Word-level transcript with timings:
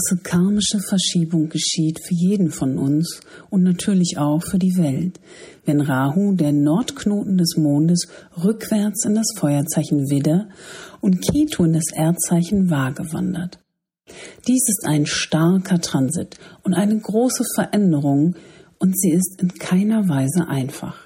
große 0.00 0.22
karmische 0.22 0.80
Verschiebung 0.80 1.48
geschieht 1.48 2.00
für 2.02 2.14
jeden 2.14 2.50
von 2.50 2.78
uns 2.78 3.20
und 3.50 3.62
natürlich 3.62 4.16
auch 4.18 4.42
für 4.42 4.58
die 4.58 4.76
Welt, 4.76 5.20
wenn 5.64 5.80
Rahu, 5.80 6.34
der 6.34 6.52
Nordknoten 6.52 7.36
des 7.36 7.56
Mondes, 7.56 8.08
rückwärts 8.42 9.04
in 9.04 9.14
das 9.14 9.26
Feuerzeichen 9.36 10.08
Widder 10.10 10.48
und 11.00 11.20
Ketu 11.20 11.64
in 11.64 11.74
das 11.74 11.92
Erdzeichen 11.92 12.70
Waage 12.70 13.12
wandert. 13.12 13.58
Dies 14.46 14.68
ist 14.68 14.86
ein 14.86 15.06
starker 15.06 15.80
Transit 15.80 16.38
und 16.62 16.74
eine 16.74 16.98
große 16.98 17.44
Veränderung 17.54 18.36
und 18.78 18.98
sie 18.98 19.10
ist 19.10 19.40
in 19.40 19.54
keiner 19.54 20.08
Weise 20.08 20.48
einfach. 20.48 20.96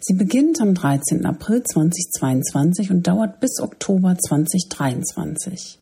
Sie 0.00 0.14
beginnt 0.14 0.60
am 0.60 0.74
13. 0.74 1.26
April 1.26 1.62
2022 1.62 2.90
und 2.90 3.06
dauert 3.06 3.40
bis 3.40 3.60
Oktober 3.60 4.16
2023. 4.16 5.81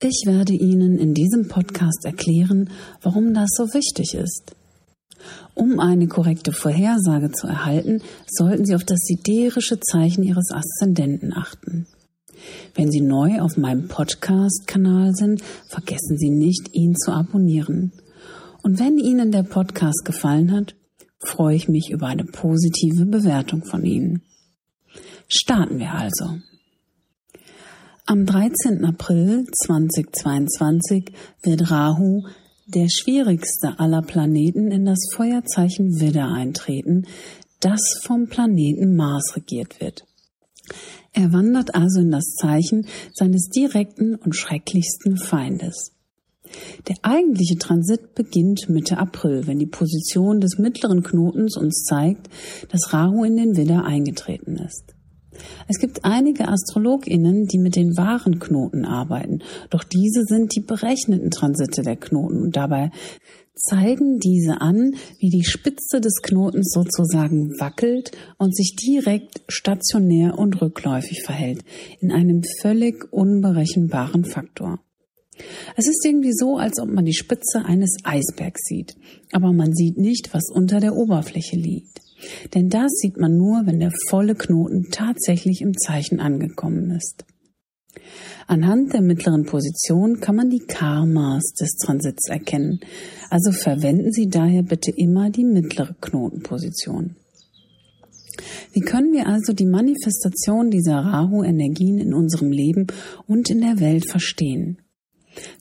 Ich 0.00 0.22
werde 0.26 0.52
Ihnen 0.52 0.96
in 0.96 1.12
diesem 1.12 1.48
Podcast 1.48 2.04
erklären, 2.04 2.70
warum 3.02 3.34
das 3.34 3.48
so 3.56 3.64
wichtig 3.74 4.14
ist. 4.14 4.54
Um 5.54 5.80
eine 5.80 6.06
korrekte 6.06 6.52
Vorhersage 6.52 7.32
zu 7.32 7.48
erhalten, 7.48 8.00
sollten 8.28 8.64
Sie 8.64 8.76
auf 8.76 8.84
das 8.84 9.00
siderische 9.00 9.80
Zeichen 9.80 10.22
Ihres 10.22 10.52
Aszendenten 10.52 11.32
achten. 11.36 11.88
Wenn 12.76 12.92
Sie 12.92 13.00
neu 13.00 13.40
auf 13.40 13.56
meinem 13.56 13.88
Podcast-Kanal 13.88 15.14
sind, 15.14 15.42
vergessen 15.68 16.16
Sie 16.16 16.30
nicht, 16.30 16.74
ihn 16.74 16.94
zu 16.94 17.10
abonnieren. 17.10 17.90
Und 18.62 18.78
wenn 18.78 18.98
Ihnen 18.98 19.32
der 19.32 19.42
Podcast 19.42 20.04
gefallen 20.04 20.52
hat, 20.52 20.76
freue 21.18 21.56
ich 21.56 21.68
mich 21.68 21.90
über 21.90 22.06
eine 22.06 22.24
positive 22.24 23.04
Bewertung 23.04 23.64
von 23.64 23.84
Ihnen. 23.84 24.22
Starten 25.26 25.80
wir 25.80 25.92
also. 25.92 26.38
Am 28.10 28.24
13. 28.24 28.86
April 28.86 29.44
2022 29.66 31.12
wird 31.42 31.70
Rahu, 31.70 32.22
der 32.66 32.88
schwierigste 32.88 33.78
aller 33.78 34.00
Planeten, 34.00 34.70
in 34.70 34.86
das 34.86 35.10
Feuerzeichen 35.14 36.00
Widder 36.00 36.32
eintreten, 36.32 37.06
das 37.60 38.00
vom 38.02 38.26
Planeten 38.28 38.96
Mars 38.96 39.36
regiert 39.36 39.82
wird. 39.82 40.06
Er 41.12 41.34
wandert 41.34 41.74
also 41.74 42.00
in 42.00 42.10
das 42.10 42.32
Zeichen 42.32 42.86
seines 43.12 43.50
direkten 43.50 44.14
und 44.14 44.34
schrecklichsten 44.34 45.18
Feindes. 45.18 45.92
Der 46.88 46.96
eigentliche 47.02 47.58
Transit 47.58 48.14
beginnt 48.14 48.70
Mitte 48.70 48.96
April, 48.96 49.46
wenn 49.46 49.58
die 49.58 49.66
Position 49.66 50.40
des 50.40 50.56
mittleren 50.56 51.02
Knotens 51.02 51.58
uns 51.58 51.84
zeigt, 51.84 52.30
dass 52.70 52.90
Rahu 52.94 53.24
in 53.24 53.36
den 53.36 53.58
Widder 53.58 53.84
eingetreten 53.84 54.56
ist. 54.56 54.94
Es 55.68 55.78
gibt 55.78 56.04
einige 56.04 56.48
AstrologInnen, 56.48 57.46
die 57.46 57.58
mit 57.58 57.76
den 57.76 57.96
wahren 57.96 58.38
Knoten 58.38 58.84
arbeiten, 58.84 59.40
doch 59.70 59.84
diese 59.84 60.24
sind 60.24 60.54
die 60.54 60.60
berechneten 60.60 61.30
Transite 61.30 61.82
der 61.82 61.96
Knoten 61.96 62.42
und 62.42 62.56
dabei 62.56 62.90
zeigen 63.58 64.18
diese 64.18 64.60
an, 64.60 64.94
wie 65.18 65.30
die 65.30 65.44
Spitze 65.44 66.00
des 66.00 66.22
Knotens 66.22 66.70
sozusagen 66.72 67.58
wackelt 67.58 68.12
und 68.38 68.54
sich 68.54 68.76
direkt 68.76 69.42
stationär 69.48 70.38
und 70.38 70.60
rückläufig 70.60 71.22
verhält, 71.24 71.64
in 72.00 72.12
einem 72.12 72.42
völlig 72.60 73.12
unberechenbaren 73.12 74.24
Faktor. 74.24 74.80
Es 75.76 75.86
ist 75.86 76.04
irgendwie 76.04 76.32
so, 76.32 76.56
als 76.56 76.80
ob 76.80 76.88
man 76.88 77.04
die 77.04 77.14
Spitze 77.14 77.64
eines 77.64 77.96
Eisbergs 78.02 78.62
sieht, 78.64 78.96
aber 79.32 79.52
man 79.52 79.72
sieht 79.72 79.96
nicht, 79.96 80.34
was 80.34 80.50
unter 80.50 80.80
der 80.80 80.96
Oberfläche 80.96 81.56
liegt. 81.56 82.00
Denn 82.54 82.68
das 82.68 82.90
sieht 82.92 83.16
man 83.16 83.36
nur, 83.36 83.62
wenn 83.66 83.80
der 83.80 83.92
volle 84.08 84.34
Knoten 84.34 84.88
tatsächlich 84.90 85.60
im 85.60 85.76
Zeichen 85.76 86.20
angekommen 86.20 86.90
ist. 86.90 87.24
Anhand 88.46 88.94
der 88.94 89.02
mittleren 89.02 89.44
Position 89.44 90.20
kann 90.20 90.36
man 90.36 90.50
die 90.50 90.64
Karmas 90.66 91.52
des 91.60 91.76
Transits 91.76 92.28
erkennen, 92.28 92.80
also 93.30 93.52
verwenden 93.52 94.12
Sie 94.12 94.28
daher 94.28 94.62
bitte 94.62 94.90
immer 94.90 95.30
die 95.30 95.44
mittlere 95.44 95.94
Knotenposition. 96.00 97.16
Wie 98.72 98.80
können 98.80 99.12
wir 99.12 99.26
also 99.26 99.52
die 99.52 99.66
Manifestation 99.66 100.70
dieser 100.70 100.98
Rahu-Energien 100.98 101.98
in 101.98 102.14
unserem 102.14 102.50
Leben 102.50 102.86
und 103.26 103.50
in 103.50 103.60
der 103.60 103.80
Welt 103.80 104.08
verstehen? 104.08 104.78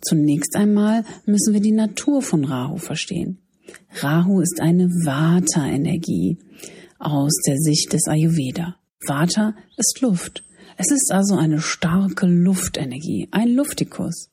Zunächst 0.02 0.56
einmal 0.56 1.04
müssen 1.26 1.54
wir 1.54 1.62
die 1.62 1.72
Natur 1.72 2.22
von 2.22 2.46
Rahu 2.46 2.78
verstehen. 2.78 3.40
Rahu 4.02 4.42
ist 4.42 4.60
eine 4.62 4.90
Vata-Energie 4.90 6.38
aus 7.00 7.34
der 7.46 7.58
Sicht 7.58 7.94
des 7.94 8.08
Ayurveda. 8.08 8.76
Vata 9.06 9.56
ist 9.78 10.02
Luft. 10.02 10.44
Es 10.78 10.92
ist 10.92 11.12
also 11.12 11.36
eine 11.36 11.60
starke 11.60 12.28
Luftenergie, 12.28 13.28
ein 13.32 13.50
Luftikus. 13.50 14.30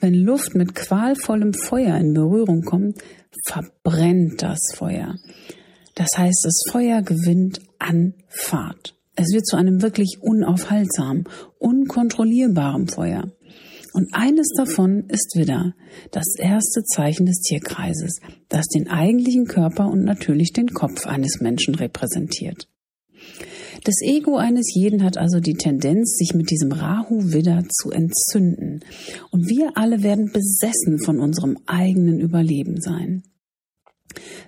Wenn 0.00 0.14
Luft 0.14 0.54
mit 0.54 0.74
qualvollem 0.74 1.54
Feuer 1.54 1.96
in 1.96 2.14
Berührung 2.14 2.62
kommt, 2.62 2.98
verbrennt 3.44 4.42
das 4.42 4.58
Feuer. 4.74 5.14
Das 5.94 6.10
heißt, 6.16 6.44
das 6.44 6.62
Feuer 6.70 7.02
gewinnt 7.02 7.60
an 7.78 8.14
Fahrt. 8.28 8.94
Es 9.14 9.32
wird 9.32 9.46
zu 9.46 9.56
einem 9.56 9.80
wirklich 9.80 10.18
unaufhaltsamen, 10.20 11.24
unkontrollierbaren 11.58 12.88
Feuer. 12.88 13.30
Und 13.96 14.10
eines 14.12 14.48
davon 14.54 15.04
ist 15.08 15.36
Widder, 15.36 15.74
das 16.10 16.36
erste 16.38 16.84
Zeichen 16.84 17.24
des 17.24 17.40
Tierkreises, 17.40 18.20
das 18.50 18.66
den 18.66 18.90
eigentlichen 18.90 19.46
Körper 19.46 19.88
und 19.88 20.04
natürlich 20.04 20.52
den 20.52 20.68
Kopf 20.68 21.06
eines 21.06 21.40
Menschen 21.40 21.74
repräsentiert. 21.74 22.68
Das 23.84 23.94
Ego 24.02 24.36
eines 24.36 24.74
jeden 24.74 25.02
hat 25.02 25.16
also 25.16 25.40
die 25.40 25.54
Tendenz, 25.54 26.18
sich 26.18 26.34
mit 26.34 26.50
diesem 26.50 26.72
Rahu-Widder 26.72 27.62
zu 27.70 27.90
entzünden. 27.90 28.80
Und 29.30 29.48
wir 29.48 29.70
alle 29.76 30.02
werden 30.02 30.30
besessen 30.30 30.98
von 31.02 31.18
unserem 31.18 31.56
eigenen 31.64 32.20
Überleben 32.20 32.82
sein. 32.82 33.22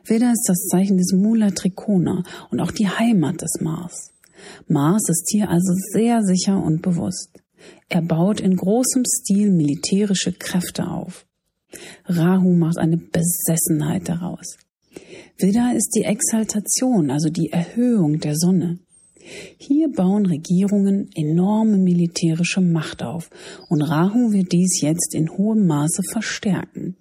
Widder 0.05 0.31
ist 0.33 0.45
das 0.47 0.67
Zeichen 0.71 0.99
des 0.99 1.15
Mula 1.15 1.53
Trikona 1.53 2.23
und 2.51 2.61
auch 2.61 2.71
die 2.71 2.89
Heimat 2.89 3.41
des 3.41 3.63
Mars. 3.63 4.11
Mars 4.67 5.09
ist 5.09 5.27
hier 5.31 5.49
also 5.49 5.73
sehr 5.95 6.23
sicher 6.23 6.63
und 6.63 6.83
bewusst. 6.83 7.43
Er 7.89 8.03
baut 8.03 8.41
in 8.41 8.57
großem 8.57 9.05
Stil 9.05 9.51
militärische 9.51 10.33
Kräfte 10.33 10.89
auf. 10.89 11.27
Rahu 12.07 12.55
macht 12.55 12.79
eine 12.79 12.97
Besessenheit 12.97 14.09
daraus. 14.09 14.57
Vidya 15.37 15.73
ist 15.73 15.91
die 15.95 16.05
Exaltation, 16.05 17.11
also 17.11 17.29
die 17.29 17.51
Erhöhung 17.51 18.21
der 18.21 18.35
Sonne. 18.37 18.79
Hier 19.59 19.91
bauen 19.93 20.27
Regierungen 20.27 21.11
enorme 21.15 21.77
militärische 21.77 22.61
Macht 22.61 23.03
auf 23.03 23.29
und 23.69 23.83
Rahu 23.83 24.33
wird 24.33 24.53
dies 24.53 24.81
jetzt 24.81 25.15
in 25.15 25.31
hohem 25.31 25.67
Maße 25.67 26.03
verstärken. 26.11 26.97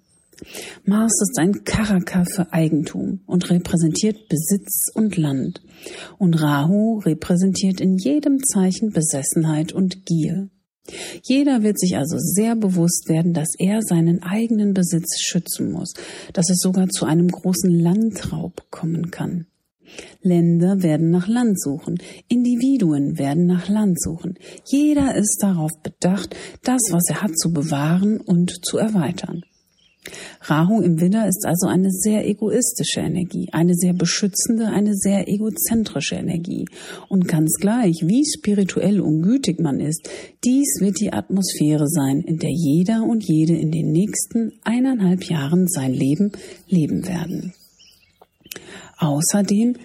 Mars 0.84 1.12
ist 1.20 1.38
ein 1.38 1.64
Karaka 1.64 2.24
für 2.24 2.52
Eigentum 2.52 3.20
und 3.26 3.50
repräsentiert 3.50 4.28
Besitz 4.28 4.86
und 4.94 5.16
Land. 5.16 5.60
Und 6.18 6.40
Rahu 6.40 6.98
repräsentiert 6.98 7.80
in 7.80 7.96
jedem 7.96 8.42
Zeichen 8.44 8.90
Besessenheit 8.90 9.72
und 9.72 10.06
Gier. 10.06 10.48
Jeder 11.22 11.62
wird 11.62 11.78
sich 11.78 11.96
also 11.96 12.16
sehr 12.18 12.56
bewusst 12.56 13.08
werden, 13.08 13.34
dass 13.34 13.48
er 13.58 13.82
seinen 13.82 14.22
eigenen 14.22 14.72
Besitz 14.72 15.20
schützen 15.20 15.72
muss, 15.72 15.92
dass 16.32 16.48
es 16.50 16.58
sogar 16.60 16.88
zu 16.88 17.04
einem 17.04 17.28
großen 17.28 17.70
Landraub 17.70 18.70
kommen 18.70 19.10
kann. 19.10 19.46
Länder 20.22 20.82
werden 20.82 21.10
nach 21.10 21.28
Land 21.28 21.60
suchen, 21.60 21.98
Individuen 22.28 23.18
werden 23.18 23.46
nach 23.46 23.68
Land 23.68 24.00
suchen. 24.00 24.38
Jeder 24.66 25.14
ist 25.14 25.38
darauf 25.40 25.72
bedacht, 25.82 26.36
das, 26.62 26.80
was 26.90 27.08
er 27.08 27.22
hat, 27.22 27.38
zu 27.38 27.52
bewahren 27.52 28.20
und 28.20 28.52
zu 28.66 28.76
erweitern. 28.76 29.42
Rahu 30.42 30.80
im 30.80 31.00
Widder 31.00 31.26
ist 31.26 31.44
also 31.46 31.66
eine 31.66 31.90
sehr 31.90 32.26
egoistische 32.26 33.00
Energie, 33.00 33.48
eine 33.52 33.74
sehr 33.74 33.92
beschützende, 33.92 34.66
eine 34.66 34.94
sehr 34.94 35.28
egozentrische 35.28 36.16
Energie. 36.16 36.66
Und 37.08 37.28
ganz 37.28 37.54
gleich, 37.60 38.02
wie 38.04 38.24
spirituell 38.24 39.00
und 39.00 39.22
gütig 39.22 39.60
man 39.60 39.80
ist, 39.80 40.08
dies 40.44 40.80
wird 40.80 41.00
die 41.00 41.12
Atmosphäre 41.12 41.88
sein, 41.88 42.20
in 42.20 42.38
der 42.38 42.52
jeder 42.52 43.04
und 43.04 43.24
jede 43.24 43.56
in 43.56 43.70
den 43.70 43.92
nächsten 43.92 44.52
eineinhalb 44.64 45.24
Jahren 45.24 45.66
sein 45.68 45.92
Leben 45.92 46.32
leben 46.68 47.06
werden. 47.06 47.52
Außerdem 48.98 49.76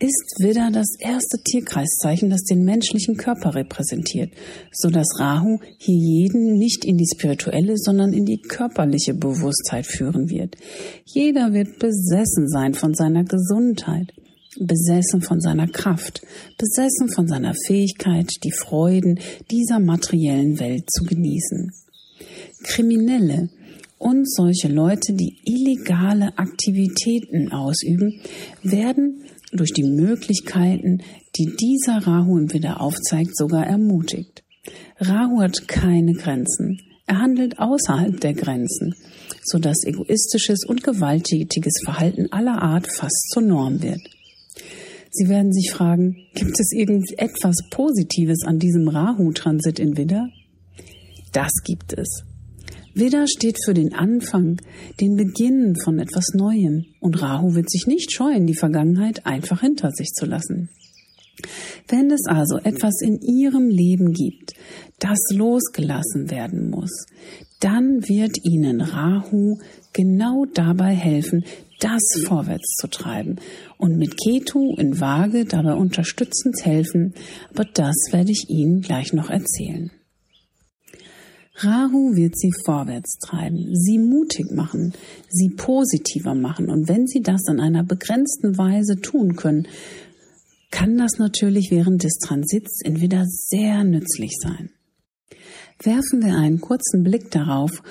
ist 0.00 0.36
Widder 0.40 0.70
das 0.72 0.88
erste 0.98 1.38
Tierkreiszeichen, 1.42 2.28
das 2.28 2.42
den 2.42 2.64
menschlichen 2.64 3.16
Körper 3.16 3.54
repräsentiert, 3.54 4.32
so 4.72 4.90
dass 4.90 5.20
Rahu 5.20 5.58
hier 5.78 5.96
jeden 5.96 6.58
nicht 6.58 6.84
in 6.84 6.96
die 6.96 7.06
spirituelle, 7.14 7.74
sondern 7.76 8.12
in 8.12 8.24
die 8.24 8.40
körperliche 8.40 9.14
Bewusstheit 9.14 9.86
führen 9.86 10.28
wird. 10.28 10.56
Jeder 11.04 11.52
wird 11.52 11.78
besessen 11.78 12.48
sein 12.48 12.74
von 12.74 12.94
seiner 12.94 13.24
Gesundheit, 13.24 14.12
besessen 14.58 15.22
von 15.22 15.40
seiner 15.40 15.68
Kraft, 15.68 16.22
besessen 16.58 17.08
von 17.14 17.28
seiner 17.28 17.54
Fähigkeit, 17.66 18.28
die 18.42 18.52
Freuden 18.52 19.20
dieser 19.50 19.78
materiellen 19.78 20.58
Welt 20.58 20.90
zu 20.90 21.04
genießen. 21.04 21.70
Kriminelle, 22.64 23.48
und 24.04 24.30
solche 24.30 24.68
Leute, 24.68 25.14
die 25.14 25.38
illegale 25.44 26.36
Aktivitäten 26.36 27.50
ausüben, 27.52 28.20
werden 28.62 29.24
durch 29.56 29.72
die 29.72 29.84
Möglichkeiten, 29.84 31.02
die 31.36 31.54
dieser 31.56 32.06
Rahu 32.06 32.38
im 32.38 32.52
Widder 32.52 32.80
aufzeigt, 32.80 33.36
sogar 33.36 33.66
ermutigt. 33.66 34.42
Rahu 35.00 35.40
hat 35.40 35.68
keine 35.68 36.12
Grenzen. 36.12 36.80
Er 37.06 37.20
handelt 37.20 37.58
außerhalb 37.58 38.18
der 38.20 38.32
Grenzen, 38.32 38.94
so 39.44 39.58
dass 39.58 39.84
egoistisches 39.84 40.64
und 40.66 40.82
gewalttätiges 40.82 41.82
Verhalten 41.84 42.32
aller 42.32 42.62
Art 42.62 42.86
fast 42.90 43.30
zur 43.32 43.42
Norm 43.42 43.82
wird. 43.82 44.00
Sie 45.10 45.28
werden 45.28 45.52
sich 45.52 45.70
fragen, 45.70 46.16
gibt 46.34 46.58
es 46.58 46.72
irgendetwas 46.72 47.56
Positives 47.70 48.42
an 48.44 48.58
diesem 48.58 48.88
Rahu-Transit 48.88 49.78
in 49.78 49.96
Widder? 49.96 50.28
Das 51.32 51.52
gibt 51.64 51.92
es. 51.92 52.24
Widder 52.94 53.26
steht 53.26 53.58
für 53.64 53.74
den 53.74 53.92
Anfang, 53.92 54.60
den 55.00 55.16
Beginn 55.16 55.74
von 55.82 55.98
etwas 55.98 56.26
Neuem, 56.34 56.86
und 57.00 57.20
Rahu 57.20 57.54
wird 57.54 57.68
sich 57.68 57.86
nicht 57.86 58.12
scheuen, 58.12 58.46
die 58.46 58.54
Vergangenheit 58.54 59.26
einfach 59.26 59.60
hinter 59.60 59.90
sich 59.90 60.08
zu 60.12 60.26
lassen. 60.26 60.68
Wenn 61.88 62.10
es 62.10 62.26
also 62.26 62.58
etwas 62.58 63.00
in 63.02 63.20
Ihrem 63.20 63.68
Leben 63.68 64.12
gibt, 64.12 64.52
das 65.00 65.18
losgelassen 65.30 66.30
werden 66.30 66.70
muss, 66.70 67.06
dann 67.60 68.08
wird 68.08 68.38
Ihnen 68.44 68.80
Rahu 68.80 69.58
genau 69.92 70.44
dabei 70.52 70.94
helfen, 70.94 71.44
das 71.80 72.02
vorwärts 72.24 72.76
zu 72.80 72.86
treiben 72.86 73.36
und 73.76 73.98
mit 73.98 74.16
Ketu 74.16 74.76
in 74.76 75.00
Waage 75.00 75.44
dabei 75.44 75.74
unterstützend 75.74 76.64
helfen, 76.64 77.14
aber 77.52 77.64
das 77.64 77.96
werde 78.10 78.30
ich 78.30 78.46
Ihnen 78.48 78.80
gleich 78.80 79.12
noch 79.12 79.30
erzählen. 79.30 79.90
Rahu 81.56 82.16
wird 82.16 82.36
sie 82.36 82.52
vorwärts 82.64 83.16
treiben, 83.18 83.74
sie 83.74 83.98
mutig 83.98 84.50
machen, 84.50 84.92
sie 85.28 85.50
positiver 85.50 86.34
machen 86.34 86.68
und 86.68 86.88
wenn 86.88 87.06
sie 87.06 87.20
das 87.20 87.42
in 87.48 87.60
einer 87.60 87.84
begrenzten 87.84 88.58
Weise 88.58 88.96
tun 88.96 89.36
können, 89.36 89.68
kann 90.72 90.98
das 90.98 91.18
natürlich 91.18 91.70
während 91.70 92.02
des 92.02 92.14
Transits 92.18 92.80
entweder 92.82 93.24
sehr 93.26 93.84
nützlich 93.84 94.32
sein. 94.40 94.70
Werfen 95.80 96.24
wir 96.24 96.34
einen 96.36 96.60
kurzen 96.60 97.04
Blick 97.04 97.30
darauf, 97.30 97.82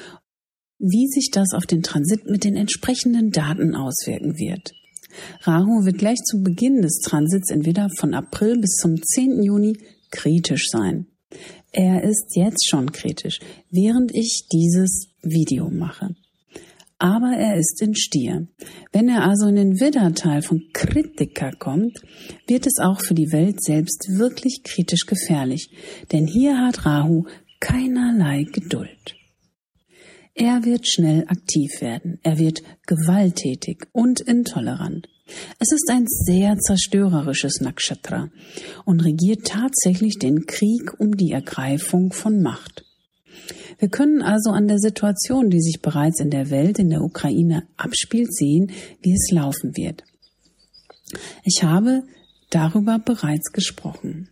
wie 0.79 1.07
sich 1.07 1.29
das 1.31 1.53
auf 1.53 1.65
den 1.65 1.81
Transit 1.81 2.29
mit 2.29 2.43
den 2.43 2.57
entsprechenden 2.57 3.31
Daten 3.31 3.75
auswirken 3.75 4.37
wird. 4.37 4.73
Rahu 5.43 5.85
wird 5.85 5.99
gleich 5.99 6.19
zu 6.19 6.41
Beginn 6.41 6.81
des 6.81 6.99
Transits 6.99 7.49
entweder 7.51 7.87
von 7.97 8.13
April 8.13 8.59
bis 8.59 8.71
zum 8.81 9.01
10. 9.01 9.41
Juni 9.41 9.77
kritisch 10.11 10.67
sein. 10.69 11.07
Er 11.73 12.03
ist 12.03 12.35
jetzt 12.35 12.69
schon 12.69 12.91
kritisch, 12.91 13.39
während 13.69 14.13
ich 14.13 14.47
dieses 14.51 15.09
Video 15.21 15.69
mache 15.69 16.15
aber 17.03 17.35
er 17.35 17.57
ist 17.57 17.81
in 17.81 17.95
Stier. 17.95 18.47
Wenn 18.93 19.09
er 19.09 19.27
also 19.27 19.47
in 19.47 19.57
den 19.57 19.81
Widderteil 19.81 20.41
von 20.41 20.69
Kritiker 20.71 21.51
kommt, 21.51 21.99
wird 22.47 22.65
es 22.65 22.79
auch 22.79 23.01
für 23.01 23.13
die 23.13 23.33
Welt 23.33 23.61
selbst 23.61 24.07
wirklich 24.17 24.61
kritisch 24.63 25.05
gefährlich, 25.05 25.69
denn 26.13 26.27
hier 26.27 26.57
hat 26.57 26.85
Rahu 26.85 27.25
keinerlei 27.59 28.43
Geduld. 28.43 29.15
Er 30.33 30.63
wird 30.63 30.87
schnell 30.87 31.25
aktiv 31.27 31.81
werden, 31.81 32.19
er 32.23 32.39
wird 32.39 32.63
gewalttätig 32.87 33.85
und 33.91 34.21
intolerant. 34.21 35.09
Es 35.59 35.71
ist 35.71 35.89
ein 35.89 36.05
sehr 36.07 36.57
zerstörerisches 36.57 37.61
Nakshatra 37.61 38.29
und 38.85 38.99
regiert 39.01 39.47
tatsächlich 39.47 40.19
den 40.19 40.45
Krieg 40.45 40.99
um 40.99 41.15
die 41.15 41.31
Ergreifung 41.31 42.11
von 42.11 42.41
Macht. 42.41 42.85
Wir 43.79 43.89
können 43.89 44.21
also 44.21 44.51
an 44.51 44.67
der 44.67 44.79
Situation, 44.79 45.49
die 45.49 45.61
sich 45.61 45.81
bereits 45.81 46.19
in 46.19 46.29
der 46.29 46.49
Welt, 46.49 46.79
in 46.79 46.89
der 46.89 47.01
Ukraine 47.01 47.67
abspielt, 47.77 48.33
sehen, 48.33 48.71
wie 49.01 49.13
es 49.13 49.31
laufen 49.31 49.75
wird. 49.75 50.03
Ich 51.43 51.63
habe 51.63 52.03
darüber 52.49 52.99
bereits 52.99 53.51
gesprochen. 53.51 54.29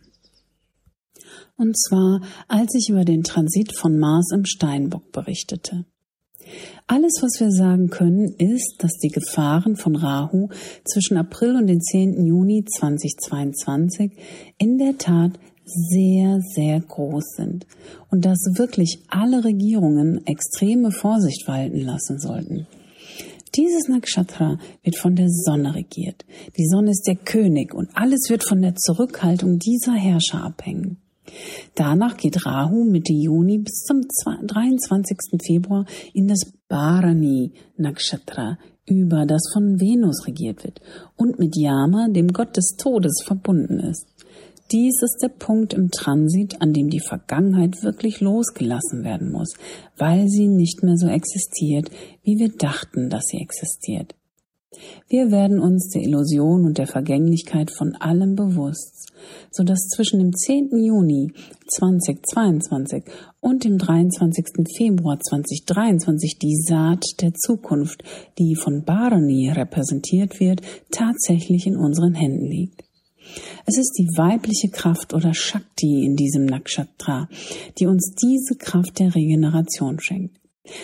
Und 1.56 1.76
zwar, 1.78 2.22
als 2.48 2.74
ich 2.74 2.88
über 2.88 3.04
den 3.04 3.22
Transit 3.22 3.76
von 3.76 3.98
Mars 3.98 4.30
im 4.32 4.44
Steinbock 4.44 5.12
berichtete. 5.12 5.84
Alles, 6.92 7.22
was 7.22 7.40
wir 7.40 7.50
sagen 7.50 7.88
können, 7.88 8.34
ist, 8.36 8.74
dass 8.80 8.92
die 9.02 9.08
Gefahren 9.08 9.76
von 9.76 9.96
Rahu 9.96 10.50
zwischen 10.84 11.16
April 11.16 11.56
und 11.56 11.66
den 11.66 11.80
10. 11.80 12.26
Juni 12.26 12.66
2022 12.66 14.12
in 14.58 14.76
der 14.76 14.98
Tat 14.98 15.32
sehr, 15.64 16.38
sehr 16.54 16.80
groß 16.80 17.24
sind 17.34 17.66
und 18.10 18.26
dass 18.26 18.44
wirklich 18.58 18.98
alle 19.08 19.42
Regierungen 19.42 20.20
extreme 20.26 20.90
Vorsicht 20.90 21.48
walten 21.48 21.80
lassen 21.80 22.18
sollten. 22.18 22.66
Dieses 23.54 23.88
Nakshatra 23.88 24.58
wird 24.82 24.98
von 24.98 25.16
der 25.16 25.30
Sonne 25.30 25.74
regiert. 25.74 26.26
Die 26.58 26.66
Sonne 26.66 26.90
ist 26.90 27.06
der 27.06 27.16
König 27.16 27.72
und 27.72 27.88
alles 27.94 28.28
wird 28.28 28.46
von 28.46 28.60
der 28.60 28.74
Zurückhaltung 28.74 29.58
dieser 29.58 29.94
Herrscher 29.94 30.44
abhängen. 30.44 31.01
Danach 31.74 32.16
geht 32.16 32.44
Rahu 32.44 32.84
Mitte 32.84 33.12
Juni 33.12 33.58
bis 33.58 33.84
zum 33.84 34.02
23. 34.24 35.16
Februar 35.44 35.86
in 36.12 36.28
das 36.28 36.52
Bharani 36.68 37.52
Nakshatra 37.76 38.58
über, 38.86 39.26
das 39.26 39.42
von 39.52 39.80
Venus 39.80 40.26
regiert 40.26 40.64
wird 40.64 40.80
und 41.16 41.38
mit 41.38 41.56
Yama, 41.56 42.08
dem 42.08 42.28
Gott 42.28 42.56
des 42.56 42.76
Todes, 42.76 43.22
verbunden 43.24 43.78
ist. 43.80 44.06
Dies 44.72 45.02
ist 45.02 45.18
der 45.22 45.28
Punkt 45.28 45.74
im 45.74 45.90
Transit, 45.90 46.62
an 46.62 46.72
dem 46.72 46.88
die 46.88 47.00
Vergangenheit 47.00 47.82
wirklich 47.82 48.20
losgelassen 48.20 49.04
werden 49.04 49.30
muss, 49.30 49.54
weil 49.98 50.28
sie 50.28 50.48
nicht 50.48 50.82
mehr 50.82 50.96
so 50.96 51.08
existiert, 51.08 51.90
wie 52.22 52.38
wir 52.38 52.48
dachten, 52.56 53.10
dass 53.10 53.24
sie 53.26 53.38
existiert. 53.38 54.14
Wir 55.08 55.30
werden 55.30 55.58
uns 55.58 55.90
der 55.90 56.02
Illusion 56.02 56.64
und 56.64 56.78
der 56.78 56.86
Vergänglichkeit 56.86 57.70
von 57.70 57.94
allem 57.96 58.34
bewusst, 58.34 59.12
so 59.50 59.62
dass 59.62 59.88
zwischen 59.88 60.18
dem 60.18 60.32
10. 60.32 60.70
Juni 60.82 61.32
2022 61.68 63.04
und 63.40 63.64
dem 63.64 63.76
23. 63.76 64.66
Februar 64.76 65.18
2023 65.20 66.38
die 66.38 66.56
Saat 66.56 67.04
der 67.20 67.34
Zukunft, 67.34 68.02
die 68.38 68.54
von 68.54 68.84
Barani 68.84 69.50
repräsentiert 69.50 70.40
wird, 70.40 70.62
tatsächlich 70.90 71.66
in 71.66 71.76
unseren 71.76 72.14
Händen 72.14 72.46
liegt. 72.46 72.82
Es 73.66 73.78
ist 73.78 73.92
die 73.98 74.08
weibliche 74.16 74.68
Kraft 74.68 75.14
oder 75.14 75.32
Shakti 75.34 76.04
in 76.04 76.16
diesem 76.16 76.46
Nakshatra, 76.46 77.28
die 77.78 77.86
uns 77.86 78.14
diese 78.20 78.56
Kraft 78.56 78.98
der 78.98 79.14
Regeneration 79.14 80.00
schenkt. 80.00 80.41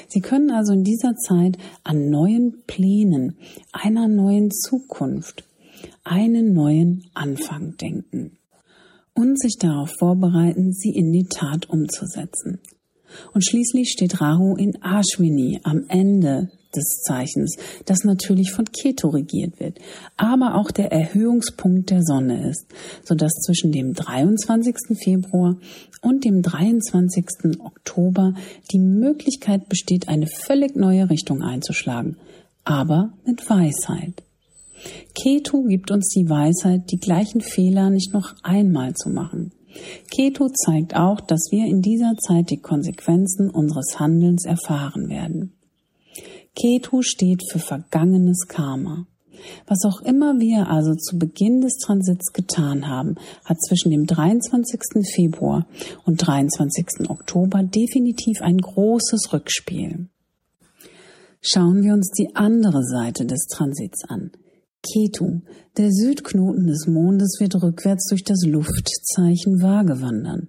Sie 0.08 0.20
können 0.20 0.50
also 0.50 0.72
in 0.72 0.82
dieser 0.82 1.14
Zeit 1.14 1.56
an 1.84 2.10
neuen 2.10 2.62
Plänen, 2.66 3.36
einer 3.72 4.08
neuen 4.08 4.50
Zukunft, 4.50 5.44
einen 6.04 6.52
neuen 6.52 7.08
Anfang 7.14 7.76
denken 7.76 8.38
und 9.14 9.40
sich 9.40 9.56
darauf 9.58 9.90
vorbereiten, 9.98 10.72
sie 10.72 10.90
in 10.90 11.12
die 11.12 11.26
Tat 11.26 11.68
umzusetzen. 11.68 12.60
Und 13.32 13.44
schließlich 13.44 13.90
steht 13.90 14.20
Rahu 14.20 14.56
in 14.56 14.78
Ashwini 14.82 15.60
am 15.62 15.84
Ende 15.88 16.50
des 16.74 17.02
Zeichens, 17.02 17.56
das 17.86 18.04
natürlich 18.04 18.52
von 18.52 18.66
Keto 18.66 19.08
regiert 19.08 19.60
wird, 19.60 19.78
aber 20.16 20.54
auch 20.54 20.70
der 20.70 20.92
Erhöhungspunkt 20.92 21.90
der 21.90 22.02
Sonne 22.02 22.50
ist, 22.50 22.66
so 23.04 23.14
dass 23.14 23.32
zwischen 23.32 23.72
dem 23.72 23.94
23. 23.94 24.98
Februar 25.02 25.56
und 26.02 26.24
dem 26.24 26.42
23. 26.42 27.60
Oktober 27.60 28.34
die 28.70 28.78
Möglichkeit 28.78 29.68
besteht, 29.68 30.08
eine 30.08 30.26
völlig 30.26 30.76
neue 30.76 31.10
Richtung 31.10 31.42
einzuschlagen, 31.42 32.16
aber 32.64 33.12
mit 33.24 33.48
Weisheit. 33.48 34.22
Keto 35.14 35.64
gibt 35.64 35.90
uns 35.90 36.08
die 36.08 36.28
Weisheit, 36.28 36.90
die 36.90 36.98
gleichen 36.98 37.40
Fehler 37.40 37.90
nicht 37.90 38.12
noch 38.12 38.34
einmal 38.42 38.94
zu 38.94 39.10
machen. 39.10 39.52
Keto 40.10 40.48
zeigt 40.48 40.96
auch, 40.96 41.20
dass 41.20 41.48
wir 41.50 41.66
in 41.66 41.82
dieser 41.82 42.14
Zeit 42.16 42.50
die 42.50 42.60
Konsequenzen 42.60 43.50
unseres 43.50 43.98
Handelns 43.98 44.44
erfahren 44.44 45.08
werden. 45.08 45.52
Ketu 46.58 47.02
steht 47.02 47.42
für 47.50 47.60
vergangenes 47.60 48.48
Karma. 48.48 49.06
Was 49.68 49.84
auch 49.84 50.00
immer 50.00 50.40
wir 50.40 50.68
also 50.68 50.96
zu 50.96 51.16
Beginn 51.16 51.60
des 51.60 51.76
Transits 51.76 52.32
getan 52.32 52.88
haben, 52.88 53.14
hat 53.44 53.60
zwischen 53.62 53.90
dem 53.90 54.06
23. 54.06 54.80
Februar 55.14 55.66
und 56.04 56.16
23. 56.16 57.08
Oktober 57.08 57.62
definitiv 57.62 58.42
ein 58.42 58.58
großes 58.58 59.32
Rückspiel. 59.32 60.08
Schauen 61.40 61.84
wir 61.84 61.92
uns 61.92 62.10
die 62.10 62.34
andere 62.34 62.82
Seite 62.82 63.24
des 63.24 63.46
Transits 63.46 64.02
an. 64.08 64.32
Ketu, 64.82 65.42
der 65.76 65.92
Südknoten 65.92 66.66
des 66.66 66.88
Mondes, 66.88 67.36
wird 67.38 67.62
rückwärts 67.62 68.08
durch 68.08 68.24
das 68.24 68.44
Luftzeichen 68.44 69.62
Waage 69.62 70.00
wandern. 70.00 70.48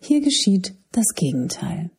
Hier 0.00 0.22
geschieht 0.22 0.74
das 0.92 1.06
Gegenteil. 1.14 1.90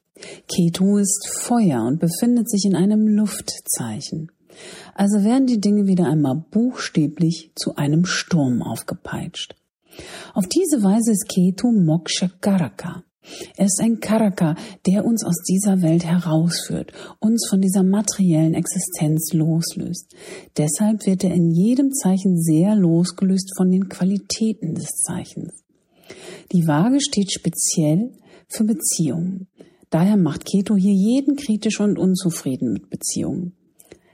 Ketu 0.47 0.97
ist 0.97 1.27
Feuer 1.41 1.85
und 1.85 1.99
befindet 1.99 2.49
sich 2.49 2.65
in 2.65 2.75
einem 2.75 3.07
Luftzeichen. 3.07 4.31
Also 4.95 5.23
werden 5.23 5.47
die 5.47 5.61
Dinge 5.61 5.87
wieder 5.87 6.05
einmal 6.07 6.43
buchstäblich 6.51 7.51
zu 7.55 7.75
einem 7.75 8.05
Sturm 8.05 8.61
aufgepeitscht. 8.61 9.55
Auf 10.33 10.47
diese 10.47 10.83
Weise 10.83 11.11
ist 11.11 11.27
Ketu 11.27 11.71
Moksha 11.71 12.29
Karaka. 12.41 13.03
Er 13.57 13.65
ist 13.65 13.81
ein 13.81 13.99
Karaka, 13.99 14.55
der 14.85 15.05
uns 15.05 15.25
aus 15.25 15.43
dieser 15.43 15.81
Welt 15.81 16.05
herausführt, 16.05 16.93
uns 17.19 17.47
von 17.49 17.61
dieser 17.61 17.83
materiellen 17.83 18.53
Existenz 18.53 19.33
loslöst. 19.33 20.15
Deshalb 20.55 21.05
wird 21.05 21.23
er 21.23 21.33
in 21.33 21.51
jedem 21.51 21.91
Zeichen 21.91 22.41
sehr 22.41 22.75
losgelöst 22.75 23.53
von 23.57 23.69
den 23.69 23.89
Qualitäten 23.89 24.75
des 24.75 24.91
Zeichens. 25.05 25.65
Die 26.53 26.67
Waage 26.67 27.01
steht 27.01 27.31
speziell 27.31 28.11
für 28.47 28.63
Beziehungen. 28.63 29.47
Daher 29.89 30.17
macht 30.17 30.45
Keto 30.45 30.75
hier 30.75 30.93
jeden 30.93 31.35
kritisch 31.35 31.79
und 31.79 31.97
unzufrieden 31.97 32.73
mit 32.73 32.89
Beziehungen. 32.89 33.53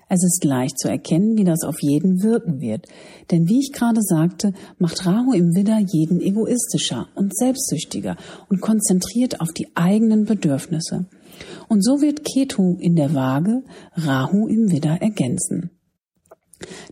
Es 0.10 0.24
ist 0.24 0.44
leicht 0.44 0.78
zu 0.78 0.90
erkennen, 0.90 1.38
wie 1.38 1.44
das 1.44 1.64
auf 1.64 1.82
jeden 1.82 2.22
wirken 2.22 2.62
wird. 2.62 2.86
Denn 3.32 3.50
wie 3.50 3.60
ich 3.60 3.72
gerade 3.72 4.02
sagte, 4.02 4.54
macht 4.78 5.08
Rahu 5.08 5.34
im 5.34 5.56
Widder 5.56 5.80
jeden 5.80 6.22
egoistischer 6.22 7.08
und 7.16 7.36
selbstsüchtiger 7.36 8.16
und 8.48 8.62
konzentriert 8.62 9.42
auf 9.42 9.52
die 9.54 9.70
eigenen 9.74 10.26
Bedürfnisse. 10.26 11.08
Und 11.68 11.84
so 11.84 12.02
wird 12.02 12.24
Ketu 12.24 12.78
in 12.80 12.96
der 12.96 13.16
Waage 13.16 13.64
Rahu 13.96 14.48
im 14.48 14.72
Widder 14.72 15.02
ergänzen. 15.02 15.72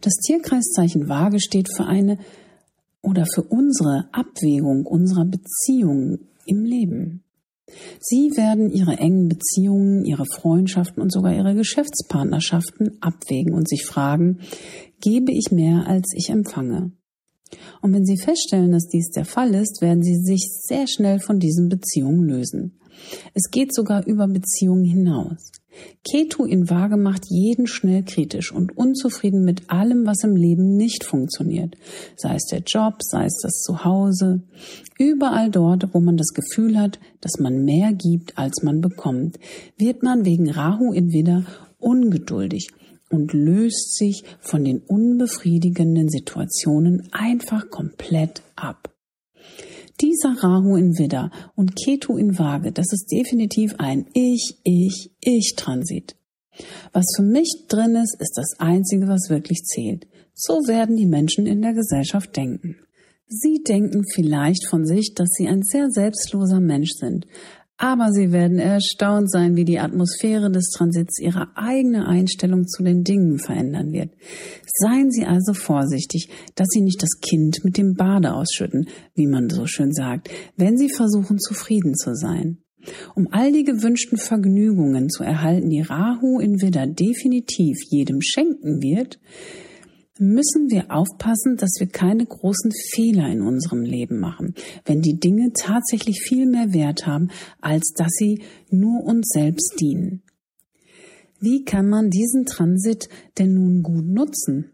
Das 0.02 0.16
Tierkreiszeichen 0.16 1.08
Waage 1.08 1.40
steht 1.40 1.70
für 1.76 1.86
eine 1.86 2.18
oder 3.04 3.26
für 3.32 3.44
unsere 3.44 4.10
Abwägung 4.12 4.86
unserer 4.86 5.26
Beziehungen 5.26 6.28
im 6.46 6.64
Leben. 6.66 7.24
Sie 8.00 8.32
werden 8.36 8.72
ihre 8.72 8.98
engen 8.98 9.28
Beziehungen, 9.28 10.06
ihre 10.06 10.26
Freundschaften 10.26 11.02
und 11.02 11.12
sogar 11.12 11.34
ihre 11.34 11.56
Geschäftspartnerschaften 11.56 12.98
abwägen 13.02 13.54
und 13.54 13.70
sich 13.70 13.86
fragen, 13.86 14.40
gebe 15.00 15.32
ich 15.32 15.52
mehr, 15.52 15.88
als 15.88 16.12
ich 16.16 16.30
empfange? 16.30 16.92
Und 17.82 17.94
wenn 17.94 18.06
Sie 18.06 18.18
feststellen, 18.18 18.72
dass 18.72 18.88
dies 18.88 19.10
der 19.10 19.26
Fall 19.26 19.54
ist, 19.54 19.82
werden 19.82 20.04
Sie 20.04 20.16
sich 20.16 20.48
sehr 20.68 20.88
schnell 20.88 21.20
von 21.20 21.40
diesen 21.40 21.70
Beziehungen 21.70 22.24
lösen. 22.28 22.80
Es 23.34 23.50
geht 23.52 23.74
sogar 23.74 24.06
über 24.06 24.28
Beziehungen 24.28 24.86
hinaus. 24.86 25.52
Ketu 26.04 26.46
in 26.46 26.70
Waage 26.70 26.98
macht 26.98 27.26
jeden 27.30 27.68
schnell 27.68 28.04
kritisch 28.04 28.52
und 28.52 28.78
unzufrieden 28.78 29.44
mit 29.44 29.70
allem, 29.70 30.06
was 30.06 30.24
im 30.24 30.36
Leben 30.36 30.76
nicht 30.76 31.04
funktioniert. 31.04 31.76
Sei 32.18 32.36
es 32.36 32.46
der 32.46 32.64
Job, 32.66 32.96
sei 33.00 33.26
es 33.26 33.40
das 33.42 33.62
Zuhause. 33.62 34.42
Überall 34.98 35.50
dort, 35.50 35.94
wo 35.94 36.00
man 36.00 36.18
das 36.18 36.34
Gefühl 36.34 36.78
hat, 36.78 37.00
dass 37.22 37.40
man 37.40 37.64
mehr 37.64 37.94
gibt, 37.94 38.38
als 38.38 38.64
man 38.64 38.82
bekommt, 38.82 39.40
wird 39.78 40.04
man 40.04 40.26
wegen 40.26 40.50
Rahu 40.50 40.92
in 40.92 41.12
Widder 41.12 41.46
ungeduldig 41.80 42.70
und 43.10 43.34
löst 43.34 43.98
sich 43.98 44.24
von 44.40 44.64
den 44.64 44.80
unbefriedigenden 44.80 46.10
Situationen 46.10 47.10
einfach 47.12 47.70
komplett 47.70 48.42
ab. 48.56 48.90
Dieser 50.00 50.38
Rahu 50.42 50.76
in 50.76 50.98
Widder 50.98 51.32
und 51.56 51.76
Ketu 51.76 52.18
in 52.18 52.40
Waage, 52.40 52.72
das 52.72 52.94
ist 52.94 53.12
definitiv 53.12 53.76
ein 53.78 54.06
Ich, 54.14 54.58
Ich, 54.64 55.12
Ich-Transit. 55.22 56.16
Was 56.94 57.06
für 57.16 57.24
mich 57.24 57.66
drin 57.68 57.96
ist, 57.96 58.20
ist 58.20 58.38
das 58.38 58.60
Einzige, 58.60 59.08
was 59.08 59.30
wirklich 59.30 59.64
zählt. 59.64 60.08
So 60.34 60.68
werden 60.68 60.96
die 60.96 61.06
Menschen 61.06 61.46
in 61.46 61.62
der 61.62 61.74
Gesellschaft 61.74 62.36
denken. 62.36 62.78
Sie 63.28 63.64
denken 63.64 64.04
vielleicht 64.14 64.68
von 64.68 64.86
sich, 64.86 65.14
dass 65.14 65.30
sie 65.30 65.48
ein 65.48 65.64
sehr 65.64 65.90
selbstloser 65.90 66.60
Mensch 66.60 66.92
sind, 66.98 67.28
aber 67.82 68.12
Sie 68.12 68.32
werden 68.32 68.60
erstaunt 68.60 69.32
sein, 69.32 69.56
wie 69.56 69.66
die 69.66 69.80
Atmosphäre 69.80 70.52
des 70.52 70.70
Transits 70.70 71.20
Ihre 71.20 71.48
eigene 71.56 72.08
Einstellung 72.08 72.68
zu 72.68 72.84
den 72.84 73.04
Dingen 73.04 73.40
verändern 73.40 73.92
wird. 73.92 74.12
Seien 74.72 75.10
Sie 75.10 75.26
also 75.26 75.54
vorsichtig, 75.54 76.30
dass 76.54 76.68
Sie 76.70 76.82
nicht 76.82 77.02
das 77.02 77.20
Kind 77.20 77.62
mit 77.64 77.80
dem 77.80 77.96
Bade 77.96 78.36
ausschütten, 78.36 78.88
wie 79.16 79.26
man 79.26 79.50
so 79.50 79.66
schön 79.66 79.94
sagt, 79.94 80.30
wenn 80.58 80.78
Sie 80.78 80.90
versuchen, 80.96 81.40
zufrieden 81.40 81.96
zu 81.96 82.14
sein. 82.16 82.60
Um 83.16 83.28
all 83.32 83.52
die 83.52 83.64
gewünschten 83.64 84.20
Vergnügungen 84.20 85.10
zu 85.10 85.24
erhalten, 85.24 85.72
die 85.72 85.82
Rahu 85.82 86.40
in 86.40 86.62
Widder 86.62 86.86
definitiv 86.86 87.78
jedem 87.90 88.22
schenken 88.22 88.84
wird, 88.84 89.20
müssen 90.22 90.70
wir 90.70 90.92
aufpassen, 90.92 91.58
dass 91.58 91.72
wir 91.80 91.88
keine 91.88 92.26
großen 92.26 92.72
Fehler 92.94 93.28
in 93.30 93.42
unserem 93.42 93.82
Leben 93.82 94.20
machen, 94.20 94.54
wenn 94.86 95.02
die 95.02 95.20
Dinge 95.20 95.52
tatsächlich 95.54 96.22
viel 96.22 96.46
mehr 96.46 96.74
Wert 96.74 97.08
haben, 97.08 97.30
als 97.60 97.94
dass 97.96 98.12
sie 98.12 98.44
nur 98.70 99.04
uns 99.04 99.30
selbst 99.34 99.74
dienen. 99.82 100.22
Wie 101.40 101.66
kann 101.66 101.90
man 101.90 102.12
diesen 102.12 102.46
Transit 102.46 103.10
denn 103.40 103.56
nun 103.56 103.82
gut 103.82 104.06
nutzen? 104.06 104.74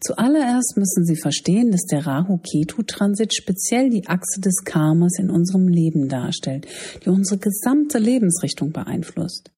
Zuallererst 0.00 0.74
müssen 0.76 1.04
Sie 1.04 1.16
verstehen, 1.16 1.72
dass 1.72 1.82
der 1.86 2.06
Rahu-Ketu-Transit 2.06 3.34
speziell 3.34 3.90
die 3.90 4.06
Achse 4.06 4.40
des 4.40 4.62
Karmas 4.64 5.18
in 5.18 5.28
unserem 5.28 5.66
Leben 5.66 6.08
darstellt, 6.08 6.68
die 7.04 7.08
unsere 7.08 7.40
gesamte 7.40 7.98
Lebensrichtung 7.98 8.70
beeinflusst. 8.70 9.50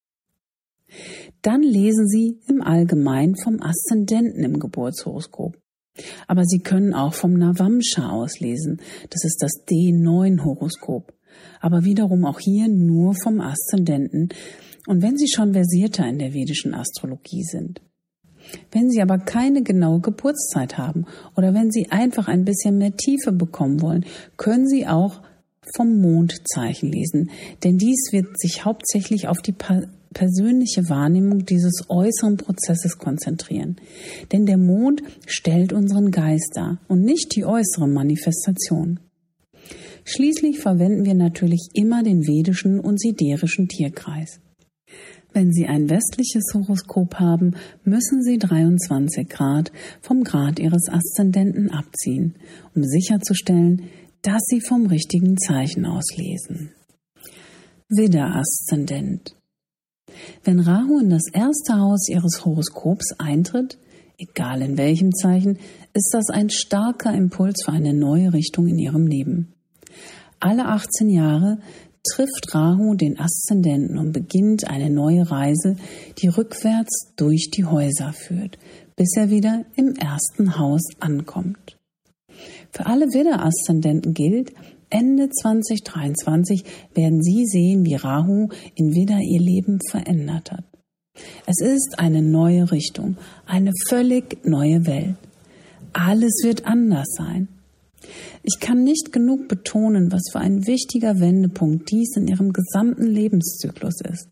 Dann 1.42 1.62
lesen 1.62 2.08
Sie 2.08 2.38
im 2.48 2.62
Allgemeinen 2.62 3.36
vom 3.36 3.62
Aszendenten 3.62 4.44
im 4.44 4.58
Geburtshoroskop. 4.58 5.56
Aber 6.26 6.44
Sie 6.44 6.60
können 6.60 6.94
auch 6.94 7.14
vom 7.14 7.34
Navamsha 7.34 8.10
auslesen. 8.10 8.80
Das 9.10 9.24
ist 9.24 9.42
das 9.42 9.52
D9-Horoskop. 9.68 11.12
Aber 11.60 11.84
wiederum 11.84 12.24
auch 12.24 12.40
hier 12.40 12.68
nur 12.68 13.14
vom 13.14 13.40
Aszendenten. 13.40 14.28
Und 14.86 15.02
wenn 15.02 15.16
Sie 15.16 15.28
schon 15.28 15.52
versierter 15.52 16.08
in 16.08 16.18
der 16.18 16.34
vedischen 16.34 16.74
Astrologie 16.74 17.42
sind. 17.42 17.80
Wenn 18.72 18.90
Sie 18.90 19.02
aber 19.02 19.18
keine 19.18 19.62
genaue 19.62 20.00
Geburtszeit 20.00 20.78
haben 20.78 21.04
oder 21.36 21.52
wenn 21.52 21.70
Sie 21.70 21.90
einfach 21.90 22.28
ein 22.28 22.44
bisschen 22.44 22.78
mehr 22.78 22.96
Tiefe 22.96 23.32
bekommen 23.32 23.82
wollen, 23.82 24.06
können 24.36 24.66
Sie 24.66 24.86
auch 24.86 25.20
vom 25.76 26.00
Mondzeichen 26.00 26.90
lesen, 26.90 27.30
denn 27.62 27.76
dies 27.76 28.08
wird 28.10 28.38
sich 28.38 28.64
hauptsächlich 28.64 29.28
auf 29.28 29.42
die 29.42 29.52
persönliche 30.12 30.88
Wahrnehmung 30.88 31.44
dieses 31.44 31.84
äußeren 31.88 32.36
Prozesses 32.36 32.98
konzentrieren. 32.98 33.76
Denn 34.32 34.46
der 34.46 34.58
Mond 34.58 35.02
stellt 35.26 35.72
unseren 35.72 36.10
Geist 36.10 36.52
dar 36.54 36.80
und 36.88 37.02
nicht 37.02 37.34
die 37.36 37.44
äußere 37.44 37.88
Manifestation. 37.88 39.00
Schließlich 40.04 40.58
verwenden 40.58 41.04
wir 41.04 41.14
natürlich 41.14 41.68
immer 41.74 42.02
den 42.02 42.26
vedischen 42.26 42.80
und 42.80 42.98
siderischen 43.00 43.68
Tierkreis. 43.68 44.40
Wenn 45.34 45.52
Sie 45.52 45.66
ein 45.66 45.90
westliches 45.90 46.52
Horoskop 46.54 47.16
haben, 47.16 47.54
müssen 47.84 48.22
Sie 48.22 48.38
23 48.38 49.28
Grad 49.28 49.70
vom 50.00 50.24
Grad 50.24 50.58
Ihres 50.58 50.88
Aszendenten 50.88 51.70
abziehen, 51.70 52.36
um 52.74 52.82
sicherzustellen, 52.82 53.82
dass 54.22 54.40
Sie 54.46 54.60
vom 54.60 54.86
richtigen 54.86 55.36
Zeichen 55.36 55.84
auslesen. 55.84 56.70
Widder-Aszendent 57.90 59.37
wenn 60.44 60.60
Rahu 60.60 61.00
in 61.00 61.10
das 61.10 61.24
erste 61.32 61.74
Haus 61.78 62.08
ihres 62.08 62.44
Horoskops 62.44 63.14
eintritt, 63.18 63.78
egal 64.18 64.62
in 64.62 64.76
welchem 64.76 65.12
Zeichen, 65.12 65.58
ist 65.94 66.10
das 66.12 66.28
ein 66.30 66.50
starker 66.50 67.12
Impuls 67.12 67.62
für 67.64 67.72
eine 67.72 67.94
neue 67.94 68.32
Richtung 68.32 68.66
in 68.68 68.78
ihrem 68.78 69.06
Leben. 69.06 69.52
Alle 70.40 70.66
18 70.66 71.08
Jahre 71.08 71.58
trifft 72.04 72.54
Rahu 72.54 72.94
den 72.94 73.18
Aszendenten 73.18 73.98
und 73.98 74.12
beginnt 74.12 74.68
eine 74.68 74.90
neue 74.90 75.30
Reise, 75.30 75.76
die 76.18 76.28
rückwärts 76.28 77.12
durch 77.16 77.50
die 77.50 77.64
Häuser 77.64 78.12
führt, 78.12 78.58
bis 78.96 79.16
er 79.16 79.30
wieder 79.30 79.64
im 79.76 79.94
ersten 79.94 80.58
Haus 80.58 80.82
ankommt. 81.00 81.76
Für 82.70 82.86
alle 82.86 83.06
Widder-Aszendenten 83.06 84.14
gilt, 84.14 84.52
Ende 84.90 85.28
2023 85.28 86.64
werden 86.94 87.22
Sie 87.22 87.44
sehen, 87.46 87.84
wie 87.84 87.94
Rahu 87.94 88.48
in 88.74 88.94
Widder 88.94 89.20
ihr 89.20 89.40
Leben 89.40 89.78
verändert 89.90 90.52
hat. 90.52 90.64
Es 91.46 91.60
ist 91.60 91.98
eine 91.98 92.22
neue 92.22 92.70
Richtung, 92.70 93.16
eine 93.46 93.72
völlig 93.88 94.44
neue 94.44 94.86
Welt. 94.86 95.16
Alles 95.92 96.42
wird 96.44 96.66
anders 96.66 97.08
sein. 97.16 97.48
Ich 98.42 98.60
kann 98.60 98.84
nicht 98.84 99.12
genug 99.12 99.48
betonen, 99.48 100.12
was 100.12 100.30
für 100.32 100.38
ein 100.38 100.66
wichtiger 100.66 101.20
Wendepunkt 101.20 101.90
dies 101.90 102.16
in 102.16 102.28
Ihrem 102.28 102.52
gesamten 102.52 103.06
Lebenszyklus 103.06 104.00
ist. 104.02 104.28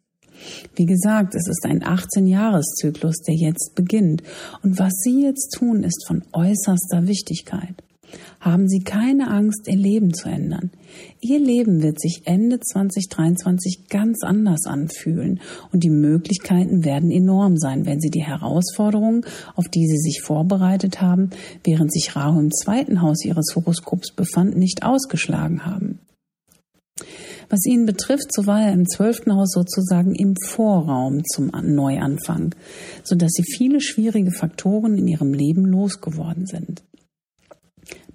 Wie 0.74 0.86
gesagt, 0.86 1.34
es 1.34 1.48
ist 1.48 1.64
ein 1.64 1.82
18-Jahres-Zyklus, 1.82 3.22
der 3.26 3.34
jetzt 3.34 3.74
beginnt. 3.74 4.22
Und 4.62 4.78
was 4.78 4.92
Sie 5.02 5.22
jetzt 5.22 5.56
tun, 5.56 5.82
ist 5.82 6.06
von 6.06 6.22
äußerster 6.32 7.06
Wichtigkeit. 7.06 7.82
Haben 8.40 8.68
Sie 8.68 8.80
keine 8.80 9.28
Angst, 9.30 9.66
Ihr 9.66 9.76
Leben 9.76 10.14
zu 10.14 10.28
ändern. 10.28 10.70
Ihr 11.20 11.38
Leben 11.38 11.82
wird 11.82 12.00
sich 12.00 12.22
Ende 12.24 12.60
2023 12.60 13.88
ganz 13.88 14.22
anders 14.22 14.66
anfühlen 14.66 15.40
und 15.72 15.82
die 15.82 15.90
Möglichkeiten 15.90 16.84
werden 16.84 17.10
enorm 17.10 17.56
sein, 17.56 17.86
wenn 17.86 18.00
Sie 18.00 18.10
die 18.10 18.22
Herausforderungen, 18.22 19.24
auf 19.54 19.68
die 19.68 19.86
Sie 19.86 19.98
sich 19.98 20.22
vorbereitet 20.22 21.00
haben, 21.00 21.30
während 21.64 21.92
sich 21.92 22.14
Rahu 22.14 22.38
im 22.38 22.50
zweiten 22.52 23.02
Haus 23.02 23.24
Ihres 23.24 23.54
Horoskops 23.54 24.12
befand, 24.12 24.56
nicht 24.56 24.84
ausgeschlagen 24.84 25.66
haben. 25.66 26.00
Was 27.48 27.64
ihn 27.64 27.86
betrifft, 27.86 28.32
so 28.32 28.46
war 28.46 28.62
er 28.62 28.72
im 28.72 28.88
zwölften 28.88 29.34
Haus 29.34 29.52
sozusagen 29.52 30.14
im 30.14 30.34
Vorraum 30.46 31.22
zum 31.24 31.52
Neuanfang, 31.62 32.54
so 33.04 33.14
dass 33.14 33.30
sie 33.32 33.44
viele 33.44 33.80
schwierige 33.80 34.32
Faktoren 34.32 34.98
in 34.98 35.06
ihrem 35.06 35.32
Leben 35.32 35.64
losgeworden 35.64 36.46
sind. 36.46 36.82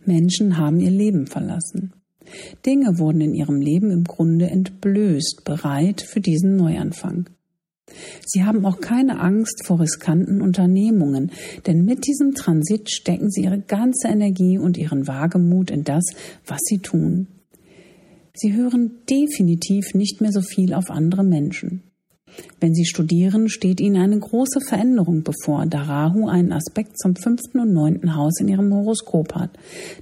Menschen 0.06 0.58
haben 0.58 0.80
ihr 0.80 0.92
Leben 0.92 1.28
verlassen. 1.28 1.94
Dinge 2.66 2.98
wurden 2.98 3.22
in 3.22 3.34
ihrem 3.34 3.62
Leben 3.62 3.92
im 3.92 4.04
Grunde 4.04 4.50
entblößt, 4.50 5.44
bereit 5.44 6.02
für 6.02 6.22
diesen 6.22 6.56
Neuanfang. 6.56 7.30
Sie 8.26 8.44
haben 8.44 8.66
auch 8.66 8.80
keine 8.80 9.20
Angst 9.20 9.66
vor 9.66 9.82
riskanten 9.82 10.42
Unternehmungen, 10.42 11.32
denn 11.66 11.84
mit 11.84 12.08
diesem 12.08 12.34
Transit 12.34 12.90
stecken 12.90 13.30
sie 13.30 13.44
ihre 13.44 13.60
ganze 13.60 14.08
Energie 14.08 14.58
und 14.58 14.78
ihren 14.78 15.08
Wagemut 15.08 15.72
in 15.72 15.84
das, 15.84 16.04
was 16.46 16.60
sie 16.64 16.80
tun. 16.80 17.28
Sie 18.34 18.54
hören 18.54 18.92
definitiv 19.10 19.94
nicht 19.94 20.22
mehr 20.22 20.32
so 20.32 20.42
viel 20.42 20.74
auf 20.74 20.90
andere 20.90 21.24
Menschen. 21.24 21.91
Wenn 22.60 22.74
Sie 22.74 22.86
studieren, 22.86 23.50
steht 23.50 23.80
Ihnen 23.80 24.02
eine 24.02 24.20
große 24.20 24.62
Veränderung 24.62 25.24
bevor, 25.24 25.66
da 25.66 25.84
Rahu 25.84 26.28
einen 26.28 26.52
Aspekt 26.52 26.98
zum 27.00 27.16
fünften 27.16 27.60
und 27.60 27.74
neunten 27.74 28.16
Haus 28.16 28.40
in 28.40 28.48
Ihrem 28.48 28.74
Horoskop 28.74 29.36
hat. 29.36 29.52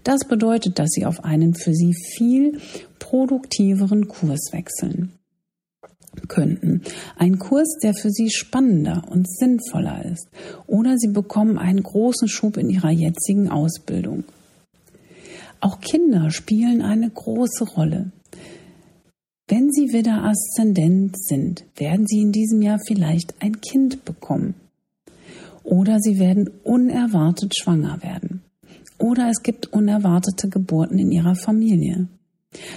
Das 0.03 0.25
bedeutet, 0.25 0.79
dass 0.79 0.89
Sie 0.89 1.05
auf 1.05 1.23
einen 1.23 1.53
für 1.53 1.73
Sie 1.73 1.93
viel 1.93 2.59
produktiveren 2.99 4.07
Kurs 4.07 4.49
wechseln 4.51 5.13
könnten. 6.27 6.81
Ein 7.17 7.39
Kurs, 7.39 7.77
der 7.81 7.93
für 7.93 8.09
Sie 8.09 8.29
spannender 8.29 9.03
und 9.09 9.29
sinnvoller 9.29 10.05
ist. 10.05 10.27
Oder 10.67 10.97
Sie 10.97 11.09
bekommen 11.09 11.57
einen 11.57 11.83
großen 11.83 12.27
Schub 12.27 12.57
in 12.57 12.69
Ihrer 12.69 12.91
jetzigen 12.91 13.49
Ausbildung. 13.49 14.23
Auch 15.61 15.79
Kinder 15.81 16.31
spielen 16.31 16.81
eine 16.81 17.09
große 17.09 17.65
Rolle. 17.75 18.11
Wenn 19.51 19.71
Sie 19.71 19.93
wieder 19.93 20.23
Aszendent 20.25 21.15
sind, 21.17 21.65
werden 21.75 22.05
Sie 22.05 22.21
in 22.21 22.31
diesem 22.31 22.61
Jahr 22.61 22.77
vielleicht 22.85 23.33
ein 23.39 23.59
Kind 23.59 24.05
bekommen. 24.05 24.53
Oder 25.63 25.97
Sie 25.99 26.19
werden 26.19 26.51
unerwartet 26.63 27.55
schwanger 27.59 28.03
werden. 28.03 28.43
Oder 28.99 29.27
es 29.31 29.41
gibt 29.41 29.73
unerwartete 29.73 30.49
Geburten 30.49 30.99
in 30.99 31.11
Ihrer 31.11 31.33
Familie. 31.33 32.07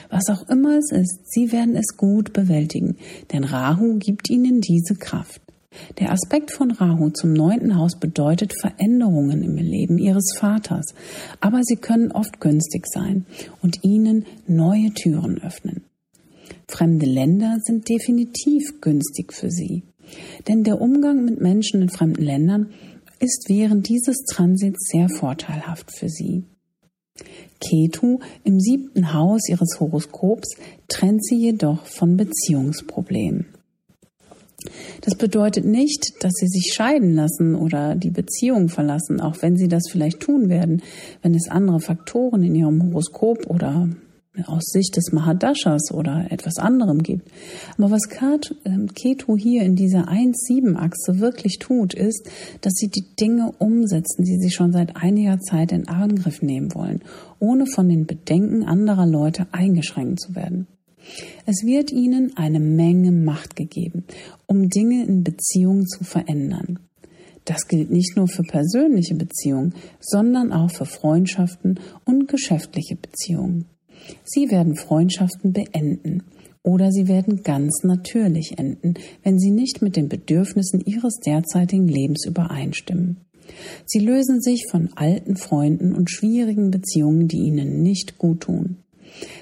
Was 0.09 0.31
auch 0.31 0.49
immer 0.49 0.79
es 0.79 0.91
ist, 0.93 1.19
Sie 1.25 1.53
werden 1.53 1.77
es 1.77 1.99
gut 1.99 2.33
bewältigen, 2.33 2.97
denn 3.35 3.45
Rahu 3.45 3.99
gibt 3.99 4.31
Ihnen 4.31 4.63
diese 4.63 4.95
Kraft. 4.95 5.43
Der 5.99 6.11
Aspekt 6.11 6.53
von 6.53 6.71
Rahu 6.71 7.11
zum 7.11 7.35
neunten 7.35 7.77
Haus 7.77 7.99
bedeutet 8.01 8.55
Veränderungen 8.59 9.43
im 9.43 9.57
Leben 9.57 9.99
Ihres 9.99 10.35
Vaters, 10.39 10.95
aber 11.41 11.65
sie 11.65 11.77
können 11.77 12.13
oft 12.13 12.41
günstig 12.41 12.87
sein 12.87 13.27
und 13.61 13.85
Ihnen 13.85 14.25
neue 14.47 14.91
Türen 14.95 15.37
öffnen. 15.43 15.83
Fremde 16.69 17.07
Länder 17.07 17.59
sind 17.63 17.89
definitiv 17.89 18.81
günstig 18.81 19.33
für 19.33 19.51
Sie, 19.51 19.83
denn 20.49 20.65
der 20.65 20.81
Umgang 20.81 21.25
mit 21.25 21.41
Menschen 21.41 21.83
in 21.83 21.89
fremden 21.89 22.23
Ländern 22.23 22.71
ist 23.21 23.47
während 23.49 23.89
dieses 23.89 24.25
Transits 24.25 24.89
sehr 24.91 25.09
vorteilhaft 25.09 25.97
für 25.97 26.09
Sie. 26.09 26.45
Ketu 27.61 28.19
im 28.45 28.59
siebten 28.59 29.13
Haus 29.13 29.49
ihres 29.49 29.79
Horoskops 29.79 30.57
trennt 30.89 31.25
sie 31.25 31.37
jedoch 31.37 31.87
von 31.87 32.17
Beziehungsproblemen. 32.17 33.47
Das 35.01 35.17
bedeutet 35.17 35.65
nicht, 35.65 36.13
dass 36.21 36.33
sie 36.35 36.47
sich 36.47 36.73
scheiden 36.73 37.15
lassen 37.15 37.55
oder 37.57 37.97
die 37.97 38.11
Beziehung 38.11 38.69
verlassen, 38.69 39.21
auch 39.21 39.43
wenn 39.43 39.57
sie 39.57 39.69
das 39.69 39.83
vielleicht 39.91 40.21
tun 40.21 40.49
werden, 40.49 40.83
wenn 41.21 41.35
es 41.35 41.49
andere 41.49 41.81
Faktoren 41.81 42.45
in 42.45 42.55
ihrem 42.55 42.83
Horoskop 42.83 43.47
oder 43.49 43.89
aus 44.47 44.65
Sicht 44.65 44.97
des 44.97 45.13
Mahadashas 45.13 45.93
oder 45.93 46.27
etwas 46.31 46.57
anderem 46.57 47.03
gibt. 47.03 47.31
Aber 47.77 47.91
was 47.91 48.09
ähm, 48.65 48.89
Ketu 48.95 49.37
hier 49.37 49.63
in 49.63 49.77
dieser 49.77 50.09
1-7-Achse 50.09 51.21
wirklich 51.21 51.59
tut, 51.59 51.93
ist, 51.93 52.29
dass 52.63 52.73
sie 52.75 52.89
die 52.89 53.05
Dinge 53.21 53.53
umsetzen, 53.59 54.25
die 54.25 54.39
sie 54.39 54.51
schon 54.51 54.73
seit 54.73 54.97
einiger 54.97 55.39
Zeit 55.39 55.73
in 55.73 55.87
Angriff 55.89 56.41
nehmen 56.41 56.75
wollen, 56.75 57.03
ohne 57.41 57.67
von 57.67 57.89
den 57.89 58.07
Bedenken 58.07 58.65
anderer 58.65 59.07
Leute 59.07 59.47
eingeschränkt 59.53 60.21
zu 60.21 60.35
werden. 60.35 60.67
Es 61.45 61.65
wird 61.65 61.91
ihnen 61.91 62.37
eine 62.37 62.61
Menge 62.61 63.13
Macht 63.13 63.57
gegeben, 63.57 64.05
um 64.47 64.71
Dinge 64.71 65.05
in 65.05 65.25
Beziehungen 65.25 65.87
zu 65.87 66.05
verändern. 66.05 66.79
Das 67.45 67.67
gilt 67.67 67.91
nicht 67.91 68.17
nur 68.17 68.29
für 68.29 68.45
persönliche 68.45 69.17
Beziehungen, 69.17 69.75
sondern 70.01 70.53
auch 70.53 70.71
für 70.71 70.87
Freundschaften 70.87 71.81
und 72.05 72.29
geschäftliche 72.29 72.95
Beziehungen. 72.95 73.67
Sie 74.25 74.51
werden 74.51 74.77
Freundschaften 74.77 75.53
beenden 75.53 76.23
oder 76.63 76.91
sie 76.93 77.09
werden 77.09 77.43
ganz 77.43 77.83
natürlich 77.83 78.59
enden, 78.59 78.95
wenn 79.23 79.39
sie 79.39 79.51
nicht 79.51 79.83
mit 79.83 79.97
den 79.97 80.09
Bedürfnissen 80.09 80.81
ihres 80.85 81.19
derzeitigen 81.25 81.89
Lebens 81.89 82.25
übereinstimmen. 82.27 83.17
Sie 83.87 83.99
lösen 83.99 84.41
sich 84.41 84.67
von 84.71 84.91
alten 84.95 85.37
Freunden 85.37 85.95
und 85.95 86.11
schwierigen 86.11 86.71
Beziehungen, 86.71 87.29
die 87.29 87.39
ihnen 87.39 87.83
nicht 87.83 88.19
gut 88.19 88.41
tun. 88.41 88.77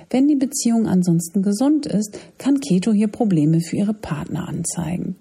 Wenn 0.09 0.27
die 0.27 0.37
Beziehung 0.37 0.87
ansonsten 0.87 1.43
gesund 1.43 1.87
ist, 1.87 2.19
kann 2.39 2.61
Keto 2.61 2.93
hier 2.93 3.09
Probleme 3.09 3.61
für 3.61 3.77
ihre 3.77 3.95
Partner 3.95 4.49
anzeigen. 4.49 5.17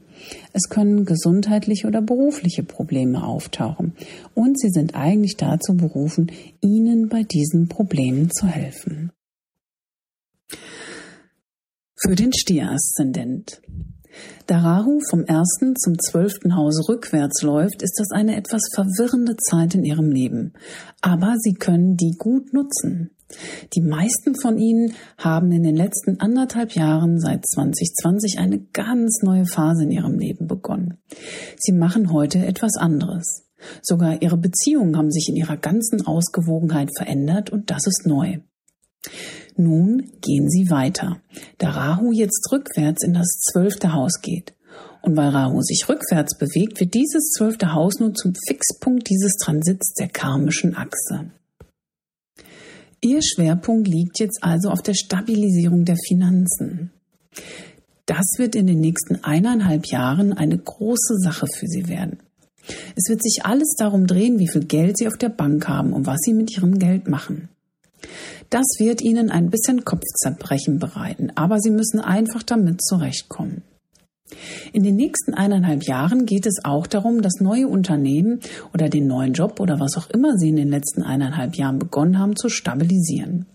Es 0.54 0.70
können 0.70 1.06
gesundheitliche 1.06 1.88
oder 1.88 2.02
berufliche 2.02 2.64
Probleme 2.64 3.24
auftauchen 3.24 3.94
und 4.34 4.60
sie 4.60 4.70
sind 4.70 4.96
eigentlich 4.96 5.38
dazu 5.38 5.76
berufen, 5.76 6.32
ihnen 6.62 7.08
bei 7.08 7.24
diesen 7.24 7.68
Problemen 7.68 8.30
zu 8.32 8.48
helfen. 8.48 9.12
Für 12.02 12.16
den 12.16 12.32
Stieraszendent. 12.32 13.62
Da 14.48 14.60
Rahu 14.60 15.02
vom 15.10 15.26
ersten 15.26 15.76
zum 15.76 16.00
zwölften 16.00 16.56
Haus 16.56 16.88
rückwärts 16.88 17.42
läuft, 17.42 17.82
ist 17.82 18.00
das 18.00 18.12
eine 18.12 18.38
etwas 18.38 18.62
verwirrende 18.74 19.36
Zeit 19.36 19.76
in 19.76 19.84
ihrem 19.84 20.10
Leben. 20.10 20.54
Aber 21.02 21.36
sie 21.40 21.56
können 21.56 21.98
die 21.98 22.16
gut 22.18 22.54
nutzen. 22.54 23.12
Die 23.76 23.82
meisten 23.82 24.36
von 24.42 24.58
ihnen 24.58 24.94
haben 25.18 25.52
in 25.52 25.64
den 25.64 25.76
letzten 25.76 26.22
anderthalb 26.22 26.72
Jahren 26.72 27.20
seit 27.20 27.46
2020 27.46 28.40
eine 28.40 28.60
ganz 28.72 29.20
neue 29.22 29.46
Phase 29.46 29.84
in 29.84 29.92
ihrem 29.92 30.18
Leben 30.18 30.48
begonnen. 30.48 31.00
Sie 31.58 31.74
machen 31.74 32.14
heute 32.14 32.46
etwas 32.46 32.78
anderes. 32.78 33.46
Sogar 33.82 34.22
ihre 34.22 34.38
Beziehungen 34.38 34.96
haben 34.96 35.12
sich 35.12 35.28
in 35.28 35.36
ihrer 35.36 35.58
ganzen 35.58 36.08
Ausgewogenheit 36.08 36.92
verändert 36.98 37.50
und 37.50 37.70
das 37.70 37.86
ist 37.88 38.08
neu. 38.08 38.38
Nun 39.56 40.12
gehen 40.22 40.50
sie 40.50 40.70
weiter, 40.70 41.22
da 41.58 41.72
Rahu 41.72 42.12
jetzt 42.12 42.52
rückwärts 42.52 43.04
in 43.04 43.14
das 43.14 43.28
zwölfte 43.52 43.94
Haus 43.94 44.22
geht. 44.22 44.54
Und 45.02 45.16
weil 45.16 45.30
Rahu 45.30 45.62
sich 45.62 45.88
rückwärts 45.88 46.38
bewegt, 46.38 46.80
wird 46.80 46.94
dieses 46.94 47.32
zwölfte 47.32 47.74
Haus 47.74 48.00
nun 48.00 48.16
zum 48.16 48.34
Fixpunkt 48.48 49.10
dieses 49.10 49.34
Transits 49.36 49.94
der 49.94 50.10
karmischen 50.10 50.76
Achse. 50.76 51.32
Ihr 53.02 53.22
Schwerpunkt 53.24 53.88
liegt 53.88 54.20
jetzt 54.20 54.40
also 54.42 54.70
auf 54.70 54.82
der 54.82 54.94
Stabilisierung 54.94 55.86
der 55.86 55.96
Finanzen. 56.08 56.92
Das 58.06 58.26
wird 58.38 58.56
in 58.56 58.68
den 58.68 58.80
nächsten 58.80 59.24
eineinhalb 59.24 59.88
Jahren 59.88 60.34
eine 60.34 60.58
große 60.58 61.18
Sache 61.20 61.48
für 61.48 61.68
Sie 61.68 61.88
werden. 61.88 62.20
Es 62.96 63.10
wird 63.10 63.24
sich 63.24 63.46
alles 63.46 63.76
darum 63.78 64.06
drehen, 64.06 64.40
wie 64.40 64.50
viel 64.50 64.66
Geld 64.66 64.98
Sie 64.98 65.08
auf 65.08 65.18
der 65.18 65.30
Bank 65.30 65.68
haben 65.68 65.94
und 65.94 66.08
was 66.08 66.20
Sie 66.22 66.34
mit 66.34 66.56
Ihrem 66.56 66.78
Geld 66.78 67.08
machen. 67.08 67.50
Das 68.50 68.66
wird 68.80 69.02
Ihnen 69.02 69.30
ein 69.30 69.50
bisschen 69.50 69.86
Kopfzerbrechen 69.86 70.80
bereiten, 70.80 71.32
aber 71.36 71.60
Sie 71.60 71.72
müssen 71.72 72.00
einfach 72.00 72.44
damit 72.44 72.84
zurechtkommen. 72.84 73.64
In 74.74 74.84
den 74.84 74.96
nächsten 74.96 75.34
eineinhalb 75.34 75.84
Jahren 75.84 76.26
geht 76.26 76.46
es 76.46 76.60
auch 76.64 76.86
darum, 76.88 77.22
das 77.22 77.40
neue 77.40 77.68
Unternehmen 77.68 78.40
oder 78.74 78.90
den 78.90 79.08
neuen 79.08 79.34
Job 79.34 79.60
oder 79.60 79.80
was 79.80 79.98
auch 79.98 80.10
immer 80.12 80.38
Sie 80.38 80.50
in 80.50 80.56
den 80.56 80.70
letzten 80.70 81.02
eineinhalb 81.02 81.56
Jahren 81.56 81.80
begonnen 81.80 82.20
haben 82.20 82.36
zu 82.36 82.50
stabilisieren. 82.50 83.48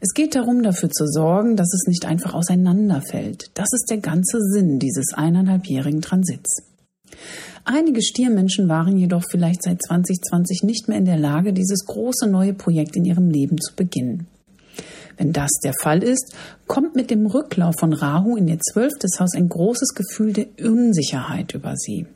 Es 0.00 0.14
geht 0.14 0.34
darum, 0.34 0.62
dafür 0.62 0.90
zu 0.90 1.06
sorgen, 1.06 1.56
dass 1.56 1.72
es 1.72 1.86
nicht 1.86 2.06
einfach 2.06 2.34
auseinanderfällt. 2.34 3.50
Das 3.54 3.68
ist 3.72 3.86
der 3.90 3.98
ganze 3.98 4.40
Sinn 4.40 4.78
dieses 4.78 5.14
eineinhalbjährigen 5.14 6.00
Transits. 6.00 6.62
Einige 7.70 8.00
Stiermenschen 8.00 8.66
waren 8.70 8.96
jedoch 8.96 9.24
vielleicht 9.30 9.62
seit 9.62 9.82
2020 9.82 10.62
nicht 10.62 10.88
mehr 10.88 10.96
in 10.96 11.04
der 11.04 11.18
Lage, 11.18 11.52
dieses 11.52 11.84
große 11.84 12.26
neue 12.26 12.54
Projekt 12.54 12.96
in 12.96 13.04
ihrem 13.04 13.28
Leben 13.28 13.58
zu 13.60 13.74
beginnen. 13.76 14.26
Wenn 15.18 15.34
das 15.34 15.50
der 15.62 15.74
Fall 15.82 16.02
ist, 16.02 16.34
kommt 16.66 16.96
mit 16.96 17.10
dem 17.10 17.26
Rücklauf 17.26 17.74
von 17.78 17.92
Rahu 17.92 18.36
in 18.36 18.48
ihr 18.48 18.58
zwölftes 18.58 19.20
Haus 19.20 19.34
ein 19.34 19.50
großes 19.50 19.90
Gefühl 19.94 20.32
der 20.32 20.46
Unsicherheit 20.62 21.52
über 21.52 21.76
sie. 21.76 22.06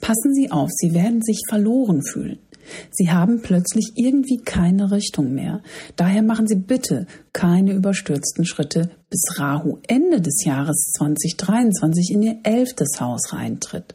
Passen 0.00 0.34
Sie 0.34 0.50
auf, 0.50 0.70
Sie 0.72 0.92
werden 0.92 1.22
sich 1.22 1.40
verloren 1.48 2.02
fühlen. 2.02 2.40
Sie 2.90 3.10
haben 3.10 3.42
plötzlich 3.42 3.92
irgendwie 3.96 4.38
keine 4.38 4.90
Richtung 4.90 5.32
mehr. 5.32 5.62
Daher 5.96 6.22
machen 6.22 6.46
Sie 6.46 6.56
bitte 6.56 7.06
keine 7.32 7.72
überstürzten 7.72 8.44
Schritte, 8.44 8.90
bis 9.10 9.38
Rahu 9.38 9.78
Ende 9.86 10.20
des 10.20 10.44
Jahres 10.44 10.92
2023 10.98 12.10
in 12.12 12.22
Ihr 12.22 12.38
elftes 12.42 13.00
Haus 13.00 13.32
reintritt. 13.32 13.94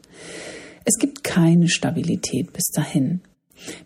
Es 0.86 0.98
gibt 0.98 1.24
keine 1.24 1.68
Stabilität 1.68 2.54
bis 2.54 2.72
dahin. 2.74 3.22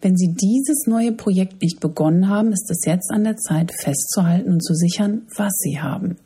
Wenn 0.01 0.15
Sie 0.15 0.33
dieses 0.33 0.87
neue 0.87 1.11
Projekt 1.11 1.61
nicht 1.61 1.79
begonnen 1.79 2.29
haben, 2.29 2.53
ist 2.53 2.69
es 2.71 2.85
jetzt 2.85 3.11
an 3.11 3.25
der 3.25 3.37
Zeit 3.37 3.73
festzuhalten 3.81 4.53
und 4.53 4.63
zu 4.63 4.73
sichern, 4.73 5.23
was 5.35 5.53
Sie 5.57 5.79
haben. 5.79 6.17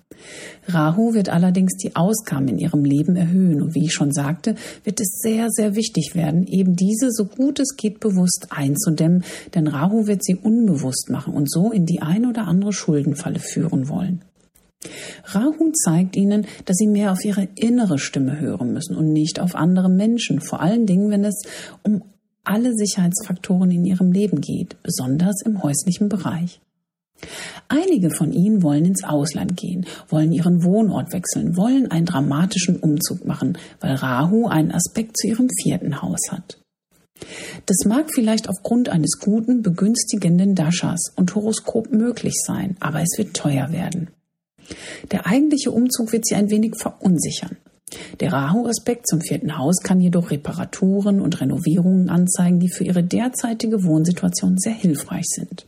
Rahu 0.67 1.13
wird 1.13 1.29
allerdings 1.29 1.75
die 1.77 1.95
Ausgaben 1.95 2.47
in 2.47 2.60
ihrem 2.60 2.84
Leben 2.84 3.15
erhöhen 3.15 3.62
und 3.62 3.75
wie 3.75 3.86
ich 3.86 3.93
schon 3.93 4.12
sagte, 4.12 4.55
wird 4.84 4.99
es 4.99 5.19
sehr, 5.21 5.47
sehr 5.49 5.75
wichtig 5.75 6.15
werden, 6.15 6.45
eben 6.47 6.75
diese 6.75 7.12
so 7.12 7.25
gut 7.25 7.60
es 7.60 7.75
geht 7.75 7.99
bewusst 7.99 8.47
einzudämmen, 8.49 9.23
denn 9.55 9.67
Rahu 9.67 10.08
wird 10.08 10.23
sie 10.23 10.36
unbewusst 10.36 11.10
machen 11.10 11.34
und 11.34 11.51
so 11.51 11.71
in 11.71 11.86
die 11.86 12.01
ein 12.01 12.25
oder 12.25 12.47
andere 12.47 12.73
Schuldenfalle 12.73 13.39
führen 13.39 13.89
wollen. 13.89 14.21
Rahu 15.25 15.71
zeigt 15.71 16.15
ihnen, 16.15 16.45
dass 16.65 16.77
sie 16.77 16.88
mehr 16.88 17.12
auf 17.12 17.23
ihre 17.25 17.47
innere 17.55 17.99
Stimme 17.99 18.39
hören 18.39 18.71
müssen 18.73 18.95
und 18.95 19.12
nicht 19.12 19.39
auf 19.39 19.55
andere 19.55 19.89
Menschen, 19.89 20.39
vor 20.39 20.62
allen 20.62 20.86
Dingen, 20.86 21.12
wenn 21.12 21.25
es 21.25 21.41
um 21.84 22.03
alle 22.43 22.73
Sicherheitsfaktoren 22.73 23.71
in 23.71 23.86
ihrem 23.86 24.12
Leben 24.12 24.41
geht, 24.41 24.82
besonders 24.82 25.41
im 25.45 25.62
häuslichen 25.62 26.10
Bereich. 26.10 26.62
Einige 27.67 28.10
von 28.10 28.32
ihnen 28.32 28.63
wollen 28.63 28.86
ins 28.86 29.03
Ausland 29.03 29.58
gehen, 29.58 29.86
wollen 30.08 30.32
ihren 30.32 30.63
Wohnort 30.63 31.13
wechseln, 31.13 31.55
wollen 31.58 31.91
einen 31.91 32.05
dramatischen 32.05 32.77
Umzug 32.77 33.25
machen, 33.25 33.58
weil 33.79 33.95
Rahu 33.95 34.47
einen 34.47 34.71
Aspekt 34.71 35.17
zu 35.17 35.27
ihrem 35.27 35.49
vierten 35.62 36.01
Haus 36.01 36.19
hat. 36.32 36.60
Das 37.65 37.77
mag 37.86 38.13
vielleicht 38.13 38.47
aufgrund 38.47 38.89
eines 38.89 39.19
guten, 39.19 39.62
begünstigenden 39.62 40.55
Dashas 40.55 41.12
und 41.15 41.36
Horoskop 41.36 41.91
möglich 41.91 42.36
sein, 42.45 42.77
aber 42.79 43.01
es 43.01 43.17
wird 43.17 43.36
teuer 43.36 43.71
werden. 43.71 44.10
Der 45.12 45.25
eigentliche 45.25 45.71
Umzug 45.71 46.12
wird 46.13 46.25
sie 46.25 46.36
ein 46.36 46.49
wenig 46.49 46.75
verunsichern. 46.77 47.58
Der 48.19 48.32
Rahu-Aspekt 48.32 49.08
zum 49.08 49.19
vierten 49.19 49.58
Haus 49.58 49.77
kann 49.82 49.99
jedoch 49.99 50.29
Reparaturen 50.29 51.21
und 51.21 51.41
Renovierungen 51.41 52.10
anzeigen, 52.10 52.60
die 52.60 52.69
für 52.69 52.84
ihre 52.84 53.03
derzeitige 53.03 53.84
Wohnsituation 53.84 54.58
sehr 54.58 54.73
hilfreich 54.73 55.25
sind. 55.25 55.65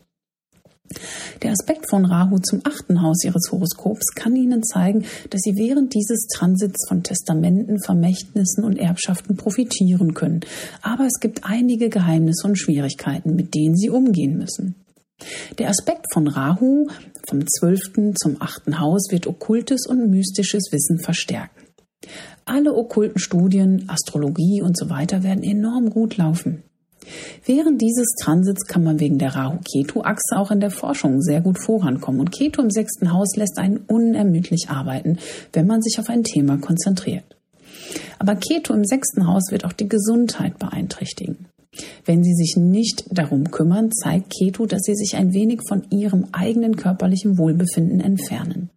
Der 1.41 1.51
Aspekt 1.51 1.89
von 1.89 2.05
Rahu 2.05 2.39
zum 2.39 2.61
achten 2.63 3.01
Haus 3.01 3.23
ihres 3.23 3.51
Horoskops 3.51 4.13
kann 4.15 4.35
Ihnen 4.35 4.63
zeigen, 4.63 5.05
dass 5.29 5.41
Sie 5.41 5.55
während 5.55 5.93
dieses 5.93 6.27
Transits 6.27 6.87
von 6.87 7.03
Testamenten, 7.03 7.81
Vermächtnissen 7.81 8.63
und 8.63 8.77
Erbschaften 8.77 9.35
profitieren 9.35 10.13
können. 10.13 10.41
Aber 10.81 11.05
es 11.05 11.19
gibt 11.19 11.45
einige 11.45 11.89
Geheimnisse 11.89 12.47
und 12.47 12.57
Schwierigkeiten, 12.57 13.35
mit 13.35 13.55
denen 13.55 13.75
Sie 13.75 13.89
umgehen 13.89 14.37
müssen. 14.37 14.75
Der 15.57 15.69
Aspekt 15.69 16.05
von 16.13 16.27
Rahu 16.27 16.87
vom 17.29 17.45
zwölften 17.47 18.15
zum 18.15 18.37
achten 18.41 18.79
Haus 18.79 19.07
wird 19.11 19.27
okkultes 19.27 19.85
und 19.87 20.09
mystisches 20.09 20.71
Wissen 20.71 20.99
verstärken. 20.99 21.67
Alle 22.45 22.73
okkulten 22.75 23.19
Studien, 23.19 23.85
Astrologie 23.87 24.61
und 24.61 24.77
so 24.77 24.89
weiter 24.89 25.23
werden 25.23 25.43
enorm 25.43 25.89
gut 25.89 26.17
laufen. 26.17 26.63
Während 27.45 27.81
dieses 27.81 28.13
Transits 28.21 28.65
kann 28.65 28.83
man 28.83 28.99
wegen 28.99 29.17
der 29.17 29.35
Rahu-Ketu-Achse 29.35 30.37
auch 30.37 30.51
in 30.51 30.59
der 30.59 30.71
Forschung 30.71 31.21
sehr 31.21 31.41
gut 31.41 31.57
vorankommen 31.59 32.21
und 32.21 32.31
Ketu 32.31 32.61
im 32.61 32.69
sechsten 32.69 33.11
Haus 33.11 33.35
lässt 33.35 33.57
einen 33.57 33.77
unermüdlich 33.77 34.69
arbeiten, 34.69 35.17
wenn 35.53 35.67
man 35.67 35.81
sich 35.81 35.99
auf 35.99 36.09
ein 36.09 36.23
Thema 36.23 36.57
konzentriert. 36.57 37.23
Aber 38.19 38.35
Ketu 38.35 38.73
im 38.73 38.85
sechsten 38.85 39.27
Haus 39.27 39.51
wird 39.51 39.65
auch 39.65 39.73
die 39.73 39.89
Gesundheit 39.89 40.59
beeinträchtigen. 40.59 41.47
Wenn 42.05 42.23
Sie 42.23 42.33
sich 42.33 42.57
nicht 42.57 43.05
darum 43.09 43.49
kümmern, 43.49 43.91
zeigt 43.91 44.33
Ketu, 44.37 44.65
dass 44.65 44.81
Sie 44.83 44.95
sich 44.95 45.15
ein 45.15 45.33
wenig 45.33 45.61
von 45.67 45.83
Ihrem 45.89 46.27
eigenen 46.31 46.75
körperlichen 46.75 47.37
Wohlbefinden 47.37 48.01
entfernen. 48.01 48.69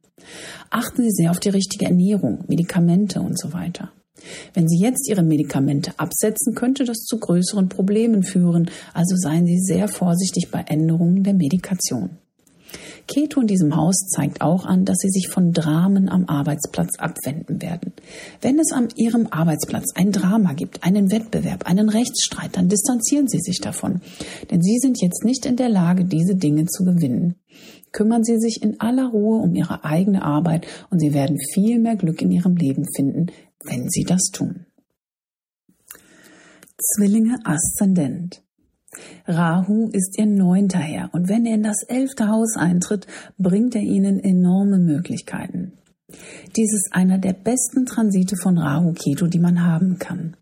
Achten 0.70 1.02
Sie 1.02 1.10
sehr 1.10 1.30
auf 1.30 1.40
die 1.40 1.50
richtige 1.50 1.86
Ernährung, 1.86 2.44
Medikamente 2.46 3.20
und 3.20 3.38
so 3.38 3.52
weiter. 3.52 3.90
Wenn 4.52 4.68
Sie 4.68 4.78
jetzt 4.78 5.08
Ihre 5.08 5.22
Medikamente 5.22 5.92
absetzen, 5.98 6.54
könnte 6.54 6.84
das 6.84 6.98
zu 7.04 7.18
größeren 7.18 7.68
Problemen 7.68 8.22
führen, 8.22 8.70
also 8.92 9.16
seien 9.16 9.46
Sie 9.46 9.58
sehr 9.58 9.88
vorsichtig 9.88 10.50
bei 10.50 10.60
Änderungen 10.60 11.22
der 11.22 11.34
Medikation. 11.34 12.18
Keto 13.06 13.40
in 13.40 13.46
diesem 13.46 13.76
Haus 13.76 13.96
zeigt 14.08 14.40
auch 14.40 14.64
an, 14.64 14.84
dass 14.84 14.96
sie 14.98 15.10
sich 15.10 15.28
von 15.28 15.52
Dramen 15.52 16.08
am 16.08 16.24
Arbeitsplatz 16.26 16.98
abwenden 16.98 17.60
werden. 17.60 17.92
Wenn 18.40 18.58
es 18.58 18.72
an 18.72 18.88
ihrem 18.96 19.26
Arbeitsplatz 19.30 19.92
ein 19.94 20.10
Drama 20.10 20.54
gibt, 20.54 20.84
einen 20.84 21.10
Wettbewerb, 21.10 21.66
einen 21.66 21.88
Rechtsstreit, 21.88 22.56
dann 22.56 22.68
distanzieren 22.68 23.28
sie 23.28 23.40
sich 23.40 23.60
davon. 23.60 24.00
Denn 24.50 24.62
sie 24.62 24.78
sind 24.78 25.00
jetzt 25.02 25.24
nicht 25.24 25.44
in 25.44 25.56
der 25.56 25.68
Lage, 25.68 26.04
diese 26.04 26.34
Dinge 26.34 26.64
zu 26.66 26.84
gewinnen. 26.84 27.34
Kümmern 27.94 28.24
Sie 28.24 28.38
sich 28.38 28.60
in 28.60 28.80
aller 28.80 29.06
Ruhe 29.06 29.38
um 29.38 29.54
Ihre 29.54 29.84
eigene 29.84 30.22
Arbeit 30.22 30.66
und 30.90 30.98
Sie 30.98 31.14
werden 31.14 31.38
viel 31.54 31.78
mehr 31.78 31.94
Glück 31.94 32.20
in 32.20 32.32
Ihrem 32.32 32.56
Leben 32.56 32.84
finden, 32.94 33.28
wenn 33.64 33.88
Sie 33.88 34.02
das 34.02 34.30
tun. 34.32 34.66
Zwillinge 36.76 37.38
Aszendent. 37.44 38.42
Rahu 39.26 39.90
ist 39.92 40.18
ihr 40.18 40.26
neunter 40.26 40.80
Herr 40.80 41.10
und 41.12 41.28
wenn 41.28 41.46
er 41.46 41.54
in 41.54 41.62
das 41.62 41.84
elfte 41.88 42.28
Haus 42.28 42.56
eintritt, 42.56 43.06
bringt 43.38 43.74
er 43.76 43.82
ihnen 43.82 44.18
enorme 44.18 44.78
Möglichkeiten. 44.78 45.72
Dies 46.56 46.72
ist 46.74 46.90
einer 46.92 47.18
der 47.18 47.32
besten 47.32 47.86
Transite 47.86 48.36
von 48.36 48.58
Rahu 48.58 48.92
Ketu, 48.92 49.28
die 49.28 49.38
man 49.38 49.64
haben 49.64 49.98
kann. 49.98 50.36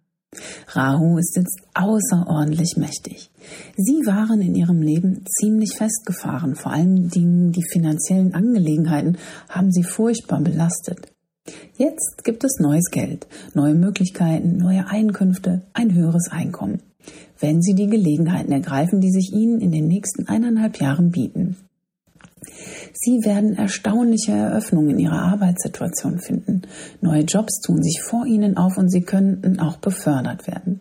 Rahu 0.69 1.19
ist 1.19 1.37
jetzt 1.37 1.61
außerordentlich 1.75 2.77
mächtig. 2.79 3.31
Sie 3.77 4.07
waren 4.07 4.41
in 4.41 4.55
ihrem 4.55 4.83
Leben 4.83 5.25
ziemlich 5.41 5.77
festgefahren, 5.77 6.55
vor 6.55 6.73
allen 6.73 7.09
Dingen 7.09 7.53
die 7.53 7.65
finanziellen 7.71 8.35
Angelegenheiten 8.35 9.19
haben 9.49 9.73
sie 9.73 9.85
furchtbar 9.85 10.41
belastet. 10.41 11.13
Jetzt 11.77 12.23
gibt 12.25 12.45
es 12.45 12.61
neues 12.61 12.91
Geld, 12.91 13.27
neue 13.55 13.75
Möglichkeiten, 13.75 14.59
neue 14.59 14.87
Einkünfte, 14.87 15.63
ein 15.73 15.93
höheres 15.93 16.29
Einkommen 16.31 16.81
wenn 17.43 17.61
Sie 17.61 17.75
die 17.75 17.89
Gelegenheiten 17.89 18.53
ergreifen, 18.53 19.01
die 19.01 19.11
sich 19.11 19.33
Ihnen 19.33 19.61
in 19.61 19.73
den 19.73 19.89
nächsten 19.89 20.29
eineinhalb 20.29 20.81
Jahren 20.81 21.11
bieten. 21.11 21.57
Sie 22.93 23.25
werden 23.25 23.57
erstaunliche 23.57 24.33
Eröffnungen 24.33 24.91
in 24.91 24.99
Ihrer 25.01 25.23
Arbeitssituation 25.23 26.21
finden. 26.21 26.63
Neue 27.01 27.23
Jobs 27.23 27.61
tun 27.61 27.83
sich 27.83 28.01
vor 28.03 28.27
Ihnen 28.27 28.57
auf 28.57 28.79
und 28.79 28.91
Sie 28.91 29.03
könnten 29.03 29.59
auch 29.59 29.77
befördert 29.77 30.47
werden. 30.47 30.81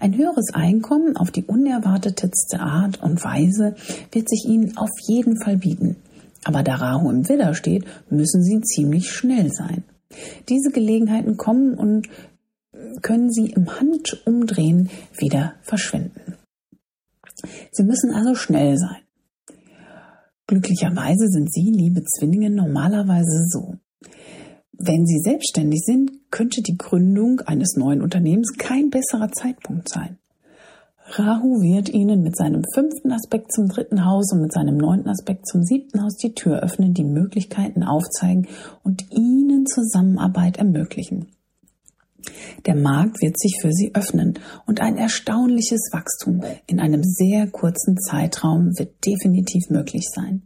Ein 0.00 0.16
höheres 0.16 0.52
Einkommen 0.52 1.16
auf 1.16 1.30
die 1.30 1.44
unerwartetste 1.44 2.60
Art 2.60 3.02
und 3.02 3.22
Weise 3.24 3.74
wird 4.12 4.28
sich 4.28 4.44
Ihnen 4.46 4.76
auf 4.76 4.90
jeden 5.08 5.40
Fall 5.42 5.56
bieten. 5.56 5.96
Aber 6.44 6.62
da 6.62 6.76
Rahu 6.76 7.10
im 7.10 7.28
Widder 7.28 7.54
steht, 7.54 7.84
müssen 8.08 8.42
Sie 8.42 8.60
ziemlich 8.60 9.10
schnell 9.10 9.50
sein. 9.52 9.84
Diese 10.48 10.70
Gelegenheiten 10.70 11.36
kommen 11.36 11.74
und 11.74 12.08
können 13.02 13.32
sie 13.32 13.50
im 13.50 13.68
Handumdrehen 13.68 14.90
wieder 15.18 15.54
verschwinden. 15.62 16.34
Sie 17.72 17.84
müssen 17.84 18.12
also 18.12 18.34
schnell 18.34 18.76
sein. 18.76 19.02
Glücklicherweise 20.46 21.26
sind 21.28 21.52
Sie, 21.52 21.72
liebe 21.72 22.02
Zwillinge, 22.04 22.50
normalerweise 22.50 23.44
so. 23.48 23.76
Wenn 24.78 25.06
Sie 25.06 25.18
selbstständig 25.20 25.80
sind, 25.84 26.12
könnte 26.30 26.62
die 26.62 26.76
Gründung 26.76 27.40
eines 27.40 27.76
neuen 27.76 28.02
Unternehmens 28.02 28.54
kein 28.58 28.90
besserer 28.90 29.30
Zeitpunkt 29.32 29.88
sein. 29.88 30.18
Rahu 31.08 31.62
wird 31.62 31.88
Ihnen 31.88 32.22
mit 32.22 32.36
seinem 32.36 32.64
fünften 32.74 33.12
Aspekt 33.12 33.52
zum 33.52 33.68
dritten 33.68 34.04
Haus 34.04 34.32
und 34.32 34.42
mit 34.42 34.52
seinem 34.52 34.76
neunten 34.76 35.08
Aspekt 35.08 35.46
zum 35.46 35.62
siebten 35.62 36.02
Haus 36.02 36.16
die 36.16 36.34
Tür 36.34 36.62
öffnen, 36.62 36.94
die 36.94 37.04
Möglichkeiten 37.04 37.84
aufzeigen 37.84 38.48
und 38.82 39.10
Ihnen 39.12 39.66
Zusammenarbeit 39.66 40.56
ermöglichen. 40.58 41.28
Der 42.66 42.74
Markt 42.74 43.22
wird 43.22 43.38
sich 43.38 43.58
für 43.60 43.72
sie 43.72 43.94
öffnen 43.94 44.38
und 44.66 44.80
ein 44.80 44.96
erstaunliches 44.96 45.90
Wachstum 45.92 46.42
in 46.66 46.80
einem 46.80 47.02
sehr 47.04 47.46
kurzen 47.46 47.96
Zeitraum 47.98 48.76
wird 48.76 49.06
definitiv 49.06 49.70
möglich 49.70 50.08
sein. 50.12 50.42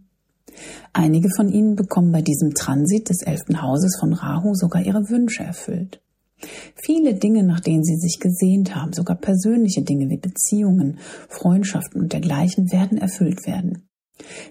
Einige 0.92 1.28
von 1.36 1.48
ihnen 1.48 1.76
bekommen 1.76 2.12
bei 2.12 2.22
diesem 2.22 2.54
Transit 2.54 3.08
des 3.08 3.22
elften 3.22 3.62
Hauses 3.62 3.96
von 4.00 4.12
Rahu 4.12 4.54
sogar 4.54 4.82
ihre 4.82 5.08
Wünsche 5.08 5.42
erfüllt. 5.42 6.00
Viele 6.74 7.14
Dinge, 7.14 7.42
nach 7.42 7.60
denen 7.60 7.84
sie 7.84 7.96
sich 7.96 8.18
gesehnt 8.18 8.74
haben, 8.74 8.92
sogar 8.92 9.16
persönliche 9.16 9.82
Dinge 9.82 10.08
wie 10.08 10.16
Beziehungen, 10.16 10.98
Freundschaften 11.28 12.00
und 12.00 12.12
dergleichen, 12.12 12.72
werden 12.72 12.98
erfüllt 12.98 13.46
werden. 13.46 13.86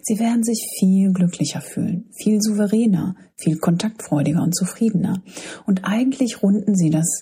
Sie 0.01 0.19
werden 0.19 0.43
sich 0.43 0.67
viel 0.79 1.11
glücklicher 1.13 1.61
fühlen, 1.61 2.09
viel 2.11 2.41
souveräner, 2.41 3.15
viel 3.35 3.57
kontaktfreudiger 3.57 4.41
und 4.41 4.55
zufriedener. 4.55 5.21
Und 5.65 5.81
eigentlich 5.83 6.41
runden 6.41 6.75
sie 6.75 6.89
das 6.89 7.21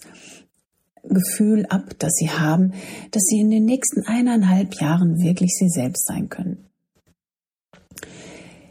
Gefühl 1.04 1.66
ab, 1.68 1.94
das 2.00 2.14
sie 2.14 2.30
haben, 2.30 2.74
dass 3.12 3.24
sie 3.24 3.40
in 3.40 3.50
den 3.50 3.66
nächsten 3.66 4.06
eineinhalb 4.06 4.80
Jahren 4.80 5.22
wirklich 5.22 5.54
sie 5.58 5.70
selbst 5.70 6.06
sein 6.06 6.30
können. 6.30 6.67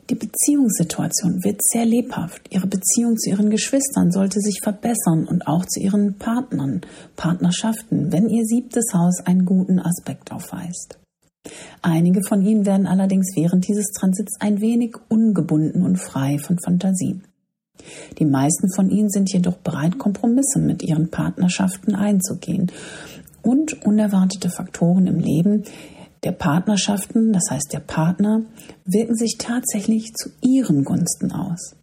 Die 0.08 0.14
Beziehungssituation 0.14 1.42
wird 1.42 1.60
sehr 1.62 1.84
lebhaft. 1.84 2.42
Ihre 2.50 2.68
Beziehung 2.68 3.16
zu 3.16 3.30
ihren 3.30 3.50
Geschwistern 3.50 4.12
sollte 4.12 4.40
sich 4.40 4.60
verbessern 4.62 5.26
und 5.26 5.48
auch 5.48 5.64
zu 5.66 5.80
ihren 5.80 6.14
Partnern, 6.14 6.82
Partnerschaften, 7.16 8.12
wenn 8.12 8.28
ihr 8.28 8.44
siebtes 8.44 8.94
Haus 8.94 9.20
einen 9.26 9.44
guten 9.44 9.80
Aspekt 9.80 10.30
aufweist. 10.30 10.98
Einige 11.82 12.22
von 12.22 12.42
ihnen 12.42 12.66
werden 12.66 12.86
allerdings 12.86 13.32
während 13.34 13.66
dieses 13.66 13.86
Transits 13.88 14.40
ein 14.40 14.60
wenig 14.60 14.96
ungebunden 15.08 15.84
und 15.84 15.96
frei 15.96 16.38
von 16.38 16.58
Fantasien. 16.58 17.24
Die 18.18 18.24
meisten 18.24 18.72
von 18.72 18.90
ihnen 18.90 19.10
sind 19.10 19.32
jedoch 19.32 19.56
bereit, 19.56 19.98
Kompromisse 19.98 20.60
mit 20.60 20.82
ihren 20.82 21.10
Partnerschaften 21.10 21.94
einzugehen 21.94 22.70
und 23.42 23.84
unerwartete 23.84 24.50
Faktoren 24.50 25.06
im 25.06 25.18
Leben 25.18 25.64
der 26.26 26.32
Partnerschaften, 26.32 27.32
das 27.32 27.44
heißt 27.50 27.72
der 27.72 27.78
Partner, 27.78 28.42
wirken 28.84 29.14
sich 29.14 29.36
tatsächlich 29.38 30.12
zu 30.12 30.30
ihren 30.42 30.82
Gunsten 30.82 31.30
aus. 31.30 31.76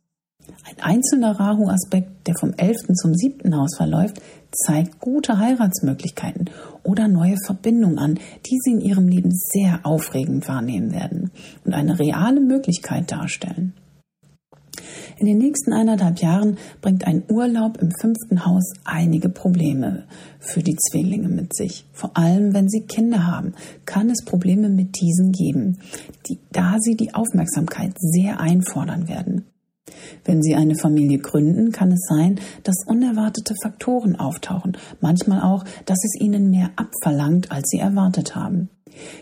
Ein 0.65 0.95
einzelner 0.95 1.39
Rahu-Aspekt, 1.39 2.27
der 2.27 2.35
vom 2.37 2.53
11. 2.57 2.75
zum 3.01 3.13
7. 3.13 3.55
Haus 3.55 3.77
verläuft, 3.77 4.21
zeigt 4.51 4.99
gute 4.99 5.39
Heiratsmöglichkeiten 5.39 6.49
oder 6.83 7.07
neue 7.07 7.37
Verbindungen 7.45 7.97
an, 7.97 8.15
die 8.45 8.59
Sie 8.63 8.71
in 8.71 8.81
Ihrem 8.81 9.07
Leben 9.07 9.31
sehr 9.31 9.79
aufregend 9.83 10.45
wahrnehmen 10.49 10.91
werden 10.91 11.31
und 11.63 11.73
eine 11.73 11.97
reale 11.97 12.41
Möglichkeit 12.41 13.13
darstellen. 13.13 13.71
In 15.23 15.27
den 15.27 15.37
nächsten 15.37 15.71
eineinhalb 15.71 16.19
Jahren 16.19 16.57
bringt 16.81 17.07
ein 17.07 17.23
Urlaub 17.29 17.77
im 17.77 17.91
fünften 17.91 18.45
Haus 18.45 18.73
einige 18.83 19.29
Probleme 19.29 20.03
für 20.39 20.61
die 20.61 20.75
Zwillinge 20.75 21.29
mit 21.29 21.55
sich. 21.55 21.85
Vor 21.93 22.17
allem, 22.17 22.53
wenn 22.53 22.67
sie 22.67 22.81
Kinder 22.81 23.25
haben, 23.25 23.53
kann 23.85 24.09
es 24.09 24.25
Probleme 24.25 24.67
mit 24.67 24.99
diesen 24.99 25.31
geben, 25.31 25.79
die, 26.27 26.39
da 26.51 26.75
sie 26.77 26.97
die 26.97 27.13
Aufmerksamkeit 27.13 27.93
sehr 27.99 28.41
einfordern 28.41 29.07
werden. 29.07 29.45
Wenn 30.25 30.41
Sie 30.41 30.55
eine 30.55 30.75
Familie 30.75 31.19
gründen, 31.19 31.71
kann 31.71 31.93
es 31.93 32.01
sein, 32.09 32.41
dass 32.63 32.85
unerwartete 32.85 33.55
Faktoren 33.63 34.17
auftauchen, 34.17 34.75
manchmal 34.99 35.41
auch, 35.41 35.63
dass 35.85 35.99
es 36.03 36.19
Ihnen 36.19 36.49
mehr 36.49 36.71
abverlangt, 36.75 37.49
als 37.49 37.69
Sie 37.69 37.79
erwartet 37.79 38.35
haben. 38.35 38.69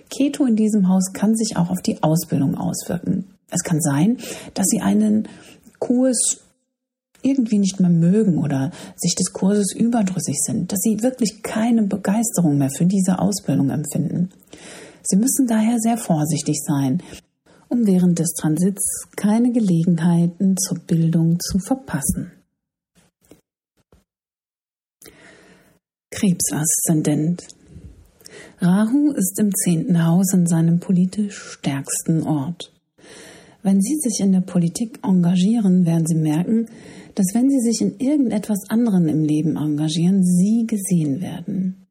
Keto 0.10 0.46
in 0.46 0.56
diesem 0.56 0.90
Haus 0.90 1.14
kann 1.14 1.36
sich 1.36 1.58
auch 1.58 1.70
auf 1.70 1.82
die 1.82 2.02
Ausbildung 2.02 2.58
auswirken. 2.58 3.26
Es 3.52 3.64
kann 3.64 3.82
sein, 3.82 4.18
dass 4.54 4.66
Sie 4.68 4.82
einen 4.82 5.28
Kurs 5.82 6.38
irgendwie 7.24 7.60
nicht 7.60 7.80
mehr 7.80 7.89
mögen 7.89 8.38
oder 8.38 8.72
sich 8.96 9.15
des 9.15 9.34
Kurses 9.34 9.74
überdrüssig 9.76 10.38
sind, 10.39 10.72
dass 10.72 10.80
sie 10.80 11.02
wirklich 11.02 11.44
keine 11.44 11.84
Begeisterung 11.84 12.58
mehr 12.58 12.70
für 12.70 12.86
diese 12.86 13.20
Ausbildung 13.20 13.70
empfinden. 13.70 14.30
Sie 15.04 15.17
müssen 15.17 15.48
daher 15.48 15.78
sehr 15.80 15.98
vorsichtig 15.98 16.62
sein, 16.65 17.04
um 17.70 17.86
während 17.86 18.20
des 18.20 18.34
Transits 18.34 19.08
keine 19.15 19.52
Gelegenheiten 19.52 20.56
zur 20.58 20.80
Bildung 20.80 21.39
zu 21.39 21.60
verpassen. 21.60 22.32
Krebsaszendent 26.12 27.44
Rahu 28.60 29.12
ist 29.13 29.39
im 29.39 29.52
zehnten 29.56 30.06
Haus 30.06 30.34
in 30.34 30.46
seinem 30.46 30.80
politisch 30.80 31.54
stärksten 31.54 32.24
Ort. 32.24 32.72
Wenn 33.63 33.82
Sie 33.82 33.97
sich 33.97 34.19
in 34.19 34.32
der 34.32 34.41
Politik 34.41 35.00
engagieren, 35.04 35.86
werden 35.86 36.08
Sie 36.08 36.15
merken, 36.15 36.67
dass 37.15 37.28
wenn 37.34 37.50
Sie 37.50 37.60
sich 37.60 37.82
in 37.82 38.00
irgendetwas 38.00 38.69
anderem 38.69 39.08
im 39.08 39.24
Leben 39.24 39.56
engagieren, 39.56 40.24
Sie 40.24 40.65
gesehen 40.65 41.21
werden. 41.21 41.88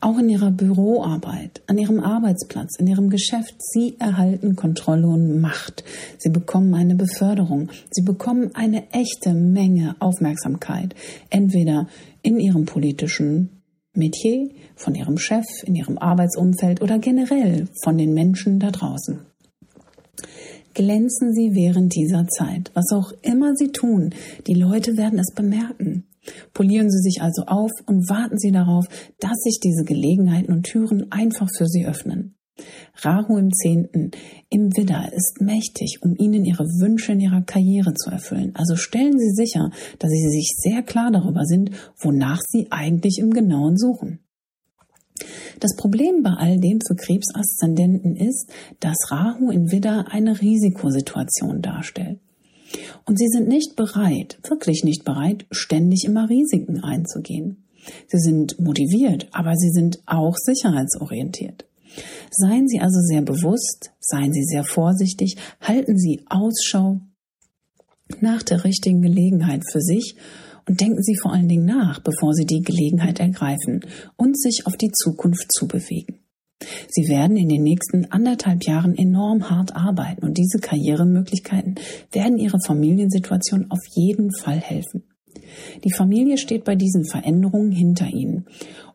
Auch 0.00 0.18
in 0.18 0.28
Ihrer 0.28 0.52
Büroarbeit, 0.52 1.62
an 1.66 1.78
Ihrem 1.78 1.98
Arbeitsplatz, 1.98 2.78
in 2.78 2.86
Ihrem 2.86 3.10
Geschäft, 3.10 3.56
Sie 3.58 3.96
erhalten 3.98 4.54
Kontrolle 4.54 5.08
und 5.08 5.40
Macht. 5.40 5.82
Sie 6.18 6.28
bekommen 6.28 6.74
eine 6.74 6.94
Beförderung. 6.94 7.70
Sie 7.90 8.02
bekommen 8.02 8.50
eine 8.54 8.88
echte 8.92 9.34
Menge 9.34 9.96
Aufmerksamkeit. 9.98 10.94
Entweder 11.30 11.88
in 12.22 12.38
Ihrem 12.38 12.66
politischen 12.66 13.48
Metier, 13.94 14.50
von 14.76 14.94
Ihrem 14.94 15.18
Chef, 15.18 15.46
in 15.64 15.74
Ihrem 15.74 15.98
Arbeitsumfeld 15.98 16.80
oder 16.80 17.00
generell 17.00 17.66
von 17.82 17.98
den 17.98 18.14
Menschen 18.14 18.60
da 18.60 18.70
draußen. 18.70 19.27
Glänzen 20.78 21.34
Sie 21.34 21.56
während 21.56 21.96
dieser 21.96 22.28
Zeit. 22.28 22.70
Was 22.74 22.92
auch 22.92 23.10
immer 23.22 23.56
Sie 23.56 23.72
tun, 23.72 24.14
die 24.46 24.54
Leute 24.54 24.96
werden 24.96 25.18
es 25.18 25.34
bemerken. 25.34 26.06
Polieren 26.54 26.88
Sie 26.88 27.00
sich 27.00 27.20
also 27.20 27.42
auf 27.48 27.72
und 27.86 28.08
warten 28.08 28.38
Sie 28.38 28.52
darauf, 28.52 28.86
dass 29.18 29.36
sich 29.42 29.58
diese 29.58 29.82
Gelegenheiten 29.82 30.52
und 30.52 30.62
Türen 30.62 31.10
einfach 31.10 31.48
für 31.56 31.66
Sie 31.66 31.84
öffnen. 31.84 32.36
Rahu 33.04 33.38
im 33.38 33.50
Zehnten 33.50 34.12
im 34.50 34.70
Widder 34.76 35.12
ist 35.12 35.40
mächtig, 35.40 35.98
um 36.02 36.14
Ihnen 36.16 36.44
Ihre 36.44 36.64
Wünsche 36.64 37.10
in 37.10 37.18
Ihrer 37.18 37.42
Karriere 37.42 37.94
zu 37.94 38.10
erfüllen. 38.10 38.52
Also 38.54 38.76
stellen 38.76 39.18
Sie 39.18 39.32
sicher, 39.32 39.72
dass 39.98 40.12
Sie 40.12 40.30
sich 40.30 40.52
sehr 40.58 40.84
klar 40.84 41.10
darüber 41.10 41.44
sind, 41.44 41.72
wonach 41.96 42.38
Sie 42.46 42.68
eigentlich 42.70 43.18
im 43.18 43.32
Genauen 43.32 43.76
suchen. 43.76 44.20
Das 45.60 45.74
Problem 45.76 46.22
bei 46.22 46.30
all 46.30 46.58
dem 46.58 46.80
für 46.86 46.94
Krebsaszendenten 46.94 48.16
ist, 48.16 48.48
dass 48.80 49.10
Rahu 49.10 49.50
in 49.50 49.70
Widder 49.70 50.06
eine 50.10 50.40
Risikosituation 50.40 51.62
darstellt. 51.62 52.18
Und 53.06 53.18
sie 53.18 53.28
sind 53.28 53.48
nicht 53.48 53.76
bereit, 53.76 54.38
wirklich 54.48 54.84
nicht 54.84 55.04
bereit, 55.04 55.46
ständig 55.50 56.04
immer 56.04 56.28
Risiken 56.28 56.80
einzugehen. 56.84 57.64
Sie 58.06 58.18
sind 58.18 58.60
motiviert, 58.60 59.28
aber 59.32 59.54
sie 59.56 59.70
sind 59.70 60.00
auch 60.06 60.36
sicherheitsorientiert. 60.36 61.64
Seien 62.30 62.68
Sie 62.68 62.80
also 62.80 63.00
sehr 63.00 63.22
bewusst, 63.22 63.92
seien 64.00 64.32
Sie 64.32 64.44
sehr 64.44 64.64
vorsichtig, 64.64 65.36
halten 65.60 65.98
Sie 65.98 66.20
Ausschau 66.28 67.00
nach 68.20 68.42
der 68.42 68.64
richtigen 68.64 69.02
Gelegenheit 69.02 69.62
für 69.70 69.80
sich 69.80 70.16
und 70.68 70.80
denken 70.80 71.02
Sie 71.02 71.16
vor 71.16 71.32
allen 71.32 71.48
Dingen 71.48 71.64
nach, 71.64 72.00
bevor 72.00 72.34
Sie 72.34 72.46
die 72.46 72.62
Gelegenheit 72.62 73.20
ergreifen 73.20 73.80
und 74.16 74.40
sich 74.40 74.66
auf 74.66 74.76
die 74.76 74.92
Zukunft 74.92 75.52
zubewegen. 75.52 76.20
Sie 76.88 77.08
werden 77.08 77.36
in 77.36 77.48
den 77.48 77.62
nächsten 77.62 78.10
anderthalb 78.10 78.64
Jahren 78.64 78.96
enorm 78.96 79.48
hart 79.48 79.76
arbeiten 79.76 80.26
und 80.26 80.38
diese 80.38 80.58
Karrieremöglichkeiten 80.58 81.76
werden 82.12 82.38
Ihre 82.38 82.58
Familiensituation 82.66 83.66
auf 83.70 83.80
jeden 83.94 84.32
Fall 84.34 84.58
helfen. 84.58 85.04
Die 85.84 85.92
Familie 85.92 86.36
steht 86.36 86.64
bei 86.64 86.74
diesen 86.74 87.04
Veränderungen 87.04 87.70
hinter 87.70 88.08
Ihnen 88.08 88.46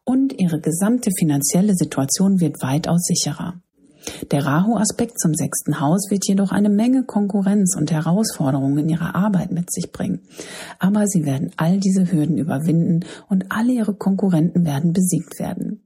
und 0.03 0.39
Ihre 0.39 0.59
gesamte 0.59 1.09
finanzielle 1.17 1.73
Situation 1.75 2.41
wird 2.41 2.62
weitaus 2.62 3.03
sicherer. 3.03 3.62
Der 4.31 4.45
Rahu-Aspekt 4.45 5.19
zum 5.19 5.33
sechsten 5.33 5.79
Haus 5.79 6.09
wird 6.09 6.27
jedoch 6.27 6.51
eine 6.51 6.69
Menge 6.69 7.03
Konkurrenz 7.03 7.75
und 7.75 7.91
Herausforderungen 7.91 8.77
in 8.79 8.89
ihrer 8.89 9.15
Arbeit 9.15 9.51
mit 9.51 9.71
sich 9.71 9.91
bringen. 9.91 10.21
Aber 10.79 11.07
sie 11.07 11.25
werden 11.25 11.51
all 11.57 11.79
diese 11.79 12.11
Hürden 12.11 12.37
überwinden 12.37 13.05
und 13.29 13.45
alle 13.49 13.73
ihre 13.73 13.93
Konkurrenten 13.93 14.65
werden 14.65 14.93
besiegt 14.93 15.39
werden. 15.39 15.83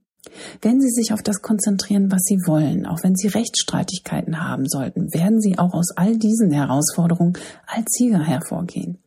Wenn 0.60 0.80
Sie 0.80 0.90
sich 0.90 1.12
auf 1.12 1.22
das 1.22 1.40
konzentrieren, 1.42 2.10
was 2.10 2.22
Sie 2.24 2.36
wollen, 2.46 2.86
auch 2.86 3.02
wenn 3.02 3.14
Sie 3.14 3.28
Rechtsstreitigkeiten 3.28 4.46
haben 4.46 4.66
sollten, 4.66 5.12
werden 5.14 5.40
Sie 5.40 5.58
auch 5.58 5.72
aus 5.74 5.96
all 5.96 6.16
diesen 6.18 6.50
Herausforderungen 6.50 7.34
als 7.66 7.86
Sieger 7.96 8.22
hervorgehen. 8.22 8.98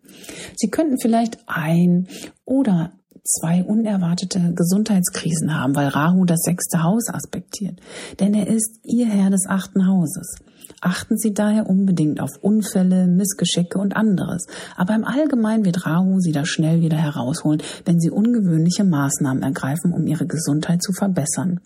Sie 0.55 0.69
könnten 0.69 0.99
vielleicht 0.99 1.37
ein 1.47 2.07
oder 2.45 2.91
zwei 3.23 3.63
unerwartete 3.63 4.53
Gesundheitskrisen 4.53 5.53
haben, 5.53 5.75
weil 5.75 5.87
Rahu 5.87 6.25
das 6.25 6.41
sechste 6.41 6.83
Haus 6.83 7.09
aspektiert. 7.09 7.79
Denn 8.19 8.33
er 8.33 8.47
ist 8.47 8.79
ihr 8.83 9.07
Herr 9.07 9.29
des 9.29 9.45
achten 9.47 9.87
Hauses. 9.87 10.35
Achten 10.79 11.17
Sie 11.17 11.33
daher 11.33 11.69
unbedingt 11.69 12.21
auf 12.21 12.31
Unfälle, 12.41 13.07
Missgeschicke 13.07 13.77
und 13.77 13.95
anderes. 13.95 14.45
Aber 14.75 14.95
im 14.95 15.03
Allgemeinen 15.03 15.65
wird 15.65 15.85
Rahu 15.85 16.19
Sie 16.19 16.31
da 16.31 16.45
schnell 16.45 16.81
wieder 16.81 16.97
herausholen, 16.97 17.61
wenn 17.85 17.99
Sie 17.99 18.09
ungewöhnliche 18.09 18.83
Maßnahmen 18.83 19.43
ergreifen, 19.43 19.91
um 19.93 20.07
Ihre 20.07 20.25
Gesundheit 20.25 20.81
zu 20.81 20.93
verbessern. 20.93 21.59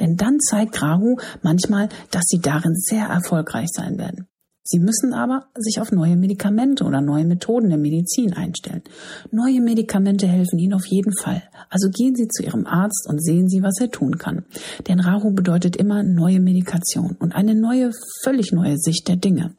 Denn 0.00 0.16
dann 0.16 0.40
zeigt 0.40 0.82
Rahu 0.82 1.16
manchmal, 1.42 1.88
dass 2.10 2.24
Sie 2.26 2.40
darin 2.40 2.74
sehr 2.74 3.06
erfolgreich 3.06 3.68
sein 3.72 3.98
werden. 3.98 4.29
Sie 4.62 4.78
müssen 4.78 5.14
aber 5.14 5.46
sich 5.56 5.80
auf 5.80 5.90
neue 5.90 6.16
Medikamente 6.16 6.84
oder 6.84 7.00
neue 7.00 7.24
Methoden 7.24 7.70
der 7.70 7.78
Medizin 7.78 8.34
einstellen. 8.34 8.82
Neue 9.30 9.60
Medikamente 9.60 10.26
helfen 10.26 10.58
Ihnen 10.58 10.74
auf 10.74 10.86
jeden 10.86 11.12
Fall. 11.16 11.42
Also 11.70 11.88
gehen 11.88 12.14
Sie 12.14 12.28
zu 12.28 12.42
Ihrem 12.42 12.66
Arzt 12.66 13.06
und 13.08 13.22
sehen 13.22 13.48
Sie, 13.48 13.62
was 13.62 13.80
er 13.80 13.90
tun 13.90 14.18
kann. 14.18 14.44
Denn 14.86 15.00
Rahu 15.00 15.32
bedeutet 15.32 15.76
immer 15.76 16.02
neue 16.02 16.40
Medikation 16.40 17.16
und 17.18 17.34
eine 17.34 17.54
neue, 17.54 17.90
völlig 18.22 18.52
neue 18.52 18.76
Sicht 18.76 19.08
der 19.08 19.16
Dinge. 19.16 19.54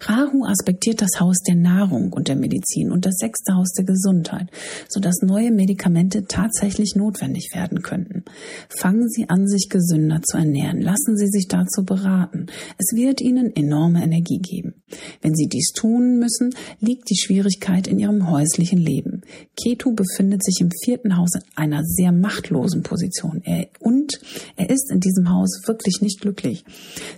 Rahu 0.00 0.44
aspektiert 0.44 1.00
das 1.00 1.20
Haus 1.20 1.38
der 1.46 1.56
Nahrung 1.56 2.12
und 2.12 2.28
der 2.28 2.36
Medizin 2.36 2.90
und 2.90 3.06
das 3.06 3.16
sechste 3.16 3.54
Haus 3.54 3.72
der 3.72 3.84
Gesundheit, 3.84 4.50
sodass 4.88 5.22
neue 5.22 5.50
Medikamente 5.50 6.24
tatsächlich 6.24 6.94
notwendig 6.96 7.50
werden 7.54 7.82
könnten. 7.82 8.24
Fangen 8.68 9.08
Sie 9.08 9.28
an, 9.28 9.46
sich 9.46 9.68
gesünder 9.68 10.22
zu 10.22 10.36
ernähren. 10.36 10.80
Lassen 10.80 11.16
Sie 11.16 11.28
sich 11.28 11.48
dazu 11.48 11.84
beraten. 11.84 12.46
Es 12.78 12.96
wird 12.96 13.20
Ihnen 13.20 13.54
enorme 13.54 14.02
Energie 14.02 14.38
geben. 14.38 14.74
Wenn 15.20 15.34
Sie 15.34 15.48
dies 15.48 15.72
tun 15.72 16.18
müssen, 16.18 16.54
liegt 16.80 17.10
die 17.10 17.16
Schwierigkeit 17.16 17.86
in 17.86 17.98
Ihrem 17.98 18.30
häuslichen 18.30 18.78
Leben. 18.78 19.22
Ketu 19.56 19.94
befindet 19.94 20.44
sich 20.44 20.60
im 20.60 20.70
vierten 20.84 21.16
Haus 21.16 21.30
in 21.34 21.42
einer 21.56 21.82
sehr 21.84 22.12
machtlosen 22.12 22.82
Position. 22.82 23.40
Er, 23.44 23.68
und 23.80 24.20
er 24.56 24.70
ist 24.70 24.90
in 24.90 25.00
diesem 25.00 25.30
Haus 25.30 25.62
wirklich 25.66 26.00
nicht 26.00 26.20
glücklich. 26.20 26.64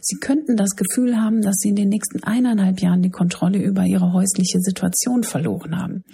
Sie 0.01 0.17
könnten 0.17 0.57
das 0.57 0.77
Gefühl 0.77 1.17
haben, 1.17 1.43
dass 1.43 1.57
Sie 1.59 1.69
in 1.71 1.77
den 1.77 1.89
nächsten 1.89 2.23
eineinhalb 2.37 2.81
Jahren 2.81 3.03
die 3.03 3.11
Kontrolle 3.11 3.59
über 3.59 3.85
ihre 3.85 4.13
häusliche 4.13 4.61
Situation 4.61 5.23
verloren 5.23 5.79
haben. 5.79 6.05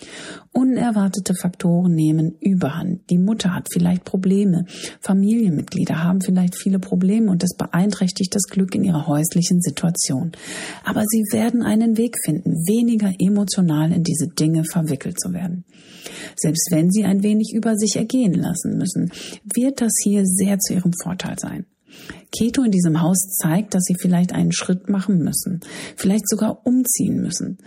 Unerwartete 0.53 1.35
Faktoren 1.35 1.95
nehmen 1.95 2.37
Überhand. 2.41 3.11
Die 3.11 3.19
Mutter 3.19 3.55
hat 3.55 3.69
vielleicht 3.73 4.05
Probleme. 4.05 4.65
Familienmitglieder 5.01 6.03
haben 6.03 6.21
vielleicht 6.21 6.57
viele 6.57 6.79
Probleme 6.79 7.31
und 7.31 7.43
das 7.43 7.57
beeinträchtigt 7.57 8.35
das 8.35 8.45
Glück 8.45 8.75
in 8.75 8.85
ihrer 8.85 9.07
häuslichen 9.07 9.61
Situation. 9.61 10.33
Aber 10.85 11.03
sie 11.07 11.25
werden 11.33 11.63
einen 11.63 11.97
Weg 11.97 12.17
finden, 12.25 12.53
weniger 12.67 13.13
emotional 13.19 13.93
in 13.93 14.05
diese 14.05 14.29
Dinge 14.29 14.65
verwickelt 14.65 15.19
zu 15.21 15.33
werden. 15.33 15.65
Selbst 16.37 16.69
wenn 16.71 16.91
sie 16.91 17.05
ein 17.05 17.23
wenig 17.23 17.53
über 17.55 17.77
sich 17.77 17.97
ergehen 17.97 18.35
lassen 18.35 18.77
müssen, 18.79 19.11
wird 19.55 19.81
das 19.81 19.93
hier 20.03 20.25
sehr 20.25 20.59
zu 20.59 20.75
ihrem 20.75 20.93
Vorteil 21.03 21.39
sein. 21.39 21.67
Keto 22.37 22.63
in 22.63 22.71
diesem 22.71 23.01
Haus 23.01 23.19
zeigt, 23.41 23.75
dass 23.75 23.85
sie 23.85 23.97
vielleicht 23.99 24.33
einen 24.33 24.53
Schritt 24.53 24.89
machen 24.89 25.19
müssen, 25.19 25.61
vielleicht 25.97 26.29
sogar 26.29 26.67
umziehen 26.67 27.21
müssen. 27.21 27.59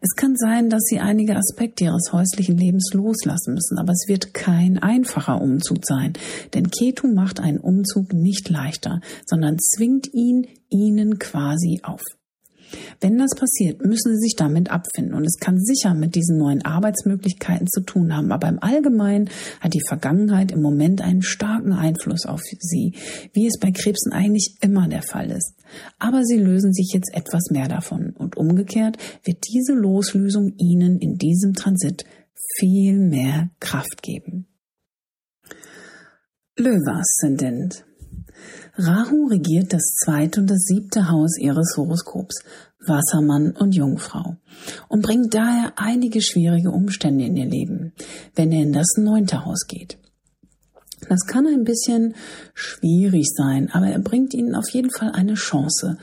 Es 0.00 0.16
kann 0.16 0.36
sein, 0.36 0.68
dass 0.68 0.82
sie 0.82 1.00
einige 1.00 1.34
Aspekte 1.34 1.84
ihres 1.84 2.12
häuslichen 2.12 2.58
Lebens 2.58 2.90
loslassen 2.92 3.54
müssen, 3.54 3.78
aber 3.78 3.92
es 3.92 4.04
wird 4.06 4.34
kein 4.34 4.78
einfacher 4.78 5.40
Umzug 5.40 5.78
sein, 5.82 6.12
denn 6.52 6.70
Ketu 6.70 7.08
macht 7.08 7.40
einen 7.40 7.58
Umzug 7.58 8.12
nicht 8.12 8.50
leichter, 8.50 9.00
sondern 9.24 9.58
zwingt 9.58 10.12
ihn 10.12 10.46
ihnen 10.68 11.18
quasi 11.18 11.80
auf. 11.82 12.02
Wenn 13.00 13.18
das 13.18 13.30
passiert, 13.36 13.84
müssen 13.84 14.14
Sie 14.14 14.20
sich 14.20 14.36
damit 14.36 14.70
abfinden. 14.70 15.14
Und 15.14 15.24
es 15.24 15.38
kann 15.38 15.58
sicher 15.58 15.94
mit 15.94 16.14
diesen 16.14 16.38
neuen 16.38 16.64
Arbeitsmöglichkeiten 16.64 17.66
zu 17.66 17.82
tun 17.82 18.14
haben. 18.16 18.32
Aber 18.32 18.48
im 18.48 18.62
Allgemeinen 18.62 19.30
hat 19.60 19.74
die 19.74 19.84
Vergangenheit 19.86 20.52
im 20.52 20.62
Moment 20.62 21.00
einen 21.00 21.22
starken 21.22 21.72
Einfluss 21.72 22.26
auf 22.26 22.40
Sie, 22.42 22.94
wie 23.32 23.46
es 23.46 23.58
bei 23.60 23.70
Krebsen 23.70 24.12
eigentlich 24.12 24.56
immer 24.60 24.88
der 24.88 25.02
Fall 25.02 25.30
ist. 25.30 25.54
Aber 25.98 26.24
Sie 26.24 26.38
lösen 26.38 26.72
sich 26.72 26.90
jetzt 26.92 27.14
etwas 27.14 27.50
mehr 27.50 27.68
davon. 27.68 28.10
Und 28.16 28.36
umgekehrt 28.36 28.96
wird 29.24 29.38
diese 29.52 29.74
Loslösung 29.74 30.54
Ihnen 30.58 30.98
in 30.98 31.16
diesem 31.16 31.54
Transit 31.54 32.04
viel 32.58 32.98
mehr 32.98 33.50
Kraft 33.60 34.02
geben. 34.02 34.46
Löwe-Aszendent. 36.56 37.84
Rahu 38.76 39.28
regiert 39.28 39.72
das 39.72 39.94
zweite 40.04 40.40
und 40.40 40.50
das 40.50 40.64
siebte 40.66 41.08
Haus 41.08 41.38
ihres 41.38 41.76
Horoskops, 41.76 42.42
Wassermann 42.86 43.52
und 43.52 43.74
Jungfrau, 43.74 44.36
und 44.88 45.02
bringt 45.02 45.32
daher 45.32 45.74
einige 45.76 46.20
schwierige 46.20 46.70
Umstände 46.70 47.24
in 47.24 47.36
ihr 47.36 47.46
Leben, 47.46 47.92
wenn 48.34 48.50
er 48.50 48.62
in 48.62 48.72
das 48.72 48.96
neunte 48.96 49.44
Haus 49.44 49.66
geht. 49.68 49.98
Das 51.08 51.26
kann 51.26 51.46
ein 51.46 51.64
bisschen 51.64 52.14
schwierig 52.54 53.26
sein, 53.34 53.70
aber 53.70 53.86
er 53.86 54.00
bringt 54.00 54.34
ihnen 54.34 54.54
auf 54.54 54.68
jeden 54.70 54.90
Fall 54.90 55.12
eine 55.12 55.34
Chance. 55.34 55.98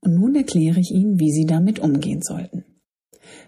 Und 0.00 0.14
nun 0.14 0.36
erkläre 0.36 0.78
ich 0.78 0.92
Ihnen, 0.92 1.18
wie 1.18 1.32
Sie 1.32 1.46
damit 1.46 1.80
umgehen 1.80 2.22
sollten. 2.22 2.64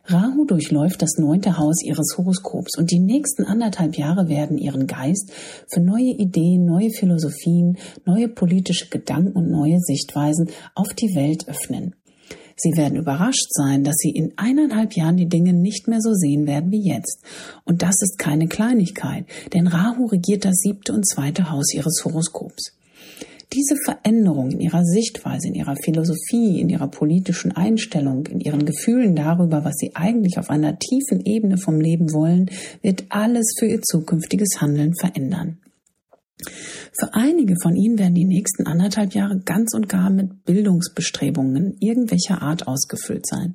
Rahu 0.04 0.44
durchläuft 0.44 1.02
das 1.02 1.18
neunte 1.18 1.58
Haus 1.58 1.82
ihres 1.82 2.16
Horoskops 2.16 2.78
und 2.78 2.90
die 2.90 2.98
nächsten 2.98 3.44
anderthalb 3.44 3.96
Jahre 3.96 4.28
werden 4.28 4.58
ihren 4.58 4.86
Geist 4.86 5.32
für 5.68 5.80
neue 5.80 6.12
Ideen, 6.12 6.64
neue 6.64 6.90
Philosophien, 6.90 7.78
neue 8.04 8.28
politische 8.28 8.88
Gedanken 8.88 9.32
und 9.32 9.50
neue 9.50 9.78
Sichtweisen 9.78 10.48
auf 10.74 10.94
die 10.94 11.14
Welt 11.14 11.48
öffnen. 11.48 11.94
Sie 12.56 12.76
werden 12.76 12.98
überrascht 12.98 13.48
sein, 13.50 13.84
dass 13.84 13.96
sie 13.96 14.10
in 14.10 14.34
eineinhalb 14.36 14.94
Jahren 14.94 15.16
die 15.16 15.28
Dinge 15.28 15.54
nicht 15.54 15.88
mehr 15.88 16.00
so 16.00 16.12
sehen 16.12 16.46
werden 16.46 16.70
wie 16.70 16.86
jetzt. 16.86 17.24
Und 17.64 17.80
das 17.80 18.02
ist 18.02 18.18
keine 18.18 18.48
Kleinigkeit, 18.48 19.24
denn 19.54 19.66
Rahu 19.66 20.06
regiert 20.06 20.44
das 20.44 20.56
siebte 20.56 20.92
und 20.92 21.08
zweite 21.08 21.50
Haus 21.50 21.72
ihres 21.72 22.02
Horoskops. 22.04 22.79
Diese 23.52 23.74
Veränderung 23.84 24.52
in 24.52 24.60
ihrer 24.60 24.84
Sichtweise, 24.84 25.48
in 25.48 25.54
ihrer 25.54 25.74
Philosophie, 25.74 26.60
in 26.60 26.68
ihrer 26.68 26.86
politischen 26.86 27.50
Einstellung, 27.50 28.26
in 28.26 28.38
ihren 28.38 28.64
Gefühlen 28.64 29.16
darüber, 29.16 29.64
was 29.64 29.74
sie 29.76 29.96
eigentlich 29.96 30.38
auf 30.38 30.50
einer 30.50 30.78
tiefen 30.78 31.24
Ebene 31.24 31.58
vom 31.58 31.80
Leben 31.80 32.12
wollen, 32.12 32.48
wird 32.82 33.06
alles 33.08 33.56
für 33.58 33.66
ihr 33.66 33.82
zukünftiges 33.82 34.60
Handeln 34.60 34.94
verändern. 34.94 35.58
Für 36.98 37.14
einige 37.14 37.54
von 37.62 37.76
ihnen 37.76 37.98
werden 37.98 38.14
die 38.14 38.24
nächsten 38.24 38.66
anderthalb 38.66 39.14
Jahre 39.14 39.38
ganz 39.40 39.74
und 39.74 39.88
gar 39.88 40.10
mit 40.10 40.44
Bildungsbestrebungen 40.44 41.76
irgendwelcher 41.80 42.42
Art 42.42 42.66
ausgefüllt 42.66 43.26
sein. 43.26 43.54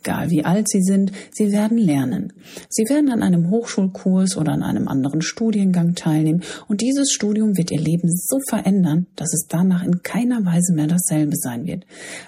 Egal 0.00 0.30
wie 0.30 0.44
alt 0.44 0.68
sie 0.68 0.82
sind, 0.82 1.10
sie 1.32 1.50
werden 1.50 1.76
lernen. 1.76 2.32
Sie 2.68 2.84
werden 2.84 3.10
an 3.10 3.22
einem 3.22 3.50
Hochschulkurs 3.50 4.36
oder 4.36 4.52
an 4.52 4.62
einem 4.62 4.86
anderen 4.86 5.22
Studiengang 5.22 5.94
teilnehmen 5.94 6.42
und 6.68 6.80
dieses 6.80 7.12
Studium 7.12 7.56
wird 7.56 7.72
ihr 7.72 7.80
Leben 7.80 8.08
so 8.10 8.38
verändern, 8.48 9.06
dass 9.16 9.34
es 9.34 9.46
danach 9.48 9.84
in 9.84 10.02
keiner 10.02 10.44
Weise 10.44 10.72
mehr 10.72 10.86
dasselbe 10.86 11.36
sein 11.36 11.66
wird. 11.66 11.84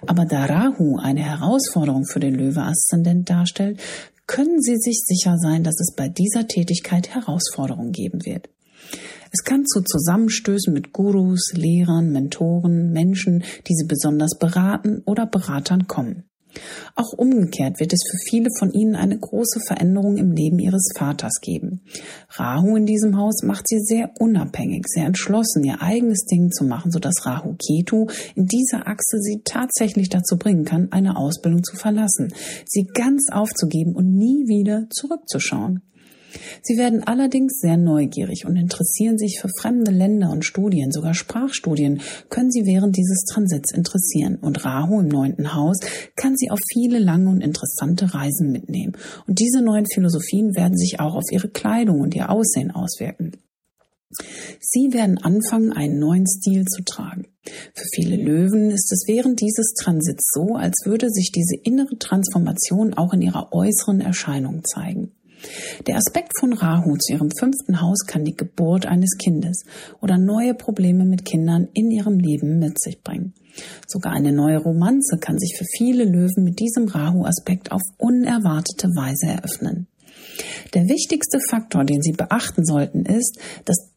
Aber 0.06 0.24
da 0.24 0.46
Rahu 0.46 0.98
eine 0.98 1.22
Herausforderung 1.22 2.04
für 2.06 2.20
den 2.20 2.34
Löwe-Aszendent 2.34 3.30
darstellt, 3.30 3.80
können 4.26 4.60
Sie 4.60 4.76
sich 4.76 5.00
sicher 5.04 5.36
sein, 5.38 5.64
dass 5.64 5.80
es 5.80 5.92
bei 5.96 6.08
dieser 6.08 6.46
Tätigkeit 6.46 7.14
Herausforderungen 7.14 7.92
geben 7.92 8.24
wird. 8.24 8.48
Es 9.32 9.44
kann 9.44 9.64
zu 9.64 9.82
Zusammenstößen 9.82 10.72
mit 10.72 10.92
Gurus, 10.92 11.52
Lehrern, 11.54 12.10
Mentoren, 12.10 12.90
Menschen, 12.92 13.44
die 13.68 13.74
sie 13.74 13.86
besonders 13.86 14.36
beraten 14.38 15.02
oder 15.04 15.26
Beratern 15.26 15.86
kommen. 15.86 16.24
Auch 16.96 17.12
umgekehrt 17.12 17.78
wird 17.78 17.92
es 17.92 18.00
für 18.10 18.18
viele 18.28 18.48
von 18.58 18.72
ihnen 18.72 18.96
eine 18.96 19.18
große 19.18 19.60
Veränderung 19.66 20.16
im 20.16 20.32
Leben 20.32 20.58
ihres 20.58 20.90
Vaters 20.96 21.40
geben. 21.40 21.82
Rahu 22.30 22.76
in 22.76 22.86
diesem 22.86 23.16
Haus 23.16 23.42
macht 23.44 23.68
sie 23.68 23.78
sehr 23.78 24.10
unabhängig, 24.18 24.84
sehr 24.88 25.06
entschlossen, 25.06 25.64
ihr 25.64 25.80
eigenes 25.80 26.24
Ding 26.24 26.50
zu 26.50 26.64
machen, 26.64 26.90
sodass 26.90 27.24
Rahu 27.24 27.54
Ketu 27.54 28.06
in 28.34 28.46
dieser 28.46 28.88
Achse 28.88 29.18
sie 29.20 29.42
tatsächlich 29.44 30.08
dazu 30.08 30.36
bringen 30.36 30.64
kann, 30.64 30.90
eine 30.90 31.16
Ausbildung 31.16 31.62
zu 31.62 31.76
verlassen, 31.76 32.32
sie 32.66 32.84
ganz 32.84 33.28
aufzugeben 33.30 33.94
und 33.94 34.12
nie 34.12 34.48
wieder 34.48 34.86
zurückzuschauen. 34.90 35.82
Sie 36.62 36.76
werden 36.76 37.04
allerdings 37.04 37.58
sehr 37.60 37.76
neugierig 37.76 38.46
und 38.46 38.56
interessieren 38.56 39.18
sich 39.18 39.40
für 39.40 39.48
fremde 39.60 39.90
Länder 39.90 40.30
und 40.30 40.44
Studien, 40.44 40.92
sogar 40.92 41.14
Sprachstudien 41.14 42.00
können 42.28 42.50
sie 42.50 42.66
während 42.66 42.96
dieses 42.96 43.24
Transits 43.24 43.72
interessieren. 43.72 44.36
Und 44.36 44.64
Rahu 44.64 45.00
im 45.00 45.08
neunten 45.08 45.54
Haus 45.54 45.78
kann 46.16 46.36
sie 46.36 46.50
auf 46.50 46.60
viele 46.72 46.98
lange 46.98 47.30
und 47.30 47.40
interessante 47.40 48.14
Reisen 48.14 48.52
mitnehmen. 48.52 48.96
Und 49.26 49.38
diese 49.38 49.62
neuen 49.62 49.86
Philosophien 49.86 50.54
werden 50.54 50.76
sich 50.76 51.00
auch 51.00 51.14
auf 51.14 51.30
ihre 51.30 51.48
Kleidung 51.48 52.00
und 52.00 52.14
ihr 52.14 52.30
Aussehen 52.30 52.70
auswirken. 52.70 53.32
Sie 54.60 54.92
werden 54.92 55.18
anfangen, 55.18 55.72
einen 55.72 55.98
neuen 56.00 56.26
Stil 56.26 56.64
zu 56.64 56.82
tragen. 56.82 57.26
Für 57.74 57.86
viele 57.94 58.16
Löwen 58.16 58.70
ist 58.70 58.92
es 58.92 59.04
während 59.06 59.40
dieses 59.40 59.72
Transits 59.74 60.32
so, 60.34 60.56
als 60.56 60.84
würde 60.84 61.10
sich 61.10 61.30
diese 61.32 61.56
innere 61.62 61.96
Transformation 61.96 62.94
auch 62.94 63.12
in 63.12 63.22
ihrer 63.22 63.52
äußeren 63.52 64.00
Erscheinung 64.00 64.64
zeigen. 64.64 65.12
Der 65.86 65.96
Aspekt 65.96 66.32
von 66.38 66.52
Rahu 66.52 66.96
zu 66.96 67.14
ihrem 67.14 67.30
fünften 67.30 67.80
Haus 67.80 68.00
kann 68.06 68.24
die 68.24 68.36
Geburt 68.36 68.86
eines 68.86 69.16
Kindes 69.18 69.64
oder 70.00 70.18
neue 70.18 70.54
Probleme 70.54 71.04
mit 71.04 71.24
Kindern 71.24 71.68
in 71.72 71.90
ihrem 71.90 72.18
Leben 72.18 72.58
mit 72.58 72.80
sich 72.80 73.02
bringen. 73.02 73.34
Sogar 73.86 74.12
eine 74.12 74.32
neue 74.32 74.58
Romanze 74.58 75.18
kann 75.18 75.38
sich 75.38 75.56
für 75.56 75.64
viele 75.76 76.04
Löwen 76.04 76.44
mit 76.44 76.60
diesem 76.60 76.88
Rahu-Aspekt 76.88 77.72
auf 77.72 77.82
unerwartete 77.98 78.88
Weise 78.88 79.26
eröffnen. 79.26 79.86
Der 80.74 80.88
wichtigste 80.88 81.38
Faktor, 81.48 81.84
den 81.84 82.02
Sie 82.02 82.12
beachten 82.12 82.64
sollten, 82.64 83.04
ist, 83.04 83.38
dass 83.64 83.90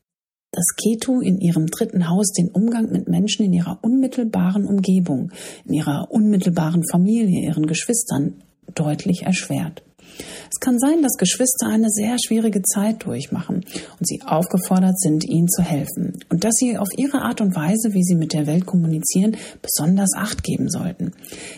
das 0.52 0.66
Ketu 0.76 1.20
in 1.20 1.40
ihrem 1.40 1.68
dritten 1.68 2.10
Haus 2.10 2.32
den 2.32 2.50
Umgang 2.50 2.92
mit 2.92 3.08
Menschen 3.08 3.46
in 3.46 3.54
ihrer 3.54 3.80
unmittelbaren 3.82 4.66
Umgebung, 4.66 5.32
in 5.66 5.74
ihrer 5.74 6.12
unmittelbaren 6.12 6.84
Familie, 6.90 7.42
ihren 7.42 7.66
Geschwistern 7.66 8.44
deutlich 8.76 9.24
erschwert. 9.24 9.84
Es 10.20 10.60
kann 10.60 10.80
sein, 10.80 11.02
dass 11.02 11.18
Geschwister 11.18 11.68
eine 11.68 11.90
sehr 11.90 12.18
schwierige 12.24 12.62
Zeit 12.62 13.06
durchmachen 13.06 13.66
und 14.00 14.08
sie 14.08 14.22
aufgefordert 14.26 15.00
sind, 15.00 15.26
ihnen 15.26 15.48
zu 15.48 15.62
helfen 15.62 16.14
und 16.30 16.44
dass 16.44 16.54
sie 16.56 16.78
auf 16.78 16.90
ihre 16.98 17.22
Art 17.22 17.42
und 17.42 17.56
Weise, 17.56 17.94
wie 17.94 18.04
sie 18.04 18.16
mit 18.16 18.34
der 18.34 18.48
Welt 18.48 18.66
kommunizieren, 18.66 19.36
besonders 19.62 20.12
Acht 20.16 20.44
geben 20.44 20.70
sollten. 20.70 21.12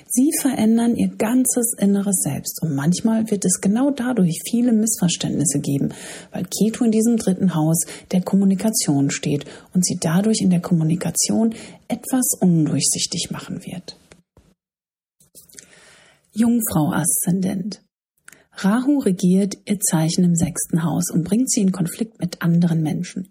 Sie 0.08 0.32
verändern 0.42 0.96
ihr 0.96 1.10
ganzes 1.10 1.74
inneres 1.78 2.16
Selbst 2.24 2.62
und 2.62 2.76
manchmal 2.76 3.30
wird 3.30 3.46
es 3.46 3.62
genau 3.62 3.92
dadurch 3.92 4.42
viele 4.50 4.72
Missverständnisse 4.72 5.60
geben, 5.60 5.90
weil 6.32 6.46
Ketu 6.46 6.86
in 6.86 6.92
diesem 6.92 7.18
dritten 7.18 7.56
Haus 7.56 7.80
der 8.12 8.22
Kommunikation 8.22 9.10
steht 9.12 9.46
und 9.74 9.86
sie 9.86 9.98
dadurch 10.00 10.42
in 10.42 10.50
der 10.50 10.62
Kommunikation 10.62 11.54
etwas 11.88 12.30
undurchsichtig 12.40 13.30
machen 13.32 13.66
wird. 13.66 13.98
Jungfrau 16.34 16.92
Aszendent 16.92 17.85
Rahu 18.58 19.00
regiert 19.00 19.56
ihr 19.66 19.80
Zeichen 19.80 20.24
im 20.24 20.36
sechsten 20.36 20.84
Haus 20.84 21.12
und 21.12 21.24
bringt 21.24 21.52
sie 21.52 21.62
in 21.62 21.72
Konflikt 21.72 22.20
mit 22.20 22.42
anderen 22.42 22.82
Menschen. 22.82 23.30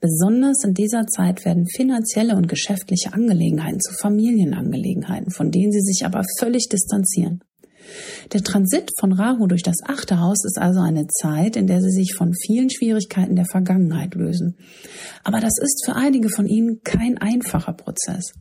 Besonders 0.00 0.64
in 0.64 0.74
dieser 0.74 1.06
Zeit 1.06 1.44
werden 1.44 1.66
finanzielle 1.66 2.36
und 2.36 2.48
geschäftliche 2.48 3.12
Angelegenheiten 3.14 3.80
zu 3.80 3.92
Familienangelegenheiten, 3.94 5.30
von 5.30 5.50
denen 5.50 5.72
sie 5.72 5.80
sich 5.80 6.04
aber 6.04 6.22
völlig 6.38 6.68
distanzieren. 6.68 7.42
Der 8.32 8.42
Transit 8.42 8.90
von 8.98 9.12
Rahu 9.12 9.46
durch 9.46 9.62
das 9.62 9.76
achte 9.86 10.20
Haus 10.20 10.44
ist 10.44 10.58
also 10.58 10.80
eine 10.80 11.06
Zeit, 11.06 11.56
in 11.56 11.66
der 11.66 11.80
sie 11.80 11.92
sich 11.92 12.14
von 12.14 12.32
vielen 12.34 12.68
Schwierigkeiten 12.68 13.36
der 13.36 13.46
Vergangenheit 13.46 14.14
lösen. 14.14 14.56
Aber 15.24 15.40
das 15.40 15.58
ist 15.60 15.84
für 15.84 15.94
einige 15.94 16.28
von 16.28 16.46
ihnen 16.46 16.80
kein 16.82 17.18
einfacher 17.18 17.72
Prozess. 17.72 18.32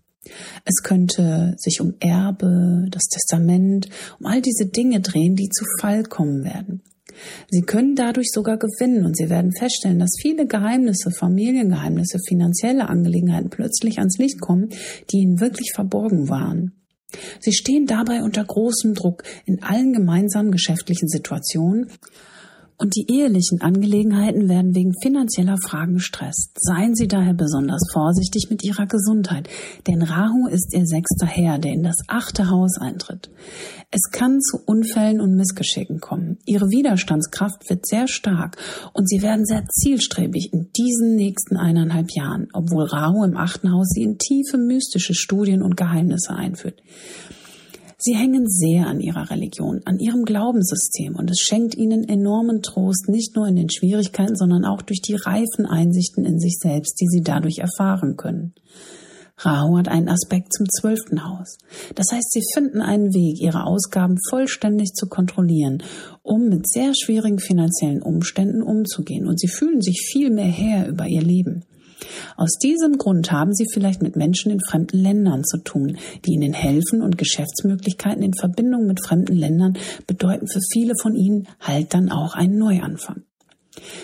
Es 0.63 0.83
könnte 0.83 1.55
sich 1.57 1.81
um 1.81 1.93
Erbe, 1.99 2.87
das 2.89 3.03
Testament, 3.03 3.89
um 4.19 4.25
all 4.25 4.41
diese 4.41 4.65
Dinge 4.65 5.01
drehen, 5.01 5.35
die 5.35 5.49
zu 5.49 5.65
Fall 5.79 6.03
kommen 6.03 6.43
werden. 6.43 6.81
Sie 7.49 7.61
können 7.61 7.95
dadurch 7.95 8.27
sogar 8.31 8.57
gewinnen 8.57 9.05
und 9.05 9.15
Sie 9.15 9.29
werden 9.29 9.53
feststellen, 9.53 9.99
dass 9.99 10.17
viele 10.21 10.47
Geheimnisse, 10.47 11.11
Familiengeheimnisse, 11.11 12.19
finanzielle 12.27 12.89
Angelegenheiten 12.89 13.49
plötzlich 13.49 13.99
ans 13.99 14.17
Licht 14.17 14.41
kommen, 14.41 14.69
die 15.11 15.19
Ihnen 15.19 15.39
wirklich 15.39 15.71
verborgen 15.73 16.29
waren. 16.29 16.73
Sie 17.39 17.53
stehen 17.53 17.85
dabei 17.85 18.23
unter 18.23 18.43
großem 18.43 18.93
Druck 18.93 19.23
in 19.45 19.63
allen 19.63 19.93
gemeinsamen 19.93 20.51
geschäftlichen 20.51 21.07
Situationen 21.07 21.89
und 22.77 22.95
die 22.95 23.05
ehelichen 23.09 23.61
Angelegenheiten 23.61 24.49
werden 24.49 24.75
wegen 24.75 24.93
finanzieller 25.01 25.57
Fragen 25.57 25.95
gestresst. 25.95 26.51
Seien 26.55 26.95
Sie 26.95 27.07
daher 27.07 27.33
besonders 27.33 27.81
vorsichtig 27.93 28.47
mit 28.49 28.63
Ihrer 28.63 28.85
Gesundheit, 28.85 29.47
denn 29.87 30.01
Rahu 30.01 30.47
ist 30.47 30.73
Ihr 30.73 30.85
sechster 30.85 31.25
Herr, 31.25 31.57
der 31.59 31.73
in 31.73 31.83
das 31.83 31.97
achte 32.07 32.49
Haus 32.49 32.77
eintritt. 32.77 33.29
Es 33.91 34.11
kann 34.11 34.41
zu 34.41 34.57
Unfällen 34.65 35.21
und 35.21 35.35
Missgeschicken 35.35 35.99
kommen. 35.99 36.37
Ihre 36.45 36.69
Widerstandskraft 36.69 37.69
wird 37.69 37.85
sehr 37.87 38.07
stark 38.07 38.57
und 38.93 39.07
Sie 39.07 39.21
werden 39.21 39.45
sehr 39.45 39.65
zielstrebig 39.67 40.49
in 40.51 40.71
diesen 40.75 41.15
nächsten 41.15 41.55
eineinhalb 41.55 42.11
Jahren, 42.11 42.47
obwohl 42.51 42.83
Rahu 42.83 43.23
im 43.23 43.37
achten 43.37 43.71
Haus 43.71 43.87
Sie 43.89 44.03
in 44.03 44.17
tiefe 44.17 44.57
mystische 44.57 45.13
Studien 45.13 45.61
und 45.61 45.77
Geheimnisse 45.77 46.33
einführt. 46.35 46.81
Sie 47.97 48.15
hängen 48.15 48.47
sehr 48.47 48.87
an 48.87 48.99
ihrer 48.99 49.29
Religion, 49.29 49.81
an 49.85 49.99
ihrem 49.99 50.25
Glaubenssystem 50.25 51.15
und 51.15 51.31
es 51.31 51.39
schenkt 51.39 51.75
ihnen 51.75 52.03
enormen 52.07 52.61
Trost, 52.61 53.07
nicht 53.07 53.35
nur 53.35 53.47
in 53.47 53.55
den 53.55 53.69
Schwierigkeiten, 53.69 54.35
sondern 54.35 54.65
auch 54.65 54.81
durch 54.81 55.01
die 55.01 55.15
reifen 55.15 55.65
Einsichten 55.65 56.25
in 56.25 56.39
sich 56.39 56.57
selbst, 56.59 56.99
die 56.99 57.07
sie 57.07 57.21
dadurch 57.21 57.59
erfahren 57.59 58.17
können. 58.17 58.53
Rahu 59.37 59.77
hat 59.77 59.89
einen 59.89 60.07
Aspekt 60.07 60.53
zum 60.53 60.65
zwölften 60.69 61.25
Haus. 61.25 61.57
Das 61.95 62.07
heißt, 62.11 62.31
sie 62.31 62.43
finden 62.53 62.81
einen 62.81 63.13
Weg, 63.13 63.41
ihre 63.41 63.65
Ausgaben 63.65 64.17
vollständig 64.29 64.93
zu 64.93 65.07
kontrollieren, 65.07 65.83
um 66.23 66.47
mit 66.47 66.69
sehr 66.69 66.93
schwierigen 66.95 67.39
finanziellen 67.39 68.01
Umständen 68.01 68.61
umzugehen 68.61 69.27
und 69.27 69.39
sie 69.39 69.49
fühlen 69.49 69.81
sich 69.81 70.05
viel 70.09 70.29
mehr 70.29 70.45
Herr 70.45 70.87
über 70.87 71.07
ihr 71.07 71.21
Leben. 71.21 71.65
Aus 72.35 72.57
diesem 72.61 72.97
Grund 72.97 73.31
haben 73.31 73.53
Sie 73.53 73.65
vielleicht 73.71 74.01
mit 74.01 74.15
Menschen 74.15 74.51
in 74.51 74.59
fremden 74.59 74.97
Ländern 74.97 75.43
zu 75.43 75.57
tun, 75.57 75.97
die 76.25 76.33
Ihnen 76.33 76.53
helfen 76.53 77.01
und 77.01 77.17
Geschäftsmöglichkeiten 77.17 78.23
in 78.23 78.33
Verbindung 78.33 78.85
mit 78.85 79.05
fremden 79.05 79.35
Ländern 79.35 79.77
bedeuten 80.07 80.47
für 80.47 80.61
viele 80.71 80.93
von 81.01 81.15
Ihnen 81.15 81.47
halt 81.59 81.93
dann 81.93 82.11
auch 82.11 82.35
einen 82.35 82.57
Neuanfang. 82.57 83.23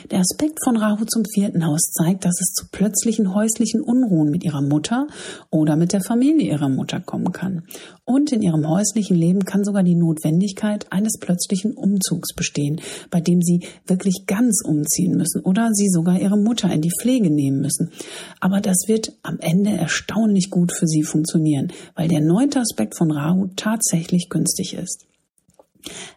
Der 0.09 0.19
Aspekt 0.19 0.59
von 0.63 0.77
Rahu 0.77 1.05
zum 1.05 1.23
vierten 1.25 1.65
Haus 1.65 1.81
zeigt, 1.91 2.25
dass 2.25 2.39
es 2.41 2.53
zu 2.53 2.65
plötzlichen 2.71 3.33
häuslichen 3.33 3.81
Unruhen 3.81 4.29
mit 4.29 4.43
ihrer 4.43 4.61
Mutter 4.61 5.07
oder 5.49 5.75
mit 5.75 5.93
der 5.93 6.01
Familie 6.01 6.51
ihrer 6.51 6.69
Mutter 6.69 6.99
kommen 6.99 7.31
kann. 7.31 7.63
Und 8.05 8.31
in 8.31 8.41
ihrem 8.41 8.67
häuslichen 8.67 9.15
Leben 9.15 9.45
kann 9.45 9.63
sogar 9.63 9.83
die 9.83 9.95
Notwendigkeit 9.95 10.91
eines 10.91 11.17
plötzlichen 11.19 11.73
Umzugs 11.73 12.33
bestehen, 12.35 12.81
bei 13.09 13.21
dem 13.21 13.41
sie 13.41 13.61
wirklich 13.87 14.25
ganz 14.27 14.61
umziehen 14.65 15.15
müssen 15.15 15.41
oder 15.41 15.69
sie 15.73 15.89
sogar 15.89 16.19
ihre 16.19 16.37
Mutter 16.37 16.71
in 16.71 16.81
die 16.81 16.91
Pflege 16.99 17.29
nehmen 17.29 17.61
müssen. 17.61 17.91
Aber 18.39 18.59
das 18.61 18.87
wird 18.87 19.13
am 19.23 19.39
Ende 19.39 19.71
erstaunlich 19.71 20.49
gut 20.49 20.73
für 20.77 20.87
sie 20.87 21.03
funktionieren, 21.03 21.71
weil 21.95 22.07
der 22.07 22.21
neunte 22.21 22.59
Aspekt 22.59 22.97
von 22.97 23.11
Rahu 23.11 23.49
tatsächlich 23.55 24.29
günstig 24.29 24.73
ist. 24.73 25.05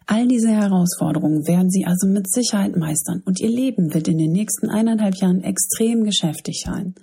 All 0.06 0.28
diese 0.28 0.50
Herausforderungen 0.50 1.46
werden 1.46 1.70
Sie 1.70 1.86
also 1.86 2.06
mit 2.06 2.30
Sicherheit 2.30 2.76
meistern 2.76 3.22
und 3.24 3.40
Ihr 3.40 3.48
Leben 3.48 3.94
wird 3.94 4.08
in 4.08 4.18
den 4.18 4.32
nächsten 4.32 4.68
eineinhalb 4.68 5.16
Jahren 5.16 5.42
extrem 5.42 6.04
geschäftig 6.04 6.62
sein. 6.64 6.94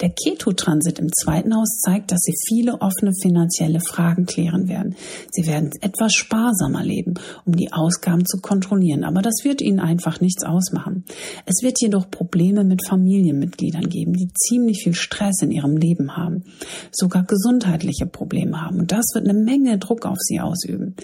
Der 0.00 0.10
Keto-Transit 0.10 0.98
im 0.98 1.10
zweiten 1.12 1.54
Haus 1.54 1.78
zeigt, 1.84 2.10
dass 2.10 2.20
Sie 2.22 2.34
viele 2.48 2.80
offene 2.80 3.12
finanzielle 3.20 3.80
Fragen 3.80 4.26
klären 4.26 4.68
werden. 4.68 4.96
Sie 5.30 5.46
werden 5.46 5.70
etwas 5.80 6.14
sparsamer 6.14 6.82
leben, 6.82 7.14
um 7.44 7.54
die 7.54 7.72
Ausgaben 7.72 8.24
zu 8.24 8.38
kontrollieren, 8.38 9.04
aber 9.04 9.22
das 9.22 9.44
wird 9.44 9.60
Ihnen 9.60 9.80
einfach 9.80 10.20
nichts 10.20 10.44
ausmachen. 10.44 11.04
Es 11.46 11.62
wird 11.62 11.80
jedoch 11.80 12.10
Probleme 12.10 12.64
mit 12.64 12.86
Familienmitgliedern 12.86 13.88
geben, 13.88 14.14
die 14.14 14.32
ziemlich 14.32 14.82
viel 14.82 14.94
Stress 14.94 15.42
in 15.42 15.50
ihrem 15.50 15.76
Leben 15.76 16.16
haben, 16.16 16.44
sogar 16.90 17.24
gesundheitliche 17.24 18.06
Probleme 18.06 18.60
haben 18.60 18.80
und 18.80 18.92
das 18.92 19.04
wird 19.14 19.28
eine 19.28 19.38
Menge 19.38 19.78
Druck 19.78 20.06
auf 20.06 20.18
Sie 20.18 20.40
ausüben. 20.40 20.96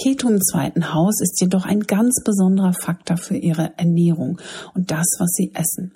Keto 0.00 0.27
im 0.28 0.40
zweiten 0.40 0.94
Haus 0.94 1.20
ist 1.20 1.40
jedoch 1.40 1.64
ein 1.64 1.80
ganz 1.80 2.22
besonderer 2.24 2.72
Faktor 2.72 3.16
für 3.16 3.36
Ihre 3.36 3.72
Ernährung 3.78 4.38
und 4.74 4.90
das, 4.90 5.06
was 5.18 5.30
Sie 5.32 5.52
essen. 5.54 5.92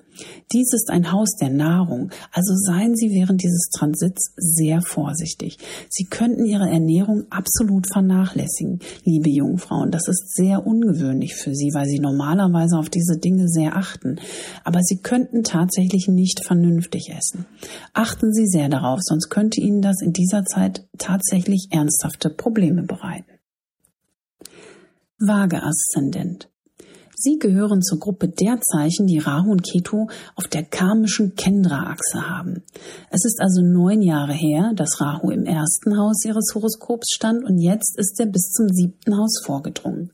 Dies 0.53 0.73
ist 0.75 0.91
ein 0.91 1.11
Haus 1.11 1.37
der 1.41 1.49
Nahrung, 1.51 2.11
also 2.33 2.55
seien 2.55 2.95
Sie 2.95 3.11
während 3.11 3.43
dieses 3.43 3.71
Transits 3.71 4.33
sehr 4.37 4.83
vorsichtig. 4.83 5.59
Sie 5.89 6.05
könnten 6.05 6.45
Ihre 6.45 6.69
Ernährung 6.69 7.25
absolut 7.31 7.87
vernachlässigen, 7.91 8.81
liebe 9.05 9.31
Jungfrauen. 9.31 9.91
Das 9.91 10.09
ist 10.09 10.35
sehr 10.35 10.67
ungewöhnlich 10.67 11.35
für 11.35 11.55
Sie, 11.55 11.71
weil 11.73 11.87
Sie 11.87 11.99
normalerweise 11.99 12.79
auf 12.79 12.91
diese 12.91 13.19
Dinge 13.19 13.49
sehr 13.49 13.77
achten. 13.77 14.17
Aber 14.65 14.81
Sie 14.83 14.99
könnten 14.99 15.45
tatsächlich 15.45 16.09
nicht 16.09 16.45
vernünftig 16.45 17.11
essen. 17.11 17.47
Achten 17.95 18.33
Sie 18.33 18.47
sehr 18.47 18.69
darauf, 18.69 19.01
sonst 19.03 19.31
könnte 19.31 19.61
Ihnen 19.61 19.81
das 19.81 20.03
in 20.03 20.13
dieser 20.13 20.45
Zeit 20.45 20.87
tatsächlich 20.99 21.69
ernsthafte 21.71 22.29
Probleme 22.29 22.83
bereiten. 22.83 23.33
Waage 25.25 25.63
Aszendent. 25.63 26.49
Sie 27.15 27.39
gehören 27.39 27.83
zur 27.83 28.01
Gruppe 28.01 28.29
der 28.29 28.61
Zeichen, 28.61 29.07
die 29.07 29.21
Rahu 29.21 29.53
und 29.53 29.63
Ketu 29.63 30.09
auf 30.35 30.49
der 30.49 30.65
karmischen 30.65 31.37
Kendra-Achse 31.37 32.29
haben. 32.29 32.65
Es 33.11 33.25
ist 33.25 33.41
also 33.41 33.63
neun 33.63 34.03
Jahre 34.03 34.33
her, 34.33 34.73
dass 34.75 35.01
Rahu 35.01 35.31
im 35.31 35.45
ersten 35.45 35.97
Haus 35.97 36.25
ihres 36.25 36.53
Horoskops 36.53 37.15
stand 37.15 37.45
und 37.45 37.61
jetzt 37.61 37.97
ist 37.97 38.19
er 38.19 38.27
bis 38.27 38.51
zum 38.51 38.67
siebten 38.69 39.17
Haus 39.17 39.41
vorgedrungen. 39.45 40.11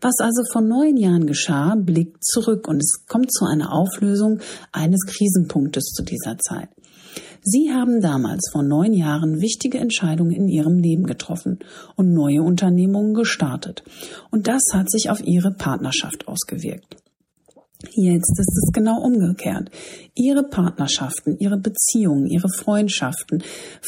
Was 0.00 0.20
also 0.20 0.44
vor 0.52 0.62
neun 0.62 0.96
Jahren 0.96 1.26
geschah, 1.26 1.74
blickt 1.74 2.24
zurück 2.24 2.68
und 2.68 2.76
es 2.76 3.06
kommt 3.08 3.32
zu 3.32 3.46
einer 3.46 3.72
Auflösung 3.72 4.38
eines 4.70 5.04
Krisenpunktes 5.06 5.86
zu 5.86 6.04
dieser 6.04 6.38
Zeit. 6.38 6.68
Sie 7.46 7.70
haben 7.70 8.00
damals 8.00 8.48
vor 8.50 8.62
neun 8.62 8.94
Jahren 8.94 9.42
wichtige 9.42 9.76
Entscheidungen 9.76 10.32
in 10.32 10.48
Ihrem 10.48 10.78
Leben 10.78 11.04
getroffen 11.04 11.58
und 11.94 12.14
neue 12.14 12.42
Unternehmungen 12.42 13.12
gestartet. 13.12 13.84
Und 14.30 14.48
das 14.48 14.62
hat 14.72 14.90
sich 14.90 15.10
auf 15.10 15.20
Ihre 15.22 15.50
Partnerschaft 15.50 16.26
ausgewirkt. 16.26 16.96
Jetzt 17.92 18.38
ist 18.38 18.62
es 18.62 18.72
genau 18.72 18.98
umgekehrt. 18.98 19.70
Ihre 20.14 20.44
Partnerschaften, 20.44 21.36
Ihre 21.38 21.58
Beziehungen, 21.58 22.26
Ihre 22.26 22.48
Freundschaften 22.48 23.42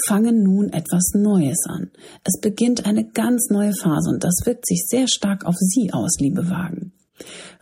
fangen 0.07 0.43
nun 0.43 0.69
etwas 0.69 1.13
Neues 1.15 1.65
an. 1.67 1.91
Es 2.25 2.39
beginnt 2.39 2.85
eine 2.85 3.07
ganz 3.09 3.49
neue 3.49 3.73
Phase 3.73 4.11
und 4.11 4.23
das 4.23 4.35
wirkt 4.45 4.67
sich 4.67 4.85
sehr 4.87 5.09
stark 5.09 5.47
auf 5.47 5.57
Sie 5.57 5.95
aus, 5.95 6.19
liebe 6.21 6.51
Wagen. 6.51 6.93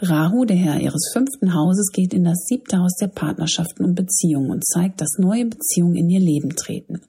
Rahu, 0.00 0.44
der 0.44 0.56
Herr 0.56 0.80
ihres 0.80 1.10
fünften 1.12 1.54
Hauses, 1.54 1.90
geht 1.92 2.12
in 2.12 2.24
das 2.24 2.46
siebte 2.46 2.78
Haus 2.78 2.96
der 3.00 3.08
Partnerschaften 3.08 3.84
und 3.84 3.94
Beziehungen 3.94 4.50
und 4.50 4.66
zeigt, 4.66 5.00
dass 5.00 5.18
neue 5.18 5.46
Beziehungen 5.46 5.96
in 5.96 6.10
ihr 6.10 6.20
Leben 6.20 6.50
treten. 6.56 7.00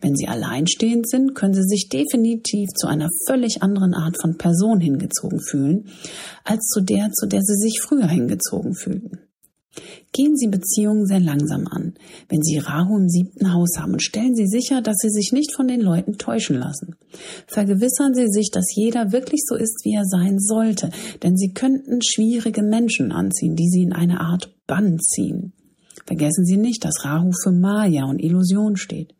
Wenn 0.00 0.14
sie 0.14 0.28
alleinstehend 0.28 1.08
sind, 1.08 1.34
können 1.34 1.54
sie 1.54 1.64
sich 1.64 1.88
definitiv 1.88 2.68
zu 2.76 2.86
einer 2.86 3.08
völlig 3.26 3.62
anderen 3.62 3.94
Art 3.94 4.20
von 4.20 4.36
Person 4.36 4.80
hingezogen 4.80 5.40
fühlen, 5.40 5.86
als 6.44 6.66
zu 6.68 6.80
der, 6.80 7.10
zu 7.12 7.26
der 7.26 7.42
sie 7.42 7.56
sich 7.56 7.80
früher 7.82 8.08
hingezogen 8.08 8.74
fühlten. 8.74 9.27
Gehen 10.12 10.36
Sie 10.36 10.48
Beziehungen 10.48 11.06
sehr 11.06 11.20
langsam 11.20 11.66
an, 11.68 11.94
wenn 12.28 12.42
Sie 12.42 12.58
Rahu 12.58 12.96
im 12.96 13.08
siebten 13.08 13.52
Haus 13.52 13.78
haben 13.78 13.92
und 13.92 14.02
stellen 14.02 14.34
Sie 14.34 14.46
sicher, 14.46 14.80
dass 14.82 14.96
Sie 15.00 15.10
sich 15.10 15.32
nicht 15.32 15.54
von 15.54 15.68
den 15.68 15.80
Leuten 15.80 16.18
täuschen 16.18 16.56
lassen. 16.56 16.96
Vergewissern 17.46 18.14
Sie 18.14 18.26
sich, 18.28 18.50
dass 18.50 18.74
jeder 18.74 19.12
wirklich 19.12 19.42
so 19.46 19.54
ist, 19.54 19.84
wie 19.84 19.94
er 19.94 20.04
sein 20.04 20.38
sollte, 20.38 20.90
denn 21.22 21.36
Sie 21.36 21.52
könnten 21.52 22.00
schwierige 22.02 22.62
Menschen 22.62 23.12
anziehen, 23.12 23.54
die 23.54 23.68
Sie 23.68 23.82
in 23.82 23.92
eine 23.92 24.20
Art 24.20 24.52
Bann 24.66 24.98
ziehen. 24.98 25.52
Vergessen 26.06 26.46
Sie 26.46 26.56
nicht, 26.56 26.84
dass 26.84 27.04
Rahu 27.04 27.32
für 27.32 27.52
Maya 27.52 28.04
und 28.04 28.18
Illusion 28.18 28.76
steht. 28.76 29.14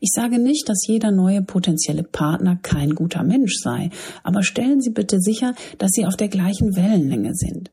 Ich 0.00 0.10
sage 0.12 0.40
nicht, 0.40 0.68
dass 0.68 0.86
jeder 0.86 1.12
neue 1.12 1.42
potenzielle 1.42 2.02
Partner 2.02 2.56
kein 2.56 2.96
guter 2.96 3.22
Mensch 3.22 3.54
sei, 3.62 3.90
aber 4.24 4.42
stellen 4.42 4.80
Sie 4.80 4.90
bitte 4.90 5.20
sicher, 5.20 5.54
dass 5.78 5.92
Sie 5.92 6.06
auf 6.06 6.16
der 6.16 6.28
gleichen 6.28 6.74
Wellenlänge 6.74 7.34
sind. 7.34 7.70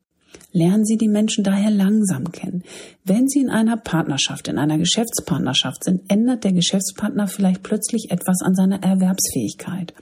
Lernen 0.54 0.86
Sie 0.86 0.98
die 0.98 1.08
Menschen 1.08 1.44
daher 1.44 1.72
langsam 1.72 2.32
kennen. 2.32 2.64
Wenn 3.06 3.28
Sie 3.28 3.40
in 3.40 3.50
einer 3.50 3.78
Partnerschaft, 3.78 4.48
in 4.48 4.58
einer 4.58 4.78
Geschäftspartnerschaft 4.78 5.84
sind, 5.84 6.02
ändert 6.10 6.44
der 6.44 6.52
Geschäftspartner 6.52 7.28
vielleicht 7.28 7.64
plötzlich 7.64 8.12
etwas 8.12 8.42
an 8.42 8.56
seiner 8.56 8.84
Erwerbsfähigkeit. 8.84 9.94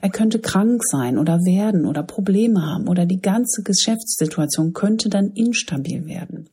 Er 0.00 0.10
könnte 0.10 0.38
krank 0.38 0.82
sein 0.84 1.18
oder 1.18 1.38
werden 1.40 1.84
oder 1.84 2.02
Probleme 2.02 2.62
haben 2.62 2.88
oder 2.88 3.04
die 3.04 3.20
ganze 3.20 3.62
Geschäftssituation 3.62 4.72
könnte 4.72 5.10
dann 5.10 5.32
instabil 5.34 6.06
werden. 6.06 6.48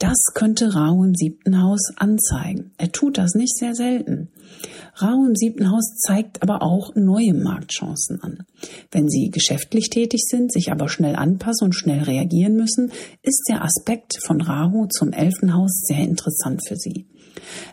Das 0.00 0.16
könnte 0.34 0.74
Rau 0.74 1.04
im 1.04 1.14
siebten 1.14 1.62
Haus 1.62 1.92
anzeigen. 1.96 2.72
Er 2.78 2.90
tut 2.90 3.18
das 3.18 3.34
nicht 3.34 3.56
sehr 3.56 3.74
selten. 3.74 4.30
Rau 5.02 5.26
im 5.26 5.34
siebten 5.34 5.70
Haus 5.70 5.96
zeigt 5.98 6.42
aber 6.42 6.62
auch 6.62 6.94
neue 6.94 7.34
Marktchancen 7.34 8.22
an. 8.22 8.44
Wenn 8.90 9.08
Sie 9.08 9.30
geschäftlich 9.30 9.90
tätig 9.90 10.20
sind, 10.26 10.52
sich 10.52 10.70
aber 10.70 10.88
schnell 10.88 11.16
anpassen 11.16 11.66
und 11.66 11.74
schnell 11.74 12.02
reagieren 12.02 12.56
müssen, 12.56 12.92
ist 13.22 13.44
der 13.48 13.64
Aspekt 13.64 14.18
von 14.24 14.40
Rahu 14.40 14.86
zum 14.86 15.12
elften 15.12 15.54
Haus 15.54 15.82
sehr 15.86 16.00
interessant 16.00 16.60
für 16.66 16.76
Sie. 16.76 17.06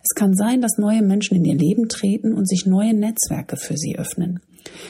Es 0.04 0.16
kann 0.16 0.34
sein, 0.36 0.62
dass 0.62 0.78
neue 0.78 1.02
Menschen 1.02 1.38
in 1.38 1.46
Ihr 1.46 1.58
Leben 1.58 1.90
treten 1.90 2.34
und 2.34 2.48
sich 2.48 2.66
neue 2.66 2.94
Netzwerke 2.94 3.58
für 3.58 3.78
Sie 3.78 3.98
öffnen. 3.98 4.40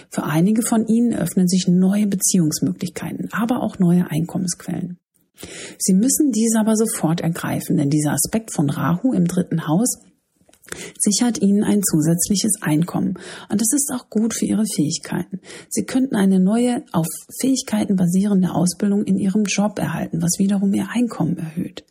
Für 0.09 0.23
einige 0.23 0.61
von 0.61 0.87
Ihnen 0.87 1.13
öffnen 1.13 1.47
sich 1.47 1.67
neue 1.67 2.07
Beziehungsmöglichkeiten, 2.07 3.29
aber 3.31 3.61
auch 3.61 3.79
neue 3.79 4.09
Einkommensquellen. 4.09 4.97
Sie 5.77 5.93
müssen 5.93 6.31
diese 6.31 6.59
aber 6.59 6.75
sofort 6.75 7.21
ergreifen, 7.21 7.77
denn 7.77 7.89
dieser 7.89 8.13
Aspekt 8.13 8.53
von 8.53 8.69
Rahu 8.69 9.13
im 9.13 9.25
dritten 9.25 9.67
Haus 9.67 9.99
sichert 10.99 11.41
Ihnen 11.41 11.63
ein 11.63 11.81
zusätzliches 11.83 12.53
Einkommen. 12.61 13.17
Und 13.49 13.61
das 13.61 13.71
ist 13.73 13.91
auch 13.93 14.09
gut 14.09 14.33
für 14.33 14.45
Ihre 14.45 14.65
Fähigkeiten. 14.65 15.39
Sie 15.69 15.83
könnten 15.83 16.15
eine 16.15 16.39
neue, 16.39 16.83
auf 16.91 17.07
Fähigkeiten 17.39 17.95
basierende 17.95 18.53
Ausbildung 18.53 19.03
in 19.03 19.17
Ihrem 19.17 19.43
Job 19.43 19.79
erhalten, 19.79 20.21
was 20.21 20.39
wiederum 20.39 20.73
Ihr 20.73 20.87
Einkommen 20.93 21.37
erhöht. 21.37 21.83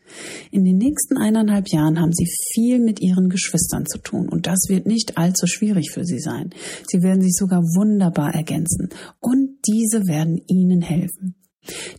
In 0.50 0.64
den 0.64 0.78
nächsten 0.78 1.16
eineinhalb 1.16 1.68
Jahren 1.68 2.00
haben 2.00 2.12
Sie 2.12 2.26
viel 2.52 2.78
mit 2.78 3.00
Ihren 3.00 3.28
Geschwistern 3.28 3.86
zu 3.86 3.98
tun 3.98 4.28
und 4.28 4.46
das 4.46 4.58
wird 4.68 4.86
nicht 4.86 5.18
allzu 5.18 5.46
schwierig 5.46 5.90
für 5.92 6.04
Sie 6.04 6.20
sein. 6.20 6.50
Sie 6.86 7.02
werden 7.02 7.22
sich 7.22 7.34
sogar 7.34 7.62
wunderbar 7.62 8.34
ergänzen 8.34 8.88
und 9.20 9.58
diese 9.66 10.06
werden 10.06 10.40
Ihnen 10.46 10.82
helfen. 10.82 11.35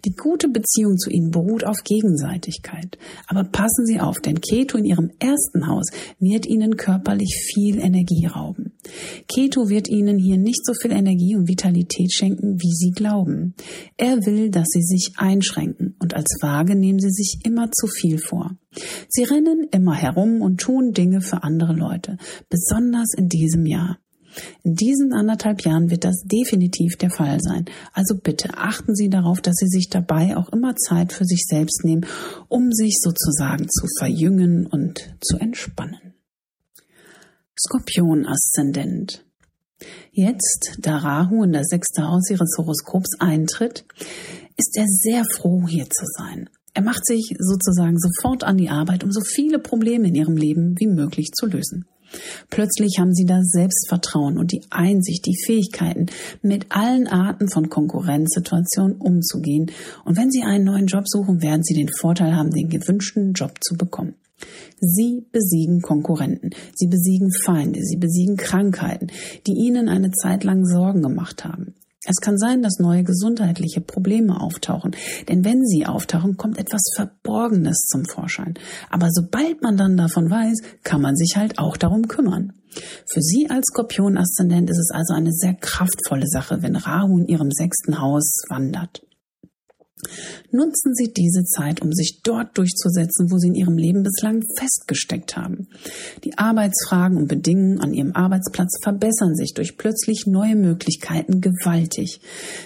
Die 0.06 0.16
gute 0.16 0.50
Beziehung 0.50 0.98
zu 0.98 1.10
ihnen 1.10 1.32
beruht 1.32 1.66
auf 1.66 1.78
Gegenseitigkeit. 1.84 2.98
Aber 3.28 3.44
passen 3.44 3.86
Sie 3.86 4.00
auf, 4.00 4.20
denn 4.20 4.42
Keto 4.42 4.78
in 4.78 4.86
Ihrem 4.86 5.12
ersten 5.20 5.68
Haus 5.68 5.88
wird 6.20 6.46
Ihnen 6.46 6.78
körperlich 6.78 7.36
viel 7.54 7.80
Energie 7.80 8.26
rauben. 8.26 8.74
Keto 9.28 9.70
wird 9.70 9.88
Ihnen 9.90 10.18
hier 10.18 10.38
nicht 10.38 10.66
so 10.66 10.74
viel 10.74 10.92
Energie 10.92 11.36
und 11.36 11.48
Vitalität 11.48 12.12
schenken, 12.14 12.60
wie 12.62 12.74
Sie 12.74 12.92
glauben. 12.92 13.56
Er 13.98 14.26
will, 14.26 14.50
dass 14.50 14.68
Sie 14.70 14.82
sich 14.82 15.14
einschränken 15.18 15.96
und 16.00 16.16
als 16.16 16.38
Waage 16.42 16.76
nehmen 16.76 17.00
Sie 17.00 17.12
sich 17.12 17.40
immer 17.44 17.70
zu 17.72 17.88
viel 17.88 18.18
vor. 18.18 18.58
Sie 19.10 19.24
rennen 19.24 19.68
immer 19.72 19.96
herum 19.96 20.42
und 20.42 20.60
tun 20.60 20.92
Dinge 20.92 21.22
für 21.22 21.44
andere 21.44 21.74
Leute, 21.74 22.18
besonders 22.50 23.14
in 23.16 23.28
diesem 23.28 23.66
Jahr. 23.66 23.98
In 24.64 24.76
diesen 24.76 25.14
anderthalb 25.14 25.62
Jahren 25.62 25.90
wird 25.90 26.04
das 26.04 26.24
definitiv 26.26 26.96
der 26.98 27.10
Fall 27.10 27.40
sein. 27.42 27.66
Also 27.94 28.16
bitte 28.16 28.58
achten 28.58 28.96
Sie 28.96 29.10
darauf, 29.10 29.42
dass 29.42 29.56
Sie 29.56 29.68
sich 29.68 29.90
dabei 29.90 30.38
auch 30.38 30.50
immer 30.50 30.76
Zeit 30.76 31.14
für 31.14 31.26
sich 31.26 31.46
selbst 31.48 31.84
nehmen, 31.84 32.06
um 32.48 32.72
sich 32.72 32.98
sozusagen 33.02 33.68
zu 33.70 33.88
verjüngen 34.00 34.66
und 34.68 35.16
zu 35.22 35.38
entspannen. 35.38 36.14
Skorpion-Aszendent. 37.60 39.24
Jetzt, 40.12 40.78
da 40.80 40.98
Rahu 40.98 41.44
in 41.44 41.54
das 41.54 41.68
sechste 41.68 42.04
Haus 42.08 42.30
Ihres 42.30 42.56
Horoskops 42.58 43.20
eintritt, 43.20 43.86
ist 44.58 44.76
er 44.76 44.86
sehr 44.88 45.24
froh, 45.36 45.68
hier 45.68 45.90
zu 45.90 46.06
sein. 46.18 46.50
Er 46.74 46.84
macht 46.84 47.06
sich 47.06 47.36
sozusagen 47.40 47.98
sofort 47.98 48.44
an 48.44 48.58
die 48.58 48.70
Arbeit, 48.70 49.04
um 49.04 49.12
so 49.12 49.22
viele 49.22 49.60
Probleme 49.60 50.08
in 50.08 50.16
Ihrem 50.16 50.38
Leben 50.38 50.76
wie 50.80 50.88
möglich 50.88 51.32
zu 51.34 51.48
lösen. 51.48 51.86
Plötzlich 52.50 52.98
haben 53.00 53.14
sie 53.14 53.26
das 53.26 53.46
Selbstvertrauen 53.50 54.38
und 54.38 54.52
die 54.52 54.62
Einsicht, 54.70 55.26
die 55.26 55.38
Fähigkeiten, 55.46 56.08
mit 56.42 56.68
allen 56.70 57.08
Arten 57.08 57.50
von 57.50 57.70
Konkurrenzsituationen 57.70 58.98
umzugehen. 58.98 59.72
Und 60.06 60.18
wenn 60.18 60.32
sie 60.32 60.44
einen 60.44 60.66
neuen 60.66 60.88
Job 60.88 61.04
suchen, 61.08 61.42
werden 61.42 61.64
sie 61.64 61.74
den 61.74 61.90
Vorteil 61.90 62.36
haben, 62.36 62.52
den 62.52 62.70
gewünschten 62.70 63.34
Job 63.34 63.54
zu 63.62 63.76
bekommen. 63.76 64.16
Sie 64.80 65.26
besiegen 65.32 65.82
Konkurrenten, 65.82 66.52
sie 66.76 66.88
besiegen 66.88 67.32
Feinde, 67.44 67.80
sie 67.82 67.98
besiegen 67.98 68.38
Krankheiten, 68.38 69.08
die 69.48 69.54
ihnen 69.54 69.90
eine 69.90 70.12
Zeit 70.12 70.44
lang 70.44 70.64
Sorgen 70.66 71.02
gemacht 71.02 71.44
haben. 71.44 71.74
Es 72.10 72.22
kann 72.22 72.38
sein, 72.38 72.62
dass 72.62 72.80
neue 72.80 73.04
gesundheitliche 73.04 73.82
Probleme 73.82 74.40
auftauchen, 74.40 74.96
denn 75.28 75.44
wenn 75.44 75.66
sie 75.66 75.86
auftauchen, 75.86 76.38
kommt 76.38 76.58
etwas 76.58 76.82
Verborgenes 76.96 77.86
zum 77.92 78.06
Vorschein. 78.06 78.54
Aber 78.90 79.10
sobald 79.12 79.62
man 79.62 79.76
dann 79.76 79.98
davon 79.98 80.30
weiß, 80.30 80.62
kann 80.84 81.02
man 81.02 81.18
sich 81.18 81.36
halt 81.36 81.60
auch 81.60 81.76
darum 81.76 82.08
kümmern. 82.08 82.54
Für 83.12 83.22
Sie 83.22 83.50
als 83.50 83.68
Skorpion-Aszendent 83.74 84.70
ist 84.70 84.78
es 84.80 84.92
also 84.92 85.14
eine 85.14 85.32
sehr 85.32 85.56
kraftvolle 85.56 86.28
Sache, 86.28 86.62
wenn 86.62 86.76
Rahu 86.76 87.20
in 87.20 87.28
Ihrem 87.28 87.52
sechsten 87.52 88.00
Haus 88.00 88.44
wandert. 88.50 89.02
Nutzen 90.52 90.94
Sie 90.94 91.12
diese 91.12 91.44
Zeit, 91.44 91.82
um 91.82 91.92
sich 91.92 92.22
dort 92.24 92.58
durchzusetzen, 92.58 93.32
wo 93.32 93.38
Sie 93.38 93.48
in 93.48 93.56
Ihrem 93.56 93.78
Leben 93.78 94.04
bislang 94.04 94.44
festgesteckt 94.56 95.36
haben. 95.36 95.68
Die 96.24 96.38
Arbeitsfragen 96.38 97.18
und 97.18 97.28
Bedingungen 97.28 97.82
an 97.82 97.94
Ihrem 97.94 98.14
Arbeitsplatz 98.14 98.78
verbessern 98.84 99.36
sich 99.36 99.54
durch 99.56 99.78
plötzlich 99.78 100.28
neue 100.28 100.56
Möglichkeiten 100.56 101.42
gewaltig. 101.42 102.22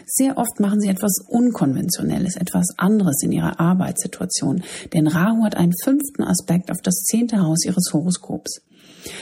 Sehr 0.06 0.38
oft 0.38 0.60
machen 0.60 0.82
Sie 0.82 0.90
etwas 0.90 1.20
Unkonventionelles, 1.28 2.36
etwas 2.36 2.68
anderes 2.78 3.24
in 3.24 3.32
Ihrer 3.32 3.60
Arbeitssituation, 3.60 4.64
denn 4.94 5.08
Rahu 5.08 5.44
hat 5.44 5.56
einen 5.56 5.74
fünften 5.84 6.24
Aspekt 6.24 6.70
auf 6.70 6.82
das 6.84 7.04
zehnte 7.04 7.40
Haus 7.40 7.66
Ihres 7.66 7.94
Horoskops. 7.94 8.62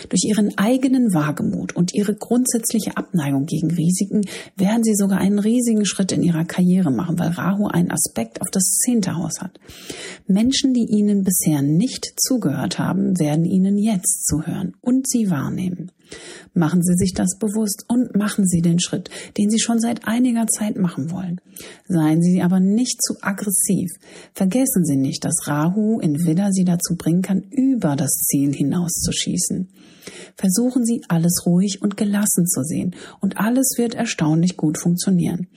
Durch 0.09 0.23
ihren 0.25 0.57
eigenen 0.57 1.13
Wagemut 1.13 1.75
und 1.75 1.93
ihre 1.93 2.15
grundsätzliche 2.15 2.97
Abneigung 2.97 3.45
gegen 3.45 3.71
Risiken 3.71 4.21
werden 4.55 4.83
sie 4.83 4.95
sogar 4.95 5.19
einen 5.19 5.39
riesigen 5.39 5.85
Schritt 5.85 6.11
in 6.11 6.23
ihrer 6.23 6.45
Karriere 6.45 6.91
machen, 6.91 7.19
weil 7.19 7.29
Rahu 7.29 7.67
einen 7.67 7.91
Aspekt 7.91 8.41
auf 8.41 8.49
das 8.51 8.63
zehnte 8.83 9.15
Haus 9.15 9.41
hat. 9.41 9.59
Menschen, 10.27 10.73
die 10.73 10.87
ihnen 10.89 11.23
bisher 11.23 11.61
nicht 11.61 12.13
zugehört 12.17 12.79
haben, 12.79 13.19
werden 13.19 13.45
ihnen 13.45 13.77
jetzt 13.77 14.25
zuhören 14.27 14.75
und 14.81 15.07
sie 15.07 15.29
wahrnehmen. 15.29 15.91
Machen 16.53 16.81
Sie 16.83 16.95
sich 16.95 17.13
das 17.13 17.37
bewusst 17.37 17.85
und 17.87 18.15
machen 18.15 18.45
Sie 18.47 18.61
den 18.61 18.79
Schritt, 18.79 19.09
den 19.37 19.49
Sie 19.49 19.59
schon 19.59 19.79
seit 19.79 20.07
einiger 20.07 20.47
Zeit 20.47 20.77
machen 20.77 21.11
wollen. 21.11 21.39
Seien 21.87 22.21
Sie 22.21 22.41
aber 22.41 22.59
nicht 22.59 23.01
zu 23.03 23.15
aggressiv. 23.21 23.91
Vergessen 24.33 24.85
Sie 24.85 24.97
nicht, 24.97 25.23
dass 25.25 25.47
Rahu 25.47 25.99
in 25.99 26.25
Widder 26.25 26.51
Sie 26.51 26.63
dazu 26.63 26.95
bringen 26.95 27.21
kann, 27.21 27.43
über 27.51 27.95
das 27.95 28.11
Ziel 28.11 28.53
hinauszuschießen. 28.53 29.69
Versuchen 30.39 30.85
Sie 30.85 31.01
alles 31.09 31.43
ruhig 31.45 31.81
und 31.81 31.97
gelassen 31.97 32.47
zu 32.47 32.63
sehen 32.63 32.95
und 33.19 33.37
alles 33.37 33.73
wird 33.77 33.93
erstaunlich 33.93 34.55
gut 34.55 34.77
funktionieren. 34.79 35.47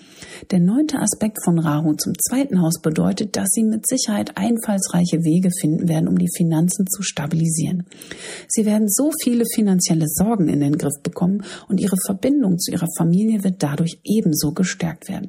Der 0.50 0.58
neunte 0.58 0.98
Aspekt 0.98 1.38
von 1.44 1.60
Rahu 1.60 1.94
zum 1.94 2.14
zweiten 2.18 2.60
Haus 2.60 2.80
bedeutet, 2.82 3.36
dass 3.36 3.48
Sie 3.52 3.62
mit 3.62 3.86
Sicherheit 3.86 4.36
einfallsreiche 4.36 5.22
Wege 5.22 5.50
finden 5.60 5.88
werden, 5.88 6.08
um 6.08 6.18
die 6.18 6.30
Finanzen 6.36 6.86
zu 6.88 7.02
stabilisieren. 7.02 7.84
Sie 8.48 8.66
werden 8.66 8.88
so 8.88 9.12
viele 9.22 9.44
finanzielle 9.54 10.06
Sorgen 10.08 10.48
in 10.48 10.58
den 10.58 10.76
Griff 10.76 11.00
bekommen 11.04 11.44
und 11.68 11.80
Ihre 11.80 11.96
Verbindung 12.04 12.58
zu 12.58 12.72
Ihrer 12.72 12.88
Familie 12.98 13.44
wird 13.44 13.62
dadurch 13.62 14.00
ebenso 14.02 14.50
gestärkt 14.50 15.08
werden. 15.08 15.28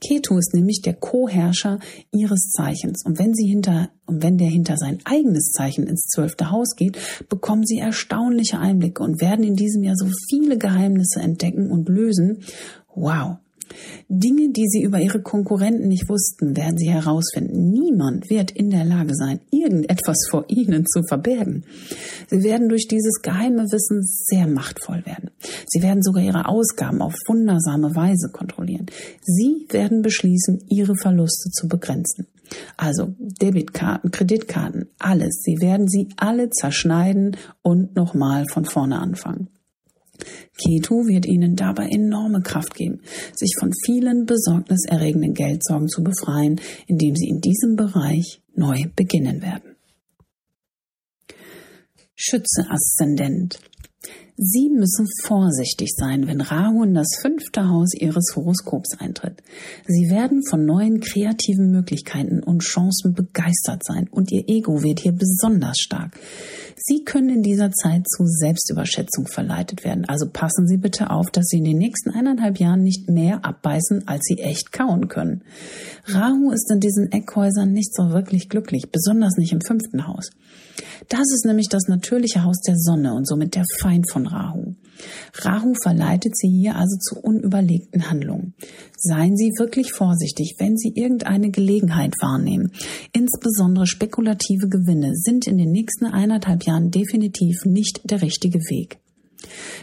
Ketu 0.00 0.38
ist 0.38 0.54
nämlich 0.54 0.82
der 0.82 0.94
Co-Herrscher 0.94 1.78
ihres 2.12 2.50
Zeichens. 2.50 3.04
Und 3.04 3.18
wenn 3.18 3.34
sie 3.34 3.46
hinter, 3.46 3.90
und 4.06 4.22
wenn 4.22 4.38
der 4.38 4.48
hinter 4.48 4.76
sein 4.76 4.98
eigenes 5.04 5.52
Zeichen 5.52 5.86
ins 5.86 6.06
zwölfte 6.06 6.50
Haus 6.50 6.76
geht, 6.76 6.98
bekommen 7.28 7.64
sie 7.64 7.78
erstaunliche 7.78 8.58
Einblicke 8.58 9.02
und 9.02 9.20
werden 9.20 9.44
in 9.44 9.56
diesem 9.56 9.82
Jahr 9.82 9.96
so 9.96 10.08
viele 10.28 10.58
Geheimnisse 10.58 11.20
entdecken 11.20 11.70
und 11.70 11.88
lösen. 11.88 12.44
Wow. 12.94 13.38
Dinge, 14.08 14.50
die 14.50 14.66
sie 14.68 14.82
über 14.82 15.00
ihre 15.00 15.22
Konkurrenten 15.22 15.88
nicht 15.88 16.08
wussten, 16.08 16.56
werden 16.56 16.78
sie 16.78 16.90
herausfinden. 16.90 17.70
Niemand 17.70 18.28
wird 18.30 18.50
in 18.50 18.70
der 18.70 18.84
Lage 18.84 19.14
sein, 19.14 19.40
irgendetwas 19.50 20.26
vor 20.30 20.44
ihnen 20.48 20.84
zu 20.86 21.02
verbergen. 21.02 21.64
Sie 22.28 22.42
werden 22.42 22.68
durch 22.68 22.88
dieses 22.88 23.22
geheime 23.22 23.64
Wissen 23.70 24.02
sehr 24.02 24.46
machtvoll 24.46 25.04
werden. 25.06 25.30
Sie 25.66 25.82
werden 25.82 26.02
sogar 26.02 26.22
ihre 26.22 26.48
Ausgaben 26.48 27.02
auf 27.02 27.14
wundersame 27.26 27.94
Weise 27.94 28.30
kontrollieren. 28.30 28.86
Sie 29.22 29.66
werden 29.70 30.02
beschließen, 30.02 30.64
ihre 30.68 30.96
Verluste 30.96 31.50
zu 31.50 31.68
begrenzen. 31.68 32.26
Also 32.76 33.14
Debitkarten, 33.18 34.10
Kreditkarten, 34.10 34.88
alles. 34.98 35.42
Sie 35.44 35.60
werden 35.60 35.88
sie 35.88 36.08
alle 36.16 36.50
zerschneiden 36.50 37.36
und 37.62 37.94
nochmal 37.94 38.46
von 38.52 38.64
vorne 38.64 38.98
anfangen. 38.98 39.48
Keto 40.56 41.06
wird 41.06 41.26
Ihnen 41.26 41.56
dabei 41.56 41.88
enorme 41.88 42.40
Kraft 42.42 42.74
geben, 42.74 43.00
sich 43.34 43.54
von 43.58 43.72
vielen 43.84 44.26
besorgniserregenden 44.26 45.34
Geldsorgen 45.34 45.88
zu 45.88 46.02
befreien, 46.02 46.60
indem 46.86 47.14
Sie 47.16 47.28
in 47.28 47.40
diesem 47.40 47.76
Bereich 47.76 48.42
neu 48.54 48.84
beginnen 48.96 49.42
werden. 49.42 49.76
Schütze 52.14 52.66
Aszendent. 52.68 53.60
Sie 54.42 54.70
müssen 54.70 55.06
vorsichtig 55.26 55.90
sein, 55.94 56.26
wenn 56.26 56.40
Rahu 56.40 56.82
in 56.82 56.94
das 56.94 57.08
fünfte 57.20 57.68
Haus 57.68 57.92
Ihres 57.92 58.34
Horoskops 58.34 58.98
eintritt. 58.98 59.42
Sie 59.86 60.08
werden 60.08 60.42
von 60.48 60.64
neuen 60.64 61.00
kreativen 61.00 61.70
Möglichkeiten 61.70 62.42
und 62.42 62.62
Chancen 62.62 63.12
begeistert 63.12 63.84
sein 63.84 64.08
und 64.10 64.32
Ihr 64.32 64.48
Ego 64.48 64.82
wird 64.82 65.00
hier 65.00 65.12
besonders 65.12 65.76
stark. 65.78 66.18
Sie 66.78 67.04
können 67.04 67.28
in 67.28 67.42
dieser 67.42 67.70
Zeit 67.70 68.08
zu 68.08 68.24
Selbstüberschätzung 68.24 69.26
verleitet 69.26 69.84
werden. 69.84 70.06
Also 70.06 70.26
passen 70.32 70.66
Sie 70.66 70.78
bitte 70.78 71.10
auf, 71.10 71.30
dass 71.30 71.44
Sie 71.48 71.58
in 71.58 71.64
den 71.64 71.76
nächsten 71.76 72.08
eineinhalb 72.08 72.58
Jahren 72.58 72.82
nicht 72.82 73.10
mehr 73.10 73.44
abbeißen, 73.44 74.08
als 74.08 74.22
Sie 74.24 74.38
echt 74.38 74.72
kauen 74.72 75.08
können. 75.08 75.42
Rahu 76.06 76.50
ist 76.50 76.70
in 76.70 76.80
diesen 76.80 77.12
Eckhäusern 77.12 77.72
nicht 77.72 77.94
so 77.94 78.08
wirklich 78.08 78.48
glücklich, 78.48 78.90
besonders 78.90 79.36
nicht 79.36 79.52
im 79.52 79.60
fünften 79.60 80.06
Haus. 80.06 80.30
Das 81.08 81.30
ist 81.34 81.44
nämlich 81.44 81.68
das 81.68 81.88
natürliche 81.88 82.44
Haus 82.44 82.60
der 82.66 82.76
Sonne 82.76 83.14
und 83.14 83.26
somit 83.26 83.54
der 83.54 83.64
Feind 83.80 84.10
von 84.10 84.26
Rahu. 84.32 84.74
Rahu 85.44 85.74
verleitet 85.82 86.36
Sie 86.36 86.48
hier 86.48 86.76
also 86.76 86.96
zu 86.98 87.20
unüberlegten 87.20 88.10
Handlungen. 88.10 88.54
Seien 88.96 89.36
Sie 89.36 89.50
wirklich 89.58 89.92
vorsichtig, 89.92 90.56
wenn 90.58 90.76
Sie 90.76 90.92
irgendeine 90.94 91.50
Gelegenheit 91.50 92.14
wahrnehmen. 92.20 92.72
Insbesondere 93.12 93.86
spekulative 93.86 94.68
Gewinne 94.68 95.12
sind 95.14 95.46
in 95.46 95.58
den 95.58 95.70
nächsten 95.70 96.06
eineinhalb 96.06 96.64
Jahren 96.64 96.90
definitiv 96.90 97.64
nicht 97.64 98.00
der 98.04 98.22
richtige 98.22 98.58
Weg. 98.58 98.98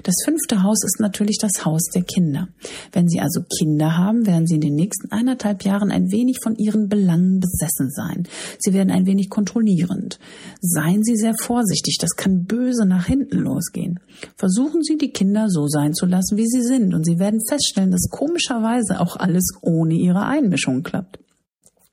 Das 0.04 0.16
fünfte 0.24 0.64
Haus 0.64 0.84
ist 0.84 1.00
natürlich 1.00 1.38
das 1.40 1.66
Haus 1.66 1.84
der 1.94 2.04
Kinder. 2.04 2.48
Wenn 2.92 3.08
Sie 3.08 3.20
also 3.20 3.42
Kinder 3.58 3.98
haben, 3.98 4.26
werden 4.26 4.48
Sie 4.48 4.56
in 4.56 4.62
den 4.62 4.76
nächsten 4.76 5.12
eineinhalb 5.12 5.64
Jahren 5.64 5.92
ein 5.92 6.12
wenig 6.12 6.40
von 6.42 6.56
Ihren 6.56 6.88
Belangen 6.90 7.40
besessen 7.40 7.90
sein. 7.92 8.28
Sie 8.60 8.74
werden 8.74 8.92
ein 8.92 9.06
wenig 9.06 9.30
kontrollierend. 9.30 10.20
Seien 10.62 11.04
Sie 11.04 11.16
sehr 11.16 11.36
vorsichtig, 11.40 11.98
das 12.00 12.16
kann 12.16 12.46
böse 12.46 12.86
nach 12.86 13.06
hinten 13.06 13.40
losgehen. 13.40 14.00
Versuchen 14.36 14.84
Sie, 14.84 14.98
die 14.98 15.12
Kinder 15.12 15.50
so 15.50 15.68
sein 15.68 15.94
zu 15.94 16.06
lassen, 16.06 16.38
wie 16.38 16.48
sie 16.48 16.62
sind, 16.62 16.94
und 16.94 17.06
Sie 17.06 17.20
werden 17.20 17.42
feststellen, 17.48 17.92
dass 17.92 18.10
komischerweise 18.10 19.00
auch 19.00 19.16
alles 19.18 19.52
ohne 19.62 19.96
Ihre 19.96 20.26
Einmischung 20.26 20.84
klappt. 20.84 21.20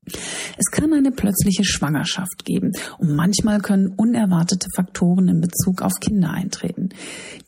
Es 0.06 0.70
kann 0.70 0.92
eine 0.92 1.10
plötzliche 1.10 1.64
Schwangerschaft 1.64 2.44
geben 2.44 2.72
und 2.98 3.14
manchmal 3.14 3.60
können 3.60 3.88
unerwartete 3.96 4.68
Faktoren 4.74 5.28
in 5.28 5.40
Bezug 5.40 5.82
auf 5.82 5.92
Kinder 6.00 6.30
eintreten. 6.30 6.90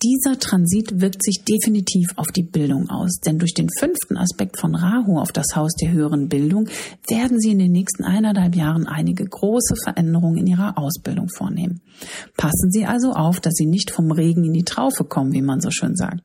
Dieser 0.03 0.39
Transit 0.39 1.01
wirkt 1.01 1.23
sich 1.23 1.45
definitiv 1.45 2.09
auf 2.17 2.27
die 2.29 2.43
Bildung 2.43 2.89
aus, 2.91 3.21
denn 3.25 3.39
durch 3.39 3.55
den 3.55 3.69
fünften 3.79 4.17
Aspekt 4.17 4.59
von 4.59 4.75
Rahu 4.75 5.19
auf 5.19 5.33
das 5.33 5.55
Haus 5.55 5.73
der 5.75 5.93
höheren 5.93 6.29
Bildung 6.29 6.69
werden 7.09 7.41
Sie 7.41 7.51
in 7.51 7.59
den 7.59 7.73
nächsten 7.73 8.05
eineinhalb 8.05 8.55
Jahren 8.55 8.87
einige 8.87 9.25
große 9.25 9.75
Veränderungen 9.83 10.39
in 10.39 10.47
Ihrer 10.47 10.79
Ausbildung 10.79 11.29
vornehmen. 11.29 11.81
Passen 12.37 12.71
Sie 12.71 12.87
also 12.87 13.13
auf, 13.13 13.41
dass 13.41 13.55
Sie 13.55 13.67
nicht 13.67 13.91
vom 13.91 14.11
Regen 14.11 14.45
in 14.45 14.53
die 14.53 14.65
Traufe 14.65 15.05
kommen, 15.05 15.33
wie 15.33 15.43
man 15.43 15.61
so 15.61 15.71
schön 15.71 15.97
sagt. 15.97 16.23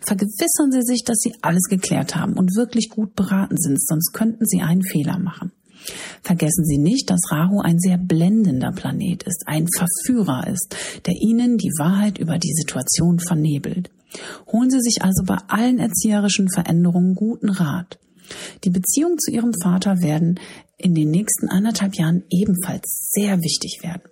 Vergewissern 0.00 0.72
Sie 0.72 0.82
sich, 0.82 1.04
dass 1.04 1.18
Sie 1.18 1.34
alles 1.42 1.64
geklärt 1.68 2.16
haben 2.16 2.34
und 2.34 2.56
wirklich 2.56 2.90
gut 2.90 3.14
beraten 3.14 3.56
sind, 3.56 3.80
sonst 3.80 4.12
könnten 4.12 4.46
Sie 4.46 4.60
einen 4.60 4.82
Fehler 4.82 5.18
machen. 5.18 5.52
Vergessen 6.24 6.64
Sie 6.64 6.78
nicht, 6.78 7.10
dass 7.10 7.20
Rahu 7.30 7.60
ein 7.60 7.78
sehr 7.78 7.98
blendender 7.98 8.72
Planet 8.72 9.22
ist, 9.24 9.44
ein 9.46 9.66
Verführer 9.76 10.46
ist, 10.46 10.74
der 11.04 11.14
Ihnen 11.20 11.58
die 11.58 11.70
Wahrheit 11.78 12.16
über 12.18 12.38
die 12.38 12.52
Situation 12.54 13.18
vernebelt. 13.18 13.90
Holen 14.50 14.70
Sie 14.70 14.80
sich 14.80 15.02
also 15.02 15.22
bei 15.26 15.36
allen 15.48 15.78
erzieherischen 15.78 16.48
Veränderungen 16.48 17.14
guten 17.14 17.50
Rat. 17.50 17.98
Die 18.64 18.70
Beziehungen 18.70 19.18
zu 19.18 19.30
ihrem 19.30 19.52
Vater 19.62 20.00
werden 20.02 20.38
in 20.76 20.94
den 20.94 21.10
nächsten 21.10 21.48
anderthalb 21.48 21.96
Jahren 21.96 22.24
ebenfalls 22.30 23.10
sehr 23.12 23.38
wichtig 23.40 23.78
werden. 23.82 24.02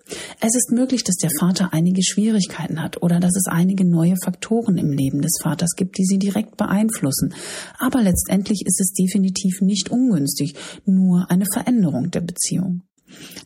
Es 0.40 0.54
ist 0.54 0.70
möglich, 0.70 1.02
dass 1.04 1.16
der 1.16 1.30
Vater 1.38 1.72
einige 1.72 2.02
Schwierigkeiten 2.02 2.80
hat 2.80 3.02
oder 3.02 3.20
dass 3.20 3.36
es 3.36 3.46
einige 3.46 3.84
neue 3.84 4.14
Faktoren 4.22 4.78
im 4.78 4.92
Leben 4.92 5.22
des 5.22 5.38
Vaters 5.42 5.70
gibt, 5.76 5.98
die 5.98 6.04
sie 6.04 6.18
direkt 6.18 6.56
beeinflussen. 6.56 7.34
Aber 7.78 8.00
letztendlich 8.02 8.62
ist 8.64 8.80
es 8.80 8.92
definitiv 8.92 9.60
nicht 9.60 9.90
ungünstig, 9.90 10.54
nur 10.86 11.30
eine 11.30 11.46
Veränderung 11.52 12.10
der 12.10 12.20
Beziehung. 12.20 12.82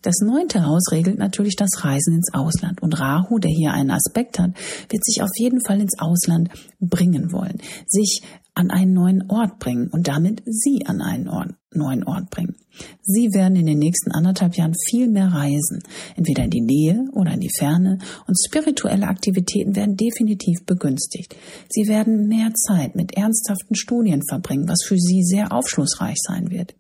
Das 0.03 0.17
neunte 0.21 0.65
Haus 0.65 0.91
regelt 0.93 1.19
natürlich 1.19 1.57
das 1.57 1.85
Reisen 1.85 2.15
ins 2.15 2.33
Ausland. 2.33 2.83
Und 2.83 2.99
Rahu, 2.99 3.39
der 3.39 3.51
hier 3.51 3.73
einen 3.73 3.91
Aspekt 3.91 4.39
hat, 4.39 4.51
wird 4.91 5.05
sich 5.05 5.23
auf 5.23 5.31
jeden 5.37 5.61
Fall 5.65 5.81
ins 5.81 5.99
Ausland 5.99 6.51
bringen 6.81 7.33
wollen, 7.33 7.59
sich 7.87 8.23
an 8.57 8.71
einen 8.71 8.95
neuen 8.95 9.31
Ort 9.31 9.59
bringen 9.59 9.89
und 9.89 10.09
damit 10.09 10.43
Sie 10.47 10.87
an 10.87 11.03
einen 11.03 11.29
Ort, 11.29 11.55
neuen 11.75 12.05
Ort 12.05 12.31
bringen. 12.31 12.57
Sie 13.03 13.29
werden 13.35 13.55
in 13.55 13.67
den 13.67 13.79
nächsten 13.79 14.13
anderthalb 14.13 14.57
Jahren 14.57 14.75
viel 14.89 15.09
mehr 15.09 15.29
reisen, 15.29 15.83
entweder 16.17 16.45
in 16.45 16.51
die 16.51 16.63
Nähe 16.63 17.05
oder 17.13 17.33
in 17.33 17.41
die 17.41 17.53
Ferne 17.55 17.99
und 18.27 18.37
spirituelle 18.47 19.09
Aktivitäten 19.09 19.77
werden 19.77 19.97
definitiv 19.97 20.65
begünstigt. 20.65 21.37
Sie 21.69 21.87
werden 21.87 22.29
mehr 22.29 22.53
Zeit 22.55 22.97
mit 22.97 23.17
ernsthaften 23.17 23.75
Studien 23.75 24.23
verbringen, 24.27 24.69
was 24.69 24.83
für 24.87 24.97
Sie 24.97 25.23
sehr 25.23 25.53
aufschlussreich 25.53 26.17
sein 26.19 26.51
wird. 26.51 26.75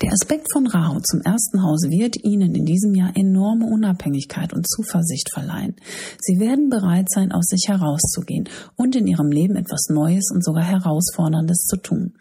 Der 0.00 0.12
Aspekt 0.12 0.46
von 0.52 0.66
Rahu 0.66 1.00
zum 1.00 1.20
ersten 1.20 1.62
Haus 1.62 1.82
wird 1.88 2.16
Ihnen 2.24 2.54
in 2.54 2.64
diesem 2.64 2.94
Jahr 2.94 3.12
enorme 3.14 3.66
Unabhängigkeit 3.66 4.52
und 4.52 4.68
Zuversicht 4.68 5.30
verleihen. 5.32 5.76
Sie 6.18 6.40
werden 6.40 6.70
bereit 6.70 7.08
sein, 7.10 7.32
aus 7.32 7.46
sich 7.46 7.68
herauszugehen 7.68 8.48
und 8.76 8.96
in 8.96 9.06
Ihrem 9.06 9.30
Leben 9.30 9.56
etwas 9.56 9.88
Neues 9.88 10.30
und 10.32 10.44
sogar 10.44 10.64
Herausforderndes 10.64 11.66
zu 11.66 11.76
tun. 11.76 12.14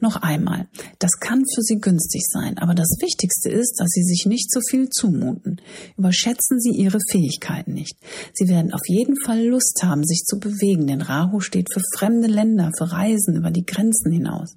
Noch 0.00 0.16
einmal, 0.16 0.68
das 0.98 1.12
kann 1.20 1.42
für 1.54 1.62
Sie 1.62 1.78
günstig 1.78 2.22
sein, 2.28 2.58
aber 2.58 2.74
das 2.74 2.88
Wichtigste 3.00 3.50
ist, 3.50 3.76
dass 3.78 3.88
Sie 3.90 4.02
sich 4.02 4.26
nicht 4.26 4.50
zu 4.50 4.60
viel 4.68 4.88
zumuten. 4.88 5.60
Überschätzen 5.96 6.60
Sie 6.60 6.70
Ihre 6.70 6.98
Fähigkeiten 7.10 7.72
nicht. 7.72 7.96
Sie 8.34 8.48
werden 8.48 8.72
auf 8.72 8.82
jeden 8.86 9.16
Fall 9.24 9.44
Lust 9.44 9.80
haben, 9.82 10.04
sich 10.04 10.24
zu 10.24 10.38
bewegen, 10.38 10.86
denn 10.86 11.02
Rahu 11.02 11.40
steht 11.40 11.68
für 11.72 11.82
fremde 11.96 12.28
Länder, 12.28 12.70
für 12.76 12.92
Reisen 12.92 13.36
über 13.36 13.50
die 13.50 13.64
Grenzen 13.64 14.12
hinaus. 14.12 14.56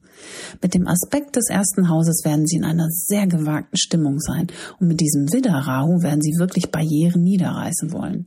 Mit 0.61 0.74
dem 0.74 0.88
Aspekt 0.88 1.36
des 1.36 1.49
ersten 1.49 1.89
Hauses 1.89 2.24
werden 2.24 2.47
Sie 2.47 2.57
in 2.57 2.66
einer 2.66 2.88
sehr 2.89 3.28
gewagten 3.28 3.78
Stimmung 3.78 4.20
sein 4.20 4.47
und 4.80 4.88
mit 4.88 4.99
diesem 4.99 5.32
Widder 5.32 5.53
Rahu 5.53 6.01
werden 6.01 6.22
Sie 6.22 6.38
wirklich 6.38 6.72
Barrieren 6.72 7.24
niederreißen 7.24 7.91
wollen. 7.91 8.26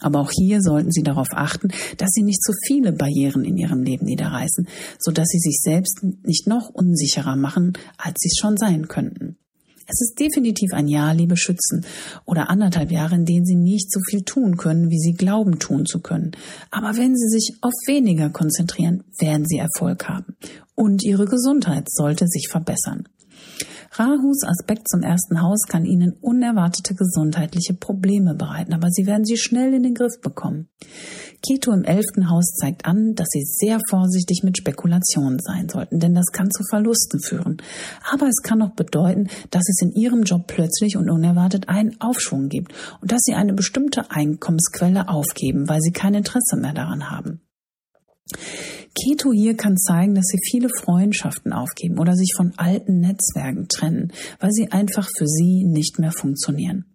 Aber 0.00 0.20
auch 0.20 0.30
hier 0.30 0.62
sollten 0.62 0.90
Sie 0.90 1.02
darauf 1.02 1.28
achten, 1.32 1.68
dass 1.98 2.10
Sie 2.10 2.22
nicht 2.22 2.42
zu 2.42 2.52
viele 2.66 2.92
Barrieren 2.92 3.44
in 3.44 3.56
Ihrem 3.56 3.82
Leben 3.82 4.06
niederreißen, 4.06 4.66
so 4.98 5.12
dass 5.12 5.28
Sie 5.28 5.38
sich 5.38 5.58
selbst 5.60 6.00
nicht 6.30 6.46
noch 6.46 6.68
unsicherer 6.68 7.34
machen, 7.34 7.72
als 7.98 8.14
Sie 8.20 8.28
es 8.28 8.38
schon 8.40 8.56
sein 8.56 8.86
könnten. 8.86 9.36
Es 9.92 10.00
ist 10.00 10.20
definitiv 10.20 10.72
ein 10.72 10.86
Jahr, 10.86 11.14
liebe 11.14 11.36
Schützen, 11.36 11.84
oder 12.24 12.48
anderthalb 12.48 12.92
Jahre, 12.92 13.16
in 13.16 13.24
denen 13.24 13.44
Sie 13.44 13.56
nicht 13.56 13.90
so 13.90 13.98
viel 14.08 14.22
tun 14.22 14.56
können, 14.56 14.88
wie 14.88 15.00
Sie 15.00 15.14
glauben 15.14 15.58
tun 15.58 15.84
zu 15.84 15.98
können. 15.98 16.30
Aber 16.70 16.96
wenn 16.96 17.16
Sie 17.16 17.28
sich 17.28 17.56
auf 17.60 17.72
weniger 17.88 18.30
konzentrieren, 18.30 19.02
werden 19.18 19.46
Sie 19.46 19.58
Erfolg 19.58 20.08
haben. 20.08 20.36
Und 20.76 21.02
Ihre 21.02 21.24
Gesundheit 21.24 21.88
sollte 21.90 22.28
sich 22.28 22.46
verbessern. 22.48 23.08
Rahus 23.92 24.44
Aspekt 24.44 24.88
zum 24.88 25.02
ersten 25.02 25.42
Haus 25.42 25.62
kann 25.68 25.84
Ihnen 25.84 26.12
unerwartete 26.20 26.94
gesundheitliche 26.94 27.74
Probleme 27.74 28.34
bereiten, 28.34 28.72
aber 28.72 28.88
Sie 28.90 29.04
werden 29.04 29.24
sie 29.24 29.36
schnell 29.36 29.74
in 29.74 29.82
den 29.82 29.94
Griff 29.94 30.20
bekommen. 30.22 30.68
Keto 31.44 31.72
im 31.72 31.82
elften 31.82 32.30
Haus 32.30 32.54
zeigt 32.54 32.86
an, 32.86 33.14
dass 33.16 33.26
Sie 33.30 33.42
sehr 33.44 33.80
vorsichtig 33.88 34.42
mit 34.44 34.58
Spekulationen 34.58 35.40
sein 35.40 35.68
sollten, 35.68 35.98
denn 35.98 36.14
das 36.14 36.26
kann 36.26 36.52
zu 36.52 36.62
Verlusten 36.70 37.20
führen. 37.20 37.56
Aber 38.12 38.28
es 38.28 38.42
kann 38.42 38.62
auch 38.62 38.74
bedeuten, 38.74 39.28
dass 39.50 39.68
es 39.68 39.82
in 39.82 39.92
Ihrem 39.92 40.22
Job 40.22 40.46
plötzlich 40.46 40.96
und 40.96 41.10
unerwartet 41.10 41.68
einen 41.68 42.00
Aufschwung 42.00 42.48
gibt 42.48 42.72
und 43.00 43.10
dass 43.10 43.20
Sie 43.22 43.34
eine 43.34 43.54
bestimmte 43.54 44.12
Einkommensquelle 44.12 45.08
aufgeben, 45.08 45.68
weil 45.68 45.80
Sie 45.80 45.92
kein 45.92 46.14
Interesse 46.14 46.56
mehr 46.56 46.74
daran 46.74 47.10
haben. 47.10 47.40
Keto 48.94 49.32
hier 49.32 49.56
kann 49.56 49.76
zeigen, 49.76 50.14
dass 50.14 50.26
sie 50.26 50.38
viele 50.50 50.68
Freundschaften 50.68 51.52
aufgeben 51.52 51.98
oder 51.98 52.14
sich 52.14 52.32
von 52.36 52.52
alten 52.56 53.00
Netzwerken 53.00 53.68
trennen, 53.68 54.12
weil 54.40 54.50
sie 54.50 54.72
einfach 54.72 55.08
für 55.16 55.26
sie 55.26 55.64
nicht 55.64 55.98
mehr 55.98 56.12
funktionieren. 56.12 56.89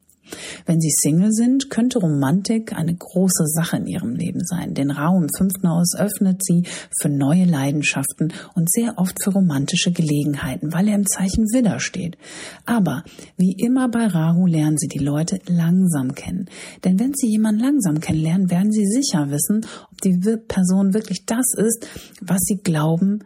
Wenn 0.65 0.81
Sie 0.81 0.91
Single 0.91 1.31
sind, 1.31 1.69
könnte 1.69 1.99
Romantik 1.99 2.73
eine 2.73 2.95
große 2.95 3.45
Sache 3.47 3.77
in 3.77 3.87
Ihrem 3.87 4.15
Leben 4.15 4.41
sein, 4.43 4.73
denn 4.73 4.91
Raum 4.91 5.23
im 5.23 5.29
fünften 5.37 5.69
Haus 5.69 5.95
öffnet 5.97 6.43
sie 6.43 6.63
für 6.99 7.09
neue 7.09 7.45
Leidenschaften 7.45 8.33
und 8.55 8.71
sehr 8.71 8.97
oft 8.97 9.23
für 9.23 9.31
romantische 9.31 9.91
Gelegenheiten, 9.91 10.73
weil 10.73 10.87
er 10.87 10.95
im 10.95 11.05
Zeichen 11.05 11.45
Widder 11.53 11.79
steht. 11.79 12.17
Aber 12.65 13.03
wie 13.37 13.55
immer 13.57 13.89
bei 13.89 14.07
Rahu 14.07 14.45
lernen 14.45 14.77
Sie 14.77 14.87
die 14.87 14.99
Leute 14.99 15.39
langsam 15.47 16.15
kennen. 16.15 16.49
Denn 16.83 16.99
wenn 16.99 17.13
Sie 17.13 17.27
jemanden 17.27 17.61
langsam 17.61 17.99
kennenlernen, 17.99 18.49
werden 18.49 18.71
Sie 18.71 18.85
sicher 18.85 19.29
wissen, 19.29 19.65
ob 19.91 20.01
die 20.01 20.17
Person 20.47 20.93
wirklich 20.93 21.25
das 21.25 21.45
ist, 21.55 21.87
was 22.21 22.39
Sie 22.41 22.57
glauben, 22.57 23.19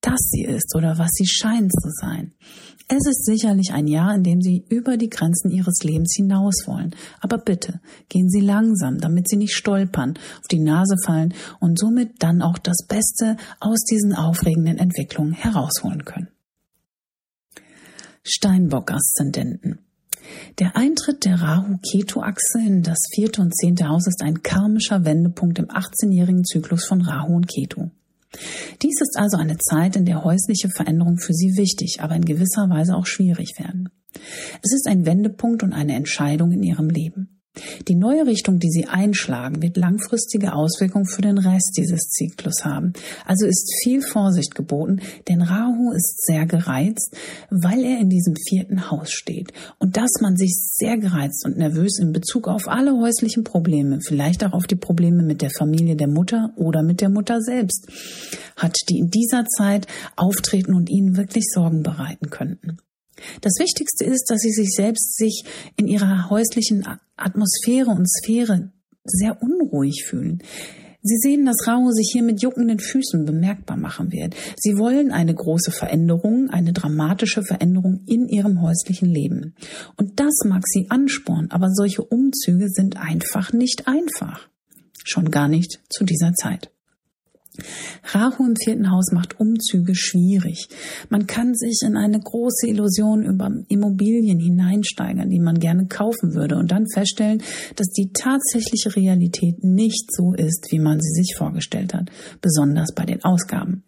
dass 0.00 0.20
sie 0.30 0.44
ist 0.44 0.74
oder 0.74 0.98
was 0.98 1.10
sie 1.12 1.26
scheint 1.26 1.70
zu 1.72 1.90
sein. 2.00 2.32
Es 2.92 3.06
ist 3.06 3.24
sicherlich 3.24 3.72
ein 3.72 3.86
Jahr, 3.86 4.12
in 4.16 4.24
dem 4.24 4.40
Sie 4.40 4.64
über 4.68 4.96
die 4.96 5.10
Grenzen 5.10 5.52
Ihres 5.52 5.84
Lebens 5.84 6.12
hinaus 6.16 6.64
wollen. 6.66 6.96
Aber 7.20 7.38
bitte, 7.38 7.80
gehen 8.08 8.28
Sie 8.28 8.40
langsam, 8.40 8.98
damit 8.98 9.28
Sie 9.28 9.36
nicht 9.36 9.54
stolpern, 9.54 10.18
auf 10.40 10.48
die 10.50 10.58
Nase 10.58 10.96
fallen 11.06 11.32
und 11.60 11.78
somit 11.78 12.20
dann 12.20 12.42
auch 12.42 12.58
das 12.58 12.84
Beste 12.88 13.36
aus 13.60 13.78
diesen 13.88 14.12
aufregenden 14.12 14.78
Entwicklungen 14.78 15.34
herausholen 15.34 16.04
können. 16.04 16.30
Steinbock-Aszendenten. 18.24 19.78
Der 20.58 20.76
Eintritt 20.76 21.24
der 21.24 21.40
Rahu-Ketu-Achse 21.40 22.58
in 22.58 22.82
das 22.82 22.98
vierte 23.14 23.40
und 23.40 23.54
zehnte 23.54 23.88
Haus 23.88 24.08
ist 24.08 24.20
ein 24.20 24.42
karmischer 24.42 25.04
Wendepunkt 25.04 25.60
im 25.60 25.68
18-jährigen 25.68 26.44
Zyklus 26.44 26.86
von 26.86 27.02
Rahu 27.02 27.36
und 27.36 27.46
Ketu. 27.46 27.90
Dies 28.82 29.00
ist 29.00 29.16
also 29.16 29.36
eine 29.36 29.58
Zeit, 29.58 29.96
in 29.96 30.04
der 30.04 30.24
häusliche 30.24 30.68
Veränderungen 30.68 31.18
für 31.18 31.34
Sie 31.34 31.56
wichtig, 31.56 31.98
aber 32.00 32.14
in 32.14 32.24
gewisser 32.24 32.68
Weise 32.70 32.94
auch 32.94 33.06
schwierig 33.06 33.58
werden. 33.58 33.88
Es 34.62 34.72
ist 34.72 34.86
ein 34.86 35.06
Wendepunkt 35.06 35.62
und 35.62 35.72
eine 35.72 35.94
Entscheidung 35.94 36.52
in 36.52 36.62
Ihrem 36.62 36.88
Leben. 36.88 37.39
Die 37.88 37.96
neue 37.96 38.26
Richtung, 38.26 38.60
die 38.60 38.70
Sie 38.70 38.86
einschlagen, 38.86 39.60
wird 39.60 39.76
langfristige 39.76 40.52
Auswirkungen 40.52 41.06
für 41.06 41.22
den 41.22 41.36
Rest 41.36 41.74
dieses 41.76 42.08
Zyklus 42.08 42.64
haben. 42.64 42.92
Also 43.26 43.46
ist 43.46 43.74
viel 43.82 44.02
Vorsicht 44.02 44.54
geboten, 44.54 45.00
denn 45.28 45.42
Rahu 45.42 45.92
ist 45.92 46.24
sehr 46.24 46.46
gereizt, 46.46 47.16
weil 47.50 47.82
er 47.84 47.98
in 47.98 48.08
diesem 48.08 48.34
vierten 48.48 48.90
Haus 48.90 49.10
steht. 49.10 49.52
Und 49.78 49.96
dass 49.96 50.10
man 50.20 50.36
sich 50.36 50.52
sehr 50.54 50.96
gereizt 50.96 51.44
und 51.44 51.58
nervös 51.58 51.98
in 51.98 52.12
Bezug 52.12 52.46
auf 52.46 52.68
alle 52.68 52.92
häuslichen 52.92 53.42
Probleme, 53.42 53.98
vielleicht 54.00 54.44
auch 54.44 54.52
auf 54.52 54.68
die 54.68 54.76
Probleme 54.76 55.24
mit 55.24 55.42
der 55.42 55.50
Familie 55.50 55.96
der 55.96 56.08
Mutter 56.08 56.52
oder 56.56 56.84
mit 56.84 57.00
der 57.00 57.10
Mutter 57.10 57.40
selbst, 57.40 57.88
hat, 58.56 58.76
die 58.88 58.98
in 58.98 59.10
dieser 59.10 59.44
Zeit 59.46 59.88
auftreten 60.14 60.74
und 60.74 60.88
Ihnen 60.88 61.16
wirklich 61.16 61.44
Sorgen 61.52 61.82
bereiten 61.82 62.30
könnten. 62.30 62.78
Das 63.40 63.54
Wichtigste 63.58 64.04
ist, 64.04 64.24
dass 64.28 64.40
sie 64.40 64.52
sich 64.52 64.70
selbst 64.70 65.16
sich 65.16 65.44
in 65.76 65.86
ihrer 65.86 66.30
häuslichen 66.30 66.86
Atmosphäre 67.16 67.90
und 67.90 68.08
Sphäre 68.08 68.72
sehr 69.04 69.42
unruhig 69.42 70.04
fühlen. 70.06 70.42
Sie 71.02 71.16
sehen, 71.16 71.46
dass 71.46 71.66
Rao 71.66 71.90
sich 71.92 72.10
hier 72.12 72.22
mit 72.22 72.42
juckenden 72.42 72.78
Füßen 72.78 73.24
bemerkbar 73.24 73.78
machen 73.78 74.12
wird. 74.12 74.34
Sie 74.56 74.76
wollen 74.76 75.12
eine 75.12 75.34
große 75.34 75.70
Veränderung, 75.70 76.50
eine 76.50 76.74
dramatische 76.74 77.42
Veränderung 77.42 78.02
in 78.06 78.28
ihrem 78.28 78.60
häuslichen 78.60 79.08
Leben. 79.08 79.54
Und 79.96 80.20
das 80.20 80.34
mag 80.44 80.62
sie 80.66 80.90
anspornen, 80.90 81.50
aber 81.50 81.68
solche 81.70 82.02
Umzüge 82.02 82.68
sind 82.68 82.98
einfach 82.98 83.54
nicht 83.54 83.88
einfach. 83.88 84.48
Schon 85.04 85.30
gar 85.30 85.48
nicht 85.48 85.80
zu 85.88 86.04
dieser 86.04 86.34
Zeit. 86.34 86.70
Rahu 88.12 88.46
im 88.46 88.54
vierten 88.56 88.90
Haus 88.90 89.12
macht 89.12 89.38
Umzüge 89.40 89.94
schwierig. 89.94 90.68
Man 91.08 91.26
kann 91.26 91.54
sich 91.54 91.80
in 91.84 91.96
eine 91.96 92.20
große 92.20 92.66
Illusion 92.66 93.24
über 93.24 93.50
Immobilien 93.68 94.38
hineinsteigern, 94.38 95.30
die 95.30 95.40
man 95.40 95.58
gerne 95.58 95.86
kaufen 95.86 96.34
würde 96.34 96.56
und 96.56 96.70
dann 96.70 96.86
feststellen, 96.92 97.42
dass 97.76 97.88
die 97.88 98.12
tatsächliche 98.12 98.94
Realität 98.96 99.64
nicht 99.64 100.12
so 100.12 100.32
ist, 100.32 100.68
wie 100.70 100.78
man 100.78 101.00
sie 101.00 101.22
sich 101.22 101.34
vorgestellt 101.36 101.94
hat, 101.94 102.10
besonders 102.40 102.94
bei 102.94 103.04
den 103.04 103.24
Ausgaben. 103.24 103.82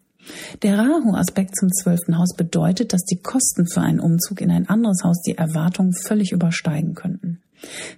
Der 0.62 0.78
Rahu-Aspekt 0.78 1.56
zum 1.56 1.68
zwölften 1.72 2.16
Haus 2.16 2.34
bedeutet, 2.36 2.92
dass 2.92 3.02
die 3.02 3.20
Kosten 3.20 3.66
für 3.66 3.80
einen 3.80 4.00
Umzug 4.00 4.40
in 4.40 4.50
ein 4.50 4.68
anderes 4.68 5.02
Haus 5.02 5.20
die 5.22 5.36
Erwartungen 5.36 5.92
völlig 6.06 6.30
übersteigen 6.32 6.94
könnten. 6.94 7.41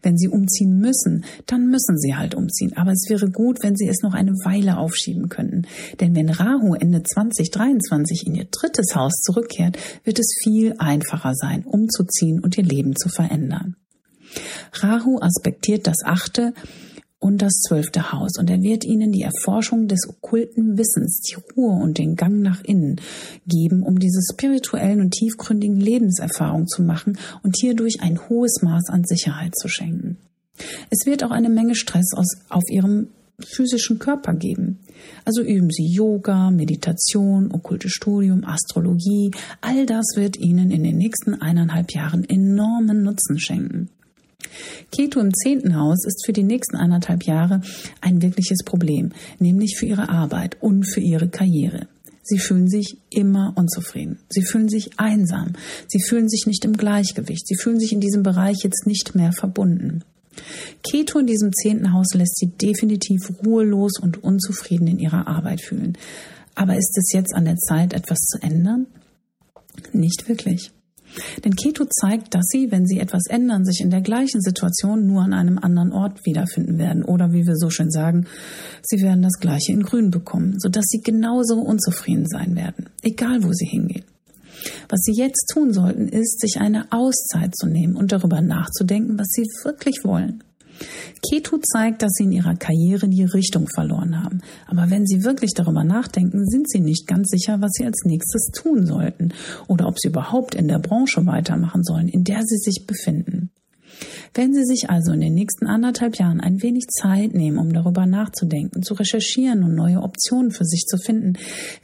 Wenn 0.03 0.17
Sie 0.17 0.29
umziehen 0.29 0.79
müssen, 0.79 1.25
dann 1.47 1.69
müssen 1.69 1.99
Sie 1.99 2.15
halt 2.15 2.35
umziehen. 2.35 2.73
Aber 2.77 2.93
es 2.93 3.07
wäre 3.09 3.31
gut, 3.31 3.63
wenn 3.63 3.77
Sie 3.77 3.89
es 3.89 4.03
noch 4.03 4.15
eine 4.15 4.33
Weile 4.45 4.79
aufschieben 4.79 5.29
könnten. 5.29 5.63
Denn 6.01 6.15
wenn 6.15 6.29
Rahu 6.29 6.75
Ende 6.75 7.03
2023 7.03 8.27
in 8.27 8.35
Ihr 8.35 8.47
drittes 8.51 8.95
Haus 8.95 9.15
zurückkehrt, 9.23 9.79
wird 10.05 10.19
es 10.19 10.35
viel 10.43 10.75
einfacher 10.79 11.35
sein, 11.35 11.65
umzuziehen 11.65 12.41
und 12.41 12.57
Ihr 12.59 12.65
Leben 12.65 12.97
zu 12.97 13.09
verändern. 13.09 13.77
Rahu 14.83 15.19
aspektiert 15.21 15.87
das 15.87 15.99
achte 16.05 16.55
und 17.25 17.41
das 17.41 17.55
zwölfte 17.67 18.13
Haus. 18.13 18.33
Und 18.39 18.51
er 18.51 18.61
wird 18.61 18.85
ihnen 18.85 19.11
die 19.11 19.23
Erforschung 19.23 19.89
des 19.89 20.07
okkulten 20.07 20.77
Wissens, 20.77 21.23
die 21.23 21.37
Ruhe 21.57 21.83
und 21.83 21.97
den 21.97 22.17
Gang 22.17 22.43
nach 22.43 22.63
innen 22.63 23.01
geben, 23.47 23.83
um 23.83 23.99
diese 23.99 24.21
spirituellen 24.31 25.01
und 25.01 25.13
tiefgründigen 25.13 25.81
Lebenserfahrungen 25.81 26.69
zu 26.69 26.83
machen 26.83 27.17
und 27.43 27.57
hierdurch 27.59 28.03
ein 28.03 28.21
hohes 28.29 28.61
Maß 28.61 28.91
an 28.91 29.05
Sicherheit 29.05 29.57
zu 29.57 29.69
schenken. 29.69 30.19
Es 30.91 31.07
wird 31.07 31.25
auch 31.25 31.31
eine 31.31 31.49
Menge 31.49 31.75
Stress 31.75 32.13
aus, 32.15 32.29
auf 32.51 32.65
ihrem 32.71 33.09
physischen 33.43 33.99
Körper 33.99 34.35
geben. 34.35 34.81
Also 35.25 35.43
üben 35.43 35.71
Sie 35.71 35.87
Yoga, 35.87 36.51
Meditation, 36.51 37.51
okkulte 37.53 37.89
Studium, 37.89 38.45
Astrologie. 38.45 39.31
All 39.63 39.87
das 39.87 40.05
wird 40.15 40.37
Ihnen 40.37 40.71
in 40.71 40.85
den 40.85 40.99
nächsten 40.99 41.35
eineinhalb 41.35 41.93
Jahren 41.93 42.29
enormen 42.29 43.03
Nutzen 43.03 43.41
schenken. 43.41 43.89
Keto 44.91 45.21
im 45.21 45.33
zehnten 45.35 45.77
Haus 45.77 46.05
ist 46.07 46.25
für 46.25 46.33
die 46.33 46.43
nächsten 46.43 46.77
anderthalb 46.77 47.25
Jahre 47.25 47.61
ein 48.01 48.23
wirkliches 48.23 48.65
Problem, 48.65 49.13
nämlich 49.39 49.77
für 49.79 49.87
ihre 49.87 50.09
Arbeit 50.09 50.57
und 50.61 50.85
für 50.85 51.01
ihre 51.01 51.29
Karriere. 51.29 51.89
Sie 52.23 52.39
fühlen 52.39 52.69
sich 52.69 52.97
immer 53.11 53.53
unzufrieden. 53.55 54.19
Sie 54.31 54.43
fühlen 54.43 54.71
sich 54.71 54.99
einsam. 54.99 55.53
Sie 55.89 56.01
fühlen 56.03 56.29
sich 56.29 56.47
nicht 56.47 56.65
im 56.65 56.73
Gleichgewicht. 56.73 57.47
Sie 57.47 57.57
fühlen 57.57 57.79
sich 57.79 57.93
in 57.93 58.01
diesem 58.01 58.23
Bereich 58.23 58.57
jetzt 58.63 58.87
nicht 58.87 59.15
mehr 59.15 59.33
verbunden. 59.33 60.03
Keto 60.83 61.19
in 61.19 61.27
diesem 61.27 61.53
zehnten 61.53 61.93
Haus 61.93 62.15
lässt 62.15 62.39
sie 62.39 62.49
definitiv 62.49 63.31
ruhelos 63.45 63.99
und 64.01 64.25
unzufrieden 64.25 64.87
in 64.87 64.99
ihrer 64.99 65.29
Arbeit 65.29 65.61
fühlen. 65.61 65.99
Aber 66.55 66.77
ist 66.77 66.97
es 66.97 67.13
jetzt 67.13 67.35
an 67.35 67.45
der 67.45 67.57
Zeit, 67.57 67.93
etwas 67.93 68.19
zu 68.21 68.43
ändern? 68.43 68.87
Nicht 69.93 70.29
wirklich. 70.29 70.73
Denn 71.45 71.55
Keto 71.55 71.85
zeigt, 71.85 72.35
dass 72.35 72.45
sie, 72.47 72.71
wenn 72.71 72.87
sie 72.87 73.01
etwas 73.01 73.27
ändern, 73.29 73.65
sich 73.65 73.81
in 73.81 73.91
der 73.91 74.01
gleichen 74.01 74.41
Situation 74.41 75.07
nur 75.07 75.23
an 75.23 75.33
einem 75.33 75.59
anderen 75.59 75.93
Ort 75.93 76.25
wiederfinden 76.25 76.79
werden. 76.79 77.05
Oder 77.05 77.33
wie 77.33 77.47
wir 77.47 77.57
so 77.57 77.71
schön 77.71 77.91
sagen, 77.91 78.27
sie 78.83 79.03
werden 79.03 79.23
das 79.23 79.39
Gleiche 79.41 79.73
in 79.73 79.83
Grün 79.83 80.11
bekommen, 80.11 80.57
sodass 80.59 80.85
sie 80.89 81.01
genauso 81.01 81.61
unzufrieden 81.61 82.27
sein 82.27 82.57
werden, 82.57 82.89
egal 83.03 83.43
wo 83.45 83.53
sie 83.53 83.67
hingehen. 83.67 84.05
Was 84.89 85.01
Sie 85.03 85.13
jetzt 85.13 85.51
tun 85.53 85.73
sollten, 85.73 86.09
ist, 86.09 86.41
sich 86.41 86.59
eine 86.59 86.91
Auszeit 86.91 87.55
zu 87.55 87.67
nehmen 87.67 87.97
und 87.97 88.13
darüber 88.13 88.41
nachzudenken, 88.41 89.19
was 89.19 89.29
Sie 89.29 89.43
wirklich 89.63 90.05
wollen. 90.05 90.43
Ketu 91.29 91.59
zeigt, 91.59 92.03
dass 92.03 92.13
sie 92.15 92.25
in 92.25 92.33
ihrer 92.33 92.55
Karriere 92.55 93.09
die 93.09 93.25
Richtung 93.25 93.69
verloren 93.75 94.23
haben. 94.23 94.41
Aber 94.67 94.91
wenn 94.91 95.07
sie 95.07 95.25
wirklich 95.25 95.53
darüber 95.55 95.85
nachdenken, 95.85 96.47
sind 96.47 96.69
sie 96.71 96.81
nicht 96.81 97.07
ganz 97.07 97.29
sicher, 97.31 97.61
was 97.61 97.73
sie 97.73 97.85
als 97.85 98.05
nächstes 98.05 98.51
tun 98.53 98.87
sollten 98.87 99.33
oder 99.69 99.87
ob 99.87 99.99
sie 99.99 100.09
überhaupt 100.09 100.55
in 100.55 100.69
der 100.69 100.79
Branche 100.79 101.25
weitermachen 101.27 101.83
sollen, 101.85 102.09
in 102.09 102.25
der 102.25 102.43
sie 102.45 102.59
sich 102.59 102.87
befinden. 102.87 103.51
Wenn 104.37 104.53
Sie 104.53 104.65
sich 104.65 104.91
also 104.91 105.13
in 105.13 105.21
den 105.21 105.35
nächsten 105.35 105.67
anderthalb 105.67 106.19
Jahren 106.19 106.41
ein 106.41 106.61
wenig 106.61 106.89
Zeit 106.89 107.35
nehmen, 107.35 107.59
um 107.59 107.73
darüber 107.73 108.05
nachzudenken, 108.05 108.83
zu 108.83 108.95
recherchieren 108.95 109.63
und 109.63 109.77
neue 109.77 110.03
Optionen 110.03 110.51
für 110.51 110.65
sich 110.65 110.87
zu 110.87 110.99
finden, 110.99 111.35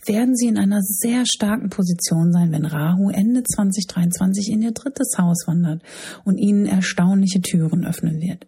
werden 0.05 0.35
Sie 0.37 0.49
in 0.49 0.59
einer 0.59 0.81
sehr 0.83 1.27
starken 1.27 1.71
Position 1.71 2.33
sein, 2.33 2.51
wenn 2.51 2.65
Rahu 2.65 3.11
Ende 3.11 3.45
2023 3.45 4.51
in 4.51 4.63
Ihr 4.63 4.73
drittes 4.73 5.17
Haus 5.17 5.47
wandert 5.47 5.83
und 6.25 6.39
Ihnen 6.39 6.67
erstaunliche 6.67 7.41
Türen 7.41 7.87
öffnen 7.87 8.21
wird. 8.21 8.47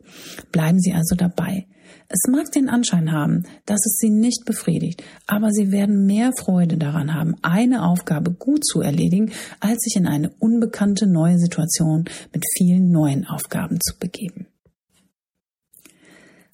Bleiben 0.50 0.80
Sie 0.80 0.92
also 0.92 1.14
dabei. 1.14 1.66
Es 2.14 2.30
mag 2.30 2.52
den 2.52 2.68
Anschein 2.68 3.10
haben, 3.10 3.44
dass 3.64 3.86
es 3.86 3.96
sie 3.98 4.10
nicht 4.10 4.44
befriedigt, 4.44 5.02
aber 5.26 5.50
sie 5.50 5.72
werden 5.72 6.04
mehr 6.04 6.32
Freude 6.38 6.76
daran 6.76 7.14
haben, 7.14 7.36
eine 7.40 7.86
Aufgabe 7.86 8.32
gut 8.32 8.66
zu 8.66 8.82
erledigen, 8.82 9.32
als 9.60 9.80
sich 9.80 9.96
in 9.96 10.06
eine 10.06 10.28
unbekannte 10.38 11.06
neue 11.06 11.38
Situation 11.38 12.04
mit 12.34 12.44
vielen 12.58 12.90
neuen 12.90 13.26
Aufgaben 13.26 13.78
zu 13.80 13.98
begeben. 13.98 14.46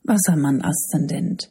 Wassermann-Aszendent 0.04 1.50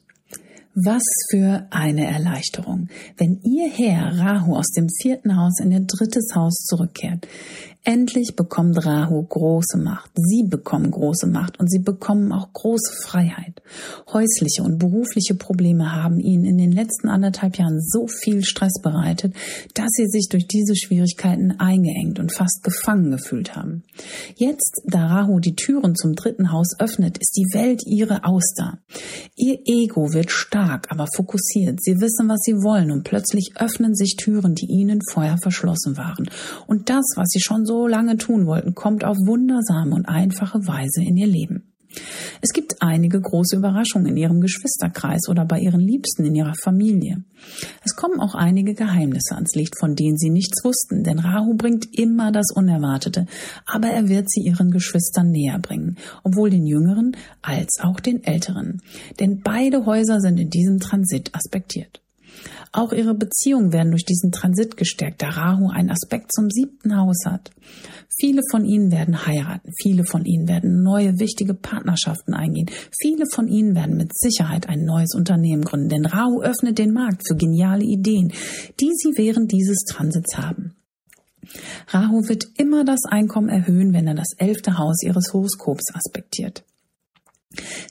was 0.79 1.01
für 1.31 1.65
eine 1.71 2.05
Erleichterung, 2.05 2.89
wenn 3.17 3.41
ihr 3.41 3.67
Herr 3.67 4.19
Rahu 4.19 4.55
aus 4.55 4.67
dem 4.77 4.89
vierten 5.01 5.35
Haus 5.35 5.59
in 5.59 5.71
ihr 5.71 5.79
drittes 5.79 6.35
Haus 6.35 6.53
zurückkehrt. 6.65 7.27
Endlich 7.89 8.35
bekommt 8.35 8.85
Rahu 8.85 9.23
große 9.23 9.77
Macht. 9.77 10.11
Sie 10.13 10.43
bekommen 10.43 10.91
große 10.91 11.25
Macht 11.25 11.57
und 11.57 11.71
sie 11.71 11.79
bekommen 11.79 12.33
auch 12.33 12.51
große 12.51 12.91
Freiheit. 13.01 13.61
Häusliche 14.11 14.61
und 14.63 14.77
berufliche 14.77 15.35
Probleme 15.35 15.95
haben 15.95 16.19
ihnen 16.19 16.43
in 16.43 16.57
den 16.57 16.73
letzten 16.73 17.07
anderthalb 17.07 17.57
Jahren 17.57 17.79
so 17.79 18.05
viel 18.07 18.43
Stress 18.43 18.73
bereitet, 18.83 19.33
dass 19.73 19.87
sie 19.93 20.07
sich 20.07 20.27
durch 20.27 20.47
diese 20.47 20.75
Schwierigkeiten 20.75 21.61
eingeengt 21.61 22.19
und 22.19 22.33
fast 22.33 22.61
gefangen 22.61 23.09
gefühlt 23.09 23.55
haben. 23.55 23.83
Jetzt, 24.35 24.81
da 24.85 25.07
Rahu 25.07 25.39
die 25.39 25.55
Türen 25.55 25.95
zum 25.95 26.13
dritten 26.15 26.51
Haus 26.51 26.77
öffnet, 26.79 27.17
ist 27.19 27.37
die 27.37 27.57
Welt 27.57 27.83
ihre 27.85 28.25
Auster. 28.25 28.79
Ihr 29.37 29.59
Ego 29.63 30.11
wird 30.11 30.29
stark, 30.29 30.91
aber 30.91 31.07
fokussiert. 31.15 31.81
Sie 31.81 32.01
wissen, 32.01 32.27
was 32.27 32.41
sie 32.41 32.55
wollen 32.55 32.91
und 32.91 33.05
plötzlich 33.05 33.53
öffnen 33.55 33.95
sich 33.95 34.17
Türen, 34.17 34.55
die 34.55 34.65
ihnen 34.65 34.99
vorher 35.09 35.37
verschlossen 35.37 35.95
waren. 35.95 36.29
Und 36.67 36.89
das, 36.89 37.05
was 37.15 37.29
sie 37.29 37.39
schon 37.39 37.65
so 37.65 37.76
lange 37.85 38.17
tun 38.17 38.47
wollten, 38.47 38.73
kommt 38.73 39.03
auf 39.03 39.17
wundersame 39.17 39.93
und 39.93 40.07
einfache 40.07 40.65
Weise 40.65 41.03
in 41.03 41.17
ihr 41.17 41.27
Leben. 41.27 41.73
Es 42.41 42.53
gibt 42.53 42.81
einige 42.81 43.19
große 43.19 43.55
Überraschungen 43.55 44.07
in 44.07 44.17
ihrem 44.17 44.41
Geschwisterkreis 44.41 45.29
oder 45.29 45.45
bei 45.45 45.59
ihren 45.59 45.79
Liebsten 45.79 46.25
in 46.25 46.35
ihrer 46.35 46.53
Familie. 46.61 47.23
Es 47.83 47.95
kommen 47.95 48.19
auch 48.19 48.35
einige 48.35 48.73
Geheimnisse 48.73 49.35
ans 49.35 49.55
Licht, 49.55 49.77
von 49.79 49.95
denen 49.95 50.17
sie 50.17 50.29
nichts 50.29 50.63
wussten, 50.63 51.03
denn 51.03 51.19
Rahu 51.19 51.55
bringt 51.55 51.87
immer 51.97 52.31
das 52.31 52.51
Unerwartete, 52.53 53.25
aber 53.65 53.89
er 53.89 54.09
wird 54.09 54.29
sie 54.29 54.41
ihren 54.41 54.71
Geschwistern 54.71 55.31
näher 55.31 55.59
bringen, 55.59 55.97
obwohl 56.23 56.49
den 56.49 56.65
Jüngeren 56.65 57.15
als 57.41 57.79
auch 57.81 57.99
den 57.99 58.23
Älteren. 58.23 58.81
Denn 59.19 59.41
beide 59.41 59.85
Häuser 59.85 60.19
sind 60.19 60.39
in 60.39 60.49
diesem 60.49 60.79
Transit 60.79 61.33
aspektiert. 61.33 62.01
Auch 62.77 62.93
ihre 62.93 63.15
Beziehungen 63.15 63.73
werden 63.73 63.89
durch 63.89 64.05
diesen 64.05 64.31
Transit 64.31 64.77
gestärkt, 64.77 65.23
da 65.23 65.29
Rahu 65.29 65.67
einen 65.67 65.89
Aspekt 65.89 66.31
zum 66.31 66.51
siebten 66.51 66.95
Haus 66.95 67.25
hat. 67.25 67.49
Viele 68.19 68.43
von 68.51 68.65
ihnen 68.65 68.91
werden 68.91 69.25
heiraten, 69.25 69.71
viele 69.81 70.03
von 70.05 70.25
ihnen 70.25 70.47
werden 70.47 70.83
neue 70.83 71.17
wichtige 71.17 71.55
Partnerschaften 71.55 72.35
eingehen, 72.35 72.69
viele 73.01 73.25
von 73.33 73.47
ihnen 73.47 73.73
werden 73.73 73.97
mit 73.97 74.15
Sicherheit 74.15 74.69
ein 74.69 74.85
neues 74.85 75.15
Unternehmen 75.15 75.63
gründen, 75.63 75.89
denn 75.89 76.05
Rahu 76.05 76.43
öffnet 76.43 76.77
den 76.77 76.93
Markt 76.93 77.27
für 77.27 77.35
geniale 77.35 77.83
Ideen, 77.83 78.31
die 78.79 78.91
sie 78.93 79.13
während 79.15 79.51
dieses 79.51 79.83
Transits 79.89 80.37
haben. 80.37 80.75
Rahu 81.87 82.29
wird 82.29 82.45
immer 82.57 82.85
das 82.85 83.05
Einkommen 83.09 83.49
erhöhen, 83.49 83.91
wenn 83.93 84.05
er 84.05 84.13
das 84.13 84.33
elfte 84.37 84.77
Haus 84.77 85.01
ihres 85.01 85.33
Horoskops 85.33 85.95
aspektiert. 85.95 86.63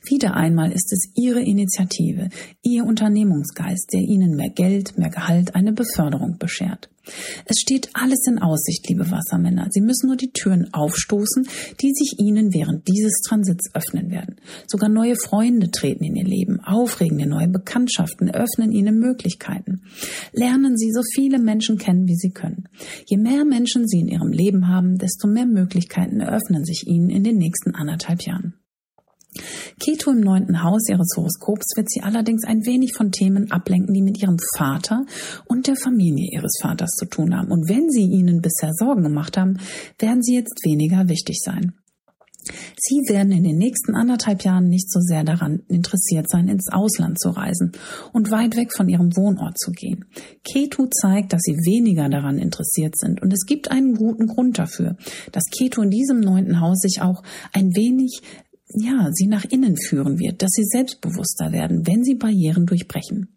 Wieder 0.09 0.35
einmal 0.35 0.71
ist 0.71 0.93
es 0.93 1.11
Ihre 1.15 1.41
Initiative, 1.41 2.29
Ihr 2.63 2.85
Unternehmungsgeist, 2.85 3.93
der 3.93 4.03
Ihnen 4.03 4.37
mehr 4.37 4.51
Geld, 4.51 4.97
mehr 4.99 5.11
Gehalt, 5.11 5.55
eine 5.55 5.73
Beförderung 5.73 6.39
beschert. 6.39 6.89
Es 7.45 7.61
steht 7.61 7.91
alles 7.95 8.27
in 8.27 8.39
Aussicht, 8.39 8.89
liebe 8.89 9.11
Wassermänner. 9.11 9.69
Sie 9.71 9.81
müssen 9.81 10.09
nur 10.09 10.17
die 10.17 10.33
Türen 10.33 10.73
aufstoßen, 10.73 11.47
die 11.81 11.93
sich 11.93 12.19
Ihnen 12.19 12.53
während 12.53 12.87
dieses 12.89 13.21
Transits 13.29 13.75
öffnen 13.75 14.11
werden. 14.11 14.37
Sogar 14.67 14.89
neue 14.89 15.17
Freunde 15.17 15.71
treten 15.71 16.05
in 16.05 16.17
Ihr 16.17 16.25
Leben, 16.25 16.61
aufregende 16.61 17.27
neue 17.27 17.49
Bekanntschaften 17.49 18.31
öffnen 18.31 18.73
Ihnen 18.73 18.99
Möglichkeiten. 18.99 19.83
Lernen 20.33 20.77
Sie 20.77 20.91
so 20.93 21.01
viele 21.15 21.39
Menschen 21.39 21.79
kennen, 21.79 22.09
wie 22.09 22.17
Sie 22.17 22.31
können. 22.31 22.69
Je 23.07 23.17
mehr 23.17 23.45
Menschen 23.45 23.87
Sie 23.87 24.01
in 24.01 24.09
Ihrem 24.09 24.31
Leben 24.31 24.69
haben, 24.69 24.99
desto 24.99 25.29
mehr 25.29 25.47
Möglichkeiten 25.47 26.21
eröffnen 26.21 26.65
sich 26.65 26.87
Ihnen 26.87 27.11
in 27.11 27.25
den 27.25 27.39
nächsten 27.39 27.75
anderthalb 27.75 28.23
Jahren. 28.23 28.55
Keto 29.81 30.11
im 30.11 30.21
neunten 30.21 30.63
Haus 30.63 30.89
ihres 30.89 31.13
Horoskops 31.17 31.77
wird 31.77 31.91
sie 31.91 32.03
allerdings 32.03 32.45
ein 32.45 32.65
wenig 32.67 32.93
von 32.95 33.11
Themen 33.11 33.51
ablenken, 33.51 33.95
die 33.95 34.03
mit 34.03 34.23
ihrem 34.23 34.37
Vater 34.57 35.05
und 35.47 35.67
der 35.67 35.77
Familie 35.77 36.31
ihres 36.33 36.59
Vaters 36.61 36.91
zu 36.93 37.07
tun 37.07 37.37
haben. 37.37 37.51
Und 37.51 37.69
wenn 37.69 37.91
sie 37.91 38.05
ihnen 38.05 38.41
bisher 38.41 38.73
Sorgen 38.73 39.03
gemacht 39.03 39.37
haben, 39.37 39.59
werden 39.99 40.23
sie 40.23 40.35
jetzt 40.35 40.65
weniger 40.65 41.09
wichtig 41.09 41.41
sein. 41.43 41.75
Sie 42.77 43.03
werden 43.09 43.33
in 43.33 43.43
den 43.43 43.59
nächsten 43.59 43.95
anderthalb 43.95 44.45
Jahren 44.45 44.69
nicht 44.69 44.91
so 44.91 45.01
sehr 45.01 45.25
daran 45.25 45.63
interessiert 45.69 46.29
sein, 46.29 46.49
ins 46.49 46.69
Ausland 46.73 47.19
zu 47.19 47.31
reisen 47.31 47.73
und 48.13 48.31
weit 48.31 48.57
weg 48.57 48.73
von 48.73 48.89
ihrem 48.89 49.17
Wohnort 49.17 49.59
zu 49.59 49.73
gehen. 49.73 50.05
Ketu 50.45 50.87
zeigt, 50.87 51.33
dass 51.33 51.43
sie 51.43 51.55
weniger 51.55 52.09
daran 52.09 52.39
interessiert 52.39 52.97
sind 52.97 53.23
und 53.23 53.33
es 53.33 53.47
gibt 53.47 53.71
einen 53.71 53.95
guten 53.95 54.27
Grund 54.27 54.59
dafür, 54.59 54.97
dass 55.33 55.45
Ketu 55.51 55.83
in 55.83 55.91
diesem 55.91 56.21
neunten 56.21 56.61
Haus 56.61 56.79
sich 56.79 57.01
auch 57.03 57.23
ein 57.53 57.75
wenig 57.75 58.21
ja, 58.77 59.09
sie 59.13 59.27
nach 59.27 59.45
innen 59.45 59.77
führen 59.77 60.19
wird, 60.19 60.43
dass 60.43 60.51
sie 60.53 60.65
selbstbewusster 60.65 61.53
werden, 61.53 61.87
wenn 61.87 62.05
sie 62.05 62.15
Barrieren 62.15 62.67
durchbrechen. 62.67 63.29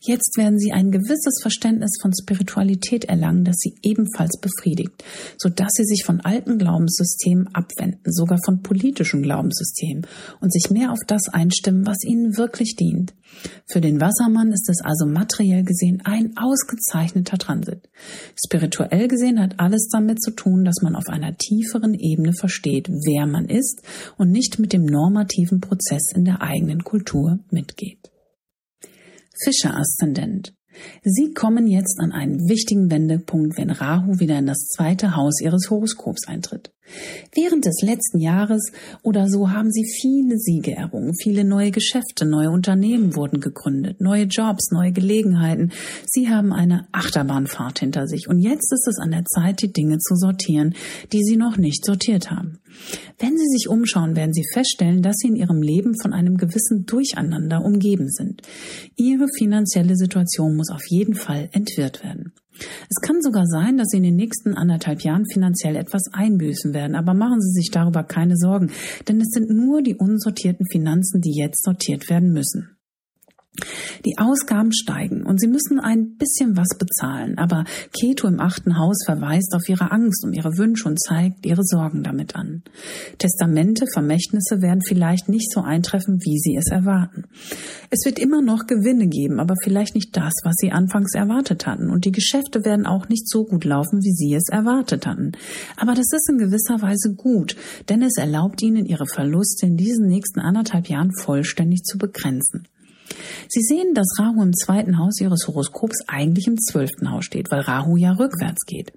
Jetzt 0.00 0.36
werden 0.36 0.58
sie 0.58 0.72
ein 0.72 0.90
gewisses 0.90 1.40
Verständnis 1.42 1.98
von 2.00 2.12
Spiritualität 2.12 3.04
erlangen, 3.04 3.44
das 3.44 3.56
sie 3.58 3.74
ebenfalls 3.82 4.38
befriedigt, 4.40 5.04
so 5.38 5.48
dass 5.48 5.72
sie 5.72 5.84
sich 5.84 6.04
von 6.04 6.20
alten 6.20 6.58
Glaubenssystemen 6.58 7.48
abwenden, 7.54 8.12
sogar 8.12 8.38
von 8.44 8.62
politischen 8.62 9.22
Glaubenssystemen 9.22 10.06
und 10.40 10.52
sich 10.52 10.70
mehr 10.70 10.92
auf 10.92 11.00
das 11.06 11.28
einstimmen, 11.28 11.86
was 11.86 12.04
ihnen 12.04 12.36
wirklich 12.36 12.76
dient. 12.76 13.14
Für 13.66 13.80
den 13.80 14.00
Wassermann 14.00 14.52
ist 14.52 14.68
es 14.70 14.80
also 14.82 15.06
materiell 15.06 15.62
gesehen 15.62 16.00
ein 16.04 16.34
ausgezeichneter 16.36 17.38
Transit. 17.38 17.88
Spirituell 18.42 19.08
gesehen 19.08 19.40
hat 19.40 19.60
alles 19.60 19.88
damit 19.92 20.22
zu 20.22 20.30
tun, 20.30 20.64
dass 20.64 20.82
man 20.82 20.96
auf 20.96 21.08
einer 21.08 21.36
tieferen 21.36 21.94
Ebene 21.94 22.32
versteht, 22.32 22.88
wer 22.88 23.26
man 23.26 23.46
ist 23.46 23.82
und 24.16 24.30
nicht 24.30 24.58
mit 24.58 24.72
dem 24.72 24.84
normativen 24.84 25.60
Prozess 25.60 26.12
in 26.14 26.24
der 26.24 26.40
eigenen 26.40 26.84
Kultur 26.84 27.38
mitgeht. 27.50 28.10
Fischer-Aszendent. 29.42 30.54
Sie 31.02 31.32
kommen 31.32 31.66
jetzt 31.66 31.98
an 32.00 32.12
einen 32.12 32.48
wichtigen 32.48 32.90
Wendepunkt, 32.90 33.58
wenn 33.58 33.70
Rahu 33.70 34.20
wieder 34.20 34.38
in 34.38 34.46
das 34.46 34.68
zweite 34.68 35.16
Haus 35.16 35.40
Ihres 35.40 35.70
Horoskops 35.70 36.28
eintritt. 36.28 36.72
Während 37.34 37.64
des 37.64 37.82
letzten 37.82 38.18
Jahres 38.18 38.72
oder 39.02 39.28
so 39.28 39.50
haben 39.50 39.70
sie 39.70 39.84
viele 39.84 40.38
Siege 40.38 40.74
errungen, 40.74 41.14
viele 41.14 41.44
neue 41.44 41.70
Geschäfte, 41.70 42.24
neue 42.24 42.50
Unternehmen 42.50 43.14
wurden 43.16 43.40
gegründet, 43.40 44.00
neue 44.00 44.24
Jobs, 44.24 44.70
neue 44.70 44.92
Gelegenheiten. 44.92 45.72
Sie 46.06 46.28
haben 46.28 46.52
eine 46.52 46.88
Achterbahnfahrt 46.92 47.80
hinter 47.80 48.06
sich 48.06 48.28
und 48.28 48.38
jetzt 48.38 48.72
ist 48.72 48.88
es 48.88 48.98
an 48.98 49.10
der 49.10 49.24
Zeit, 49.24 49.62
die 49.62 49.72
Dinge 49.72 49.98
zu 49.98 50.14
sortieren, 50.16 50.74
die 51.12 51.22
sie 51.22 51.36
noch 51.36 51.56
nicht 51.56 51.84
sortiert 51.84 52.30
haben. 52.30 52.58
Wenn 53.18 53.36
Sie 53.36 53.46
sich 53.46 53.68
umschauen, 53.68 54.16
werden 54.16 54.32
Sie 54.32 54.44
feststellen, 54.52 55.02
dass 55.02 55.16
Sie 55.18 55.28
in 55.28 55.36
Ihrem 55.36 55.62
Leben 55.62 55.94
von 56.00 56.12
einem 56.12 56.36
gewissen 56.36 56.86
Durcheinander 56.86 57.64
umgeben 57.64 58.08
sind. 58.08 58.42
Ihre 58.96 59.26
finanzielle 59.36 59.96
Situation 59.96 60.56
muss 60.56 60.70
auf 60.70 60.86
jeden 60.88 61.14
Fall 61.14 61.48
entwirrt 61.52 62.04
werden. 62.04 62.32
Es 62.88 63.00
kann 63.00 63.20
sogar 63.22 63.46
sein, 63.46 63.76
dass 63.76 63.88
Sie 63.88 63.98
in 63.98 64.02
den 64.02 64.16
nächsten 64.16 64.54
anderthalb 64.54 65.02
Jahren 65.02 65.24
finanziell 65.32 65.76
etwas 65.76 66.02
einbüßen 66.12 66.74
werden, 66.74 66.96
aber 66.96 67.14
machen 67.14 67.40
Sie 67.40 67.60
sich 67.60 67.70
darüber 67.70 68.04
keine 68.04 68.36
Sorgen, 68.36 68.70
denn 69.06 69.20
es 69.20 69.28
sind 69.30 69.50
nur 69.50 69.82
die 69.82 69.94
unsortierten 69.94 70.66
Finanzen, 70.70 71.20
die 71.20 71.34
jetzt 71.36 71.64
sortiert 71.64 72.08
werden 72.08 72.32
müssen. 72.32 72.77
Die 74.04 74.18
Ausgaben 74.18 74.72
steigen 74.72 75.24
und 75.24 75.40
sie 75.40 75.48
müssen 75.48 75.80
ein 75.80 76.16
bisschen 76.16 76.56
was 76.56 76.68
bezahlen, 76.78 77.38
aber 77.38 77.64
Keto 77.92 78.28
im 78.28 78.40
achten 78.40 78.78
Haus 78.78 78.98
verweist 79.04 79.54
auf 79.54 79.68
ihre 79.68 79.90
Angst 79.90 80.24
um 80.24 80.32
ihre 80.32 80.56
Wünsche 80.56 80.88
und 80.88 81.00
zeigt 81.00 81.46
ihre 81.46 81.64
Sorgen 81.64 82.02
damit 82.02 82.36
an. 82.36 82.62
Testamente, 83.18 83.86
Vermächtnisse 83.92 84.62
werden 84.62 84.80
vielleicht 84.86 85.28
nicht 85.28 85.52
so 85.52 85.60
eintreffen, 85.60 86.18
wie 86.20 86.38
sie 86.38 86.56
es 86.56 86.70
erwarten. 86.70 87.24
Es 87.90 88.04
wird 88.04 88.18
immer 88.18 88.42
noch 88.42 88.66
Gewinne 88.66 89.08
geben, 89.08 89.40
aber 89.40 89.54
vielleicht 89.62 89.94
nicht 89.94 90.16
das, 90.16 90.32
was 90.44 90.54
sie 90.56 90.70
anfangs 90.70 91.14
erwartet 91.14 91.66
hatten 91.66 91.90
und 91.90 92.04
die 92.04 92.12
Geschäfte 92.12 92.64
werden 92.64 92.86
auch 92.86 93.08
nicht 93.08 93.28
so 93.28 93.44
gut 93.44 93.64
laufen, 93.64 94.00
wie 94.02 94.12
sie 94.12 94.34
es 94.34 94.48
erwartet 94.48 95.06
hatten. 95.06 95.32
Aber 95.76 95.94
das 95.94 96.06
ist 96.12 96.28
in 96.30 96.38
gewisser 96.38 96.80
Weise 96.80 97.14
gut, 97.14 97.56
denn 97.88 98.02
es 98.02 98.16
erlaubt 98.16 98.62
ihnen, 98.62 98.86
ihre 98.86 99.06
Verluste 99.06 99.66
in 99.66 99.76
diesen 99.76 100.06
nächsten 100.06 100.40
anderthalb 100.40 100.88
Jahren 100.88 101.12
vollständig 101.12 101.82
zu 101.82 101.98
begrenzen. 101.98 102.68
Sie 103.48 103.60
sehen, 103.60 103.94
dass 103.94 104.06
Rahu 104.18 104.42
im 104.42 104.52
zweiten 104.54 104.98
Haus 104.98 105.20
Ihres 105.20 105.46
Horoskops 105.46 106.04
eigentlich 106.06 106.46
im 106.46 106.58
zwölften 106.58 107.10
Haus 107.10 107.24
steht, 107.24 107.50
weil 107.50 107.60
Rahu 107.60 107.96
ja 107.96 108.12
rückwärts 108.12 108.64
geht. 108.66 108.92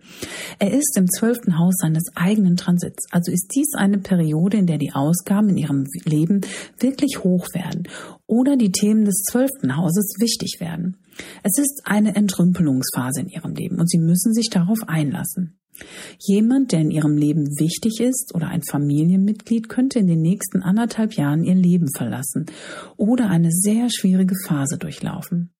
Er 0.59 0.72
ist 0.72 0.97
im 0.97 1.07
zwölften 1.09 1.57
Haus 1.57 1.76
seines 1.78 2.05
eigenen 2.15 2.57
Transits. 2.57 3.05
Also 3.11 3.32
ist 3.32 3.51
dies 3.55 3.74
eine 3.76 3.97
Periode, 3.97 4.57
in 4.57 4.67
der 4.67 4.78
die 4.78 4.93
Ausgaben 4.93 5.49
in 5.49 5.57
Ihrem 5.57 5.86
Leben 6.05 6.41
wirklich 6.80 7.24
hoch 7.24 7.47
werden 7.53 7.88
oder 8.28 8.57
die 8.57 8.72
Themen 8.72 9.05
des 9.05 9.24
zwölften 9.24 9.76
Hauses 9.78 10.15
wichtig 10.19 10.59
werden. 10.59 10.97
Es 11.43 11.57
ist 11.57 11.82
eine 11.86 12.15
Entrümpelungsphase 12.15 13.22
in 13.22 13.30
Ihrem 13.30 13.53
Leben 13.55 13.80
und 13.80 13.89
Sie 13.89 13.99
müssen 13.99 14.34
sich 14.34 14.49
darauf 14.49 14.80
einlassen. 14.88 15.61
Jemand, 16.19 16.71
der 16.71 16.82
in 16.82 16.91
ihrem 16.91 17.17
Leben 17.17 17.47
wichtig 17.59 17.99
ist 17.99 18.34
oder 18.36 18.47
ein 18.47 18.63
Familienmitglied, 18.63 19.69
könnte 19.69 19.99
in 19.99 20.07
den 20.07 20.21
nächsten 20.21 20.61
anderthalb 20.61 21.13
Jahren 21.13 21.43
ihr 21.43 21.55
Leben 21.55 21.88
verlassen 21.95 22.45
oder 22.97 23.29
eine 23.29 23.49
sehr 23.51 23.89
schwierige 23.89 24.36
Phase 24.47 24.77
durchlaufen. 24.77 25.51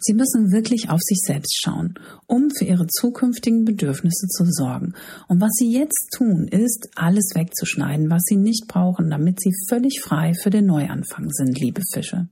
Sie 0.00 0.14
müssen 0.14 0.50
wirklich 0.50 0.90
auf 0.90 1.00
sich 1.00 1.18
selbst 1.24 1.60
schauen, 1.62 1.94
um 2.26 2.48
für 2.50 2.64
ihre 2.64 2.86
zukünftigen 2.88 3.64
Bedürfnisse 3.64 4.26
zu 4.26 4.44
sorgen. 4.46 4.94
Und 5.28 5.40
was 5.40 5.52
sie 5.52 5.72
jetzt 5.72 6.08
tun, 6.16 6.48
ist, 6.48 6.88
alles 6.96 7.30
wegzuschneiden, 7.34 8.10
was 8.10 8.22
sie 8.24 8.36
nicht 8.36 8.66
brauchen, 8.66 9.08
damit 9.10 9.40
sie 9.40 9.52
völlig 9.68 10.00
frei 10.00 10.32
für 10.34 10.50
den 10.50 10.66
Neuanfang 10.66 11.30
sind, 11.30 11.60
liebe 11.60 11.82
Fische. 11.92 12.28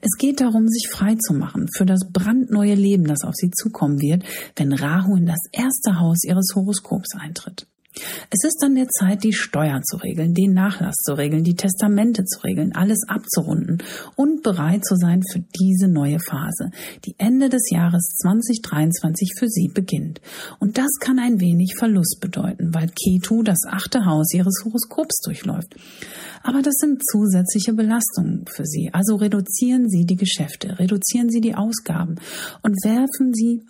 Es 0.00 0.18
geht 0.18 0.40
darum, 0.40 0.68
sich 0.68 0.88
frei 0.90 1.16
zu 1.16 1.34
machen 1.34 1.68
für 1.76 1.86
das 1.86 2.00
brandneue 2.12 2.74
Leben, 2.74 3.04
das 3.04 3.22
auf 3.24 3.34
sie 3.34 3.50
zukommen 3.50 4.00
wird, 4.00 4.24
wenn 4.56 4.72
Rahu 4.72 5.16
in 5.16 5.26
das 5.26 5.40
erste 5.52 5.98
Haus 5.98 6.24
ihres 6.24 6.52
Horoskops 6.54 7.14
eintritt. 7.18 7.66
Es 8.30 8.44
ist 8.44 8.62
an 8.64 8.74
der 8.74 8.88
Zeit, 8.88 9.22
die 9.22 9.32
Steuern 9.32 9.84
zu 9.84 9.96
regeln, 9.98 10.34
den 10.34 10.52
Nachlass 10.52 10.96
zu 10.96 11.14
regeln, 11.14 11.44
die 11.44 11.54
Testamente 11.54 12.24
zu 12.24 12.40
regeln, 12.40 12.74
alles 12.74 12.98
abzurunden 13.06 13.82
und 14.16 14.42
bereit 14.42 14.84
zu 14.84 14.96
sein 14.96 15.22
für 15.30 15.40
diese 15.60 15.88
neue 15.88 16.18
Phase, 16.18 16.70
die 17.04 17.14
Ende 17.18 17.48
des 17.48 17.70
Jahres 17.70 18.02
2023 18.22 19.34
für 19.38 19.48
Sie 19.48 19.68
beginnt. 19.68 20.20
Und 20.58 20.76
das 20.78 20.90
kann 20.98 21.18
ein 21.18 21.40
wenig 21.40 21.74
Verlust 21.78 22.18
bedeuten, 22.20 22.74
weil 22.74 22.88
Ketu 22.88 23.42
das 23.42 23.60
achte 23.68 24.04
Haus 24.04 24.32
Ihres 24.34 24.62
Horoskops 24.64 25.20
durchläuft. 25.24 25.76
Aber 26.42 26.62
das 26.62 26.74
sind 26.78 27.02
zusätzliche 27.04 27.74
Belastungen 27.74 28.44
für 28.46 28.64
Sie. 28.64 28.90
Also 28.92 29.16
reduzieren 29.16 29.88
Sie 29.88 30.04
die 30.04 30.16
Geschäfte, 30.16 30.78
reduzieren 30.78 31.30
Sie 31.30 31.40
die 31.40 31.54
Ausgaben 31.54 32.16
und 32.62 32.74
werfen 32.84 33.32
Sie 33.32 33.62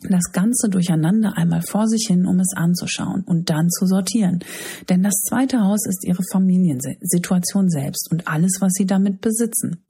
das 0.00 0.30
Ganze 0.32 0.68
durcheinander 0.68 1.36
einmal 1.36 1.62
vor 1.62 1.88
sich 1.88 2.06
hin, 2.06 2.26
um 2.26 2.38
es 2.38 2.52
anzuschauen 2.54 3.24
und 3.24 3.50
dann 3.50 3.68
zu 3.68 3.86
sortieren. 3.86 4.40
Denn 4.88 5.02
das 5.02 5.22
zweite 5.28 5.60
Haus 5.60 5.86
ist 5.86 6.06
ihre 6.06 6.22
Familiensituation 6.30 7.68
selbst 7.68 8.08
und 8.12 8.28
alles, 8.28 8.58
was 8.60 8.72
sie 8.74 8.86
damit 8.86 9.20
besitzen. 9.20 9.82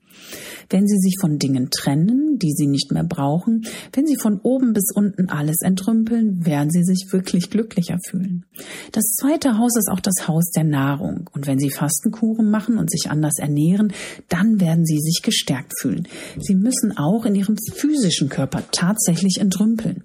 Wenn 0.69 0.87
Sie 0.87 0.97
sich 0.97 1.15
von 1.19 1.39
Dingen 1.39 1.69
trennen, 1.71 2.37
die 2.37 2.51
Sie 2.51 2.67
nicht 2.67 2.91
mehr 2.91 3.03
brauchen, 3.03 3.63
wenn 3.93 4.05
Sie 4.05 4.17
von 4.17 4.39
oben 4.41 4.73
bis 4.73 4.91
unten 4.93 5.29
alles 5.29 5.57
entrümpeln, 5.61 6.45
werden 6.45 6.69
Sie 6.69 6.83
sich 6.83 7.11
wirklich 7.11 7.49
glücklicher 7.49 7.97
fühlen. 8.07 8.45
Das 8.91 9.05
zweite 9.19 9.57
Haus 9.57 9.75
ist 9.75 9.89
auch 9.91 9.99
das 9.99 10.27
Haus 10.27 10.51
der 10.51 10.63
Nahrung. 10.63 11.29
Und 11.33 11.47
wenn 11.47 11.59
Sie 11.59 11.71
Fastenkuren 11.71 12.49
machen 12.51 12.77
und 12.77 12.91
sich 12.91 13.09
anders 13.09 13.39
ernähren, 13.39 13.93
dann 14.27 14.59
werden 14.59 14.85
Sie 14.85 14.99
sich 14.99 15.21
gestärkt 15.23 15.73
fühlen. 15.79 16.07
Sie 16.39 16.55
müssen 16.55 16.97
auch 16.97 17.25
in 17.25 17.35
Ihrem 17.35 17.55
physischen 17.73 18.29
Körper 18.29 18.63
tatsächlich 18.71 19.37
entrümpeln. 19.39 20.03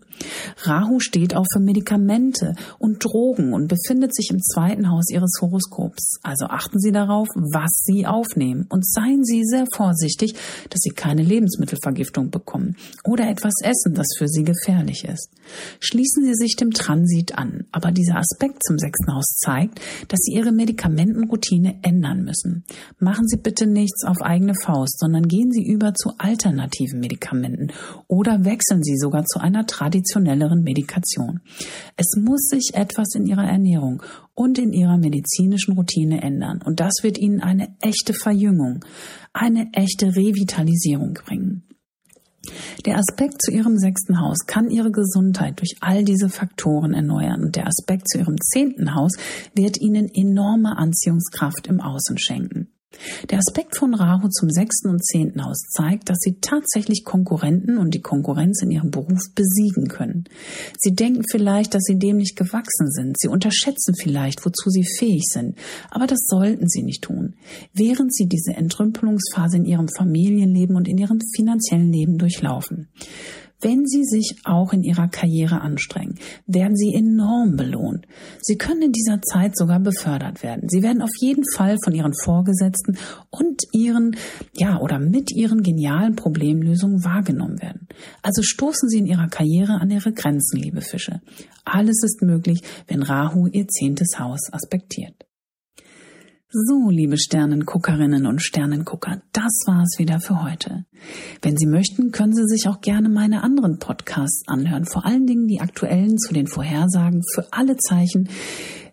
Rahu 0.63 1.01
steht 1.01 1.35
auch 1.35 1.47
für 1.53 1.61
Medikamente 1.61 2.55
und 2.79 3.05
Drogen 3.05 3.53
und 3.53 3.69
befindet 3.69 4.15
sich 4.15 4.31
im 4.31 4.41
zweiten 4.41 4.91
Haus 4.91 5.11
Ihres 5.11 5.39
Horoskops. 5.41 6.19
Also 6.23 6.47
achten 6.47 6.79
Sie 6.79 6.93
darauf, 6.93 7.29
was 7.35 7.83
Sie 7.85 8.07
aufnehmen 8.07 8.67
und 8.69 8.87
seien 8.87 9.25
Sie 9.25 9.43
sehr 9.45 9.67
vorsichtig, 9.75 10.35
dass 10.71 10.81
Sie 10.81 10.91
keine 10.91 11.23
Lebensmittelvergiftung 11.23 12.31
bekommen 12.31 12.77
oder 13.05 13.29
etwas 13.29 13.55
essen, 13.63 13.95
das 13.95 14.07
für 14.17 14.29
Sie 14.29 14.45
gefährlich 14.45 15.05
ist. 15.05 15.31
Schließen 15.81 16.25
Sie 16.25 16.35
sich 16.35 16.57
dem 16.57 16.71
Transit 16.71 17.37
an, 17.37 17.65
aber 17.73 17.93
dieser 17.93 18.17
Aspekt 18.17 18.65
zum 18.65 18.79
sechsten 18.79 19.15
Haus 19.15 19.37
zeigt, 19.37 19.81
dass 20.09 20.21
Sie 20.21 20.35
Ihre 20.35 20.53
Medikamentenroutine 20.53 21.79
ändern 21.83 22.25
müssen. 22.25 22.65
Machen 22.99 23.27
Sie 23.29 23.37
bitte 23.37 23.67
nichts 23.67 24.05
auf 24.05 24.23
eigene 24.23 24.55
Faust, 24.55 24.99
sondern 24.99 25.29
gehen 25.29 25.51
Sie 25.51 25.65
über 25.65 25.95
zu 25.95 26.13
alternativen 26.19 27.01
Medikamenten 27.01 27.73
oder 28.09 28.45
wechseln 28.45 28.83
Sie 28.83 28.97
sogar 28.97 29.25
zu 29.25 29.41
einer 29.41 29.67
traditionelleren 29.67 30.63
Medikation. 30.63 31.41
Es 31.97 32.17
muss 32.21 32.49
sich 32.49 32.73
etwas 32.75 33.15
in 33.15 33.27
Ihrer 33.27 33.45
Ernährung 33.45 34.03
und 34.35 34.59
in 34.59 34.73
ihrer 34.73 34.99
medizinischen 34.99 35.75
Routine 35.75 36.23
ändern. 36.23 36.61
Und 36.65 36.81
das 36.81 36.93
wird 37.03 37.19
ihnen 37.19 37.41
eine 37.41 37.75
echte 37.81 38.15
Verjüngung, 38.15 38.85
eine 39.33 39.69
echte 39.73 40.17
Revitalisierung 40.17 41.15
bringen. 41.25 41.63
Der 42.85 42.99
Aspekt 42.99 43.41
zu 43.43 43.51
ihrem 43.51 43.79
sechsten 43.79 44.21
Haus 44.21 44.39
kann 44.47 44.71
ihre 44.71 44.91
Gesundheit 44.91 45.61
durch 45.61 45.77
all 45.81 46.05
diese 46.05 46.29
Faktoren 46.29 46.93
erneuern 46.93 47.43
und 47.43 47.57
der 47.57 47.67
Aspekt 47.67 48.09
zu 48.09 48.19
ihrem 48.19 48.37
zehnten 48.39 48.95
Haus 48.95 49.13
wird 49.55 49.81
ihnen 49.81 50.09
enorme 50.13 50.77
Anziehungskraft 50.77 51.67
im 51.69 51.81
Außen 51.81 52.19
schenken. 52.19 52.74
Der 53.31 53.39
Aspekt 53.39 53.77
von 53.77 53.95
Rahu 53.95 54.29
zum 54.29 54.51
sechsten 54.51 54.89
und 54.89 55.05
zehnten 55.05 55.45
Haus 55.45 55.59
zeigt, 55.77 56.09
dass 56.09 56.19
sie 56.21 56.39
tatsächlich 56.41 57.05
Konkurrenten 57.05 57.79
und 57.79 57.95
die 57.95 58.01
Konkurrenz 58.01 58.63
in 58.63 58.71
ihrem 58.71 58.91
Beruf 58.91 59.21
besiegen 59.35 59.89
können. 59.89 60.25
Sie 60.79 60.95
denken 60.95 61.23
vielleicht, 61.31 61.75
dass 61.75 61.83
sie 61.83 61.99
dem 61.99 62.17
nicht 62.17 62.37
gewachsen 62.37 62.91
sind. 62.91 63.19
Sie 63.19 63.29
unterschätzen 63.29 63.95
vielleicht, 64.01 64.45
wozu 64.45 64.71
sie 64.71 64.85
fähig 64.99 65.25
sind. 65.25 65.57
Aber 65.91 66.07
das 66.07 66.21
sollten 66.27 66.69
sie 66.69 66.83
nicht 66.83 67.03
tun. 67.03 67.35
Während 67.73 68.15
sie 68.15 68.27
diese 68.27 68.53
Entrümpelungsphase 68.53 69.57
in 69.57 69.65
ihrem 69.65 69.89
Familienleben 69.89 70.77
und 70.77 70.89
in 70.89 70.99
ihrem 70.99 71.21
finanziellen 71.35 71.93
Leben 71.93 72.19
durchlaufen. 72.19 72.89
Wenn 73.65 73.87
Sie 73.87 74.05
sich 74.05 74.37
auch 74.45 74.75
in 74.75 74.83
Ihrer 74.83 75.09
Karriere 75.09 75.63
anstrengen, 75.63 76.19
werden 76.47 76.77
Sie 76.77 76.93
enorm 76.95 77.57
belohnt. 77.57 78.07
Sie 78.43 78.59
können 78.59 78.83
in 78.83 78.93
dieser 78.93 79.23
Zeit 79.23 79.57
sogar 79.57 79.81
befördert 79.81 80.43
werden. 80.43 80.69
Sie 80.69 80.83
werden 80.83 81.01
auf 81.01 81.11
jeden 81.19 81.45
Fall 81.57 81.79
von 81.83 81.95
Ihren 81.95 82.13
Vorgesetzten 82.25 82.99
und 83.31 83.63
Ihren, 83.73 84.17
ja, 84.55 84.79
oder 84.81 84.99
mit 84.99 85.33
Ihren 85.33 85.63
genialen 85.63 86.15
Problemlösungen 86.15 87.05
wahrgenommen 87.05 87.63
werden. 87.63 87.89
Also 88.21 88.43
stoßen 88.43 88.91
Sie 88.91 88.99
in 88.99 89.07
Ihrer 89.07 89.29
Karriere 89.29 89.81
an 89.81 89.91
Ihre 89.91 90.13
Grenzen, 90.13 90.61
liebe 90.61 90.83
Fische. 90.83 91.23
Alles 91.65 92.03
ist 92.05 92.21
möglich, 92.21 92.61
wenn 92.87 93.03
Rahu 93.03 93.47
Ihr 93.47 93.67
zehntes 93.67 94.19
Haus 94.19 94.53
aspektiert. 94.53 95.25
So, 96.57 96.89
liebe 96.89 97.19
Sternenguckerinnen 97.19 98.27
und 98.27 98.41
Sternengucker, 98.41 99.21
das 99.33 99.51
war's 99.67 99.99
wieder 99.99 100.21
für 100.21 100.45
heute. 100.45 100.85
Wenn 101.43 101.57
Sie 101.57 101.67
möchten, 101.67 102.13
können 102.13 102.33
Sie 102.33 102.47
sich 102.47 102.69
auch 102.69 102.81
gerne 102.81 103.09
meine 103.09 103.43
anderen 103.43 103.81
Podcasts 103.81 104.47
anhören, 104.47 104.85
vor 104.85 105.05
allen 105.05 105.27
Dingen 105.27 105.49
die 105.49 105.61
aktuellen 105.61 106.17
zu 106.17 106.33
den 106.33 106.47
Vorhersagen 106.47 107.23
für 107.35 107.53
alle 107.53 107.77
Zeichen 107.77 108.29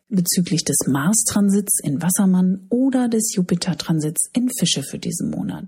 bezüglich 0.10 0.64
des 0.64 0.88
Mars-Transits 0.88 1.78
in 1.84 2.02
Wassermann 2.02 2.66
oder 2.70 3.08
des 3.08 3.36
Jupiter-Transits 3.36 4.32
in 4.34 4.50
Fische 4.58 4.82
für 4.82 4.98
diesen 4.98 5.30
Monat. 5.30 5.66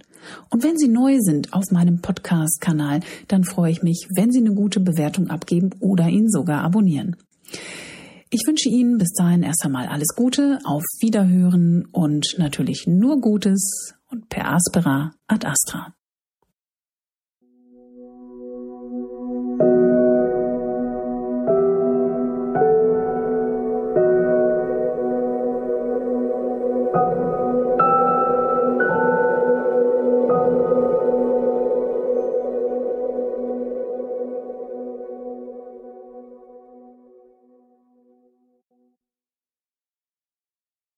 Und 0.49 0.63
wenn 0.63 0.79
Sie 0.79 0.87
neu 0.87 1.19
sind 1.19 1.53
auf 1.53 1.65
meinem 1.69 2.01
Podcast-Kanal, 2.01 3.01
dann 3.27 3.43
freue 3.43 3.71
ich 3.71 3.83
mich, 3.83 4.07
wenn 4.15 4.31
Sie 4.31 4.39
eine 4.39 4.55
gute 4.55 4.79
Bewertung 4.79 5.27
abgeben 5.27 5.69
oder 5.79 6.09
ihn 6.09 6.27
sogar 6.27 6.63
abonnieren. 6.63 7.17
Ich 8.35 8.47
wünsche 8.47 8.67
Ihnen 8.67 8.97
bis 8.97 9.11
dahin 9.11 9.43
erst 9.43 9.63
einmal 9.63 9.85
alles 9.85 10.07
Gute, 10.15 10.57
auf 10.63 10.81
Wiederhören 11.01 11.85
und 11.91 12.33
natürlich 12.39 12.85
nur 12.87 13.21
Gutes 13.21 13.93
und 14.09 14.27
per 14.27 14.51
Aspera 14.51 15.13
ad 15.27 15.45
Astra. 15.45 15.93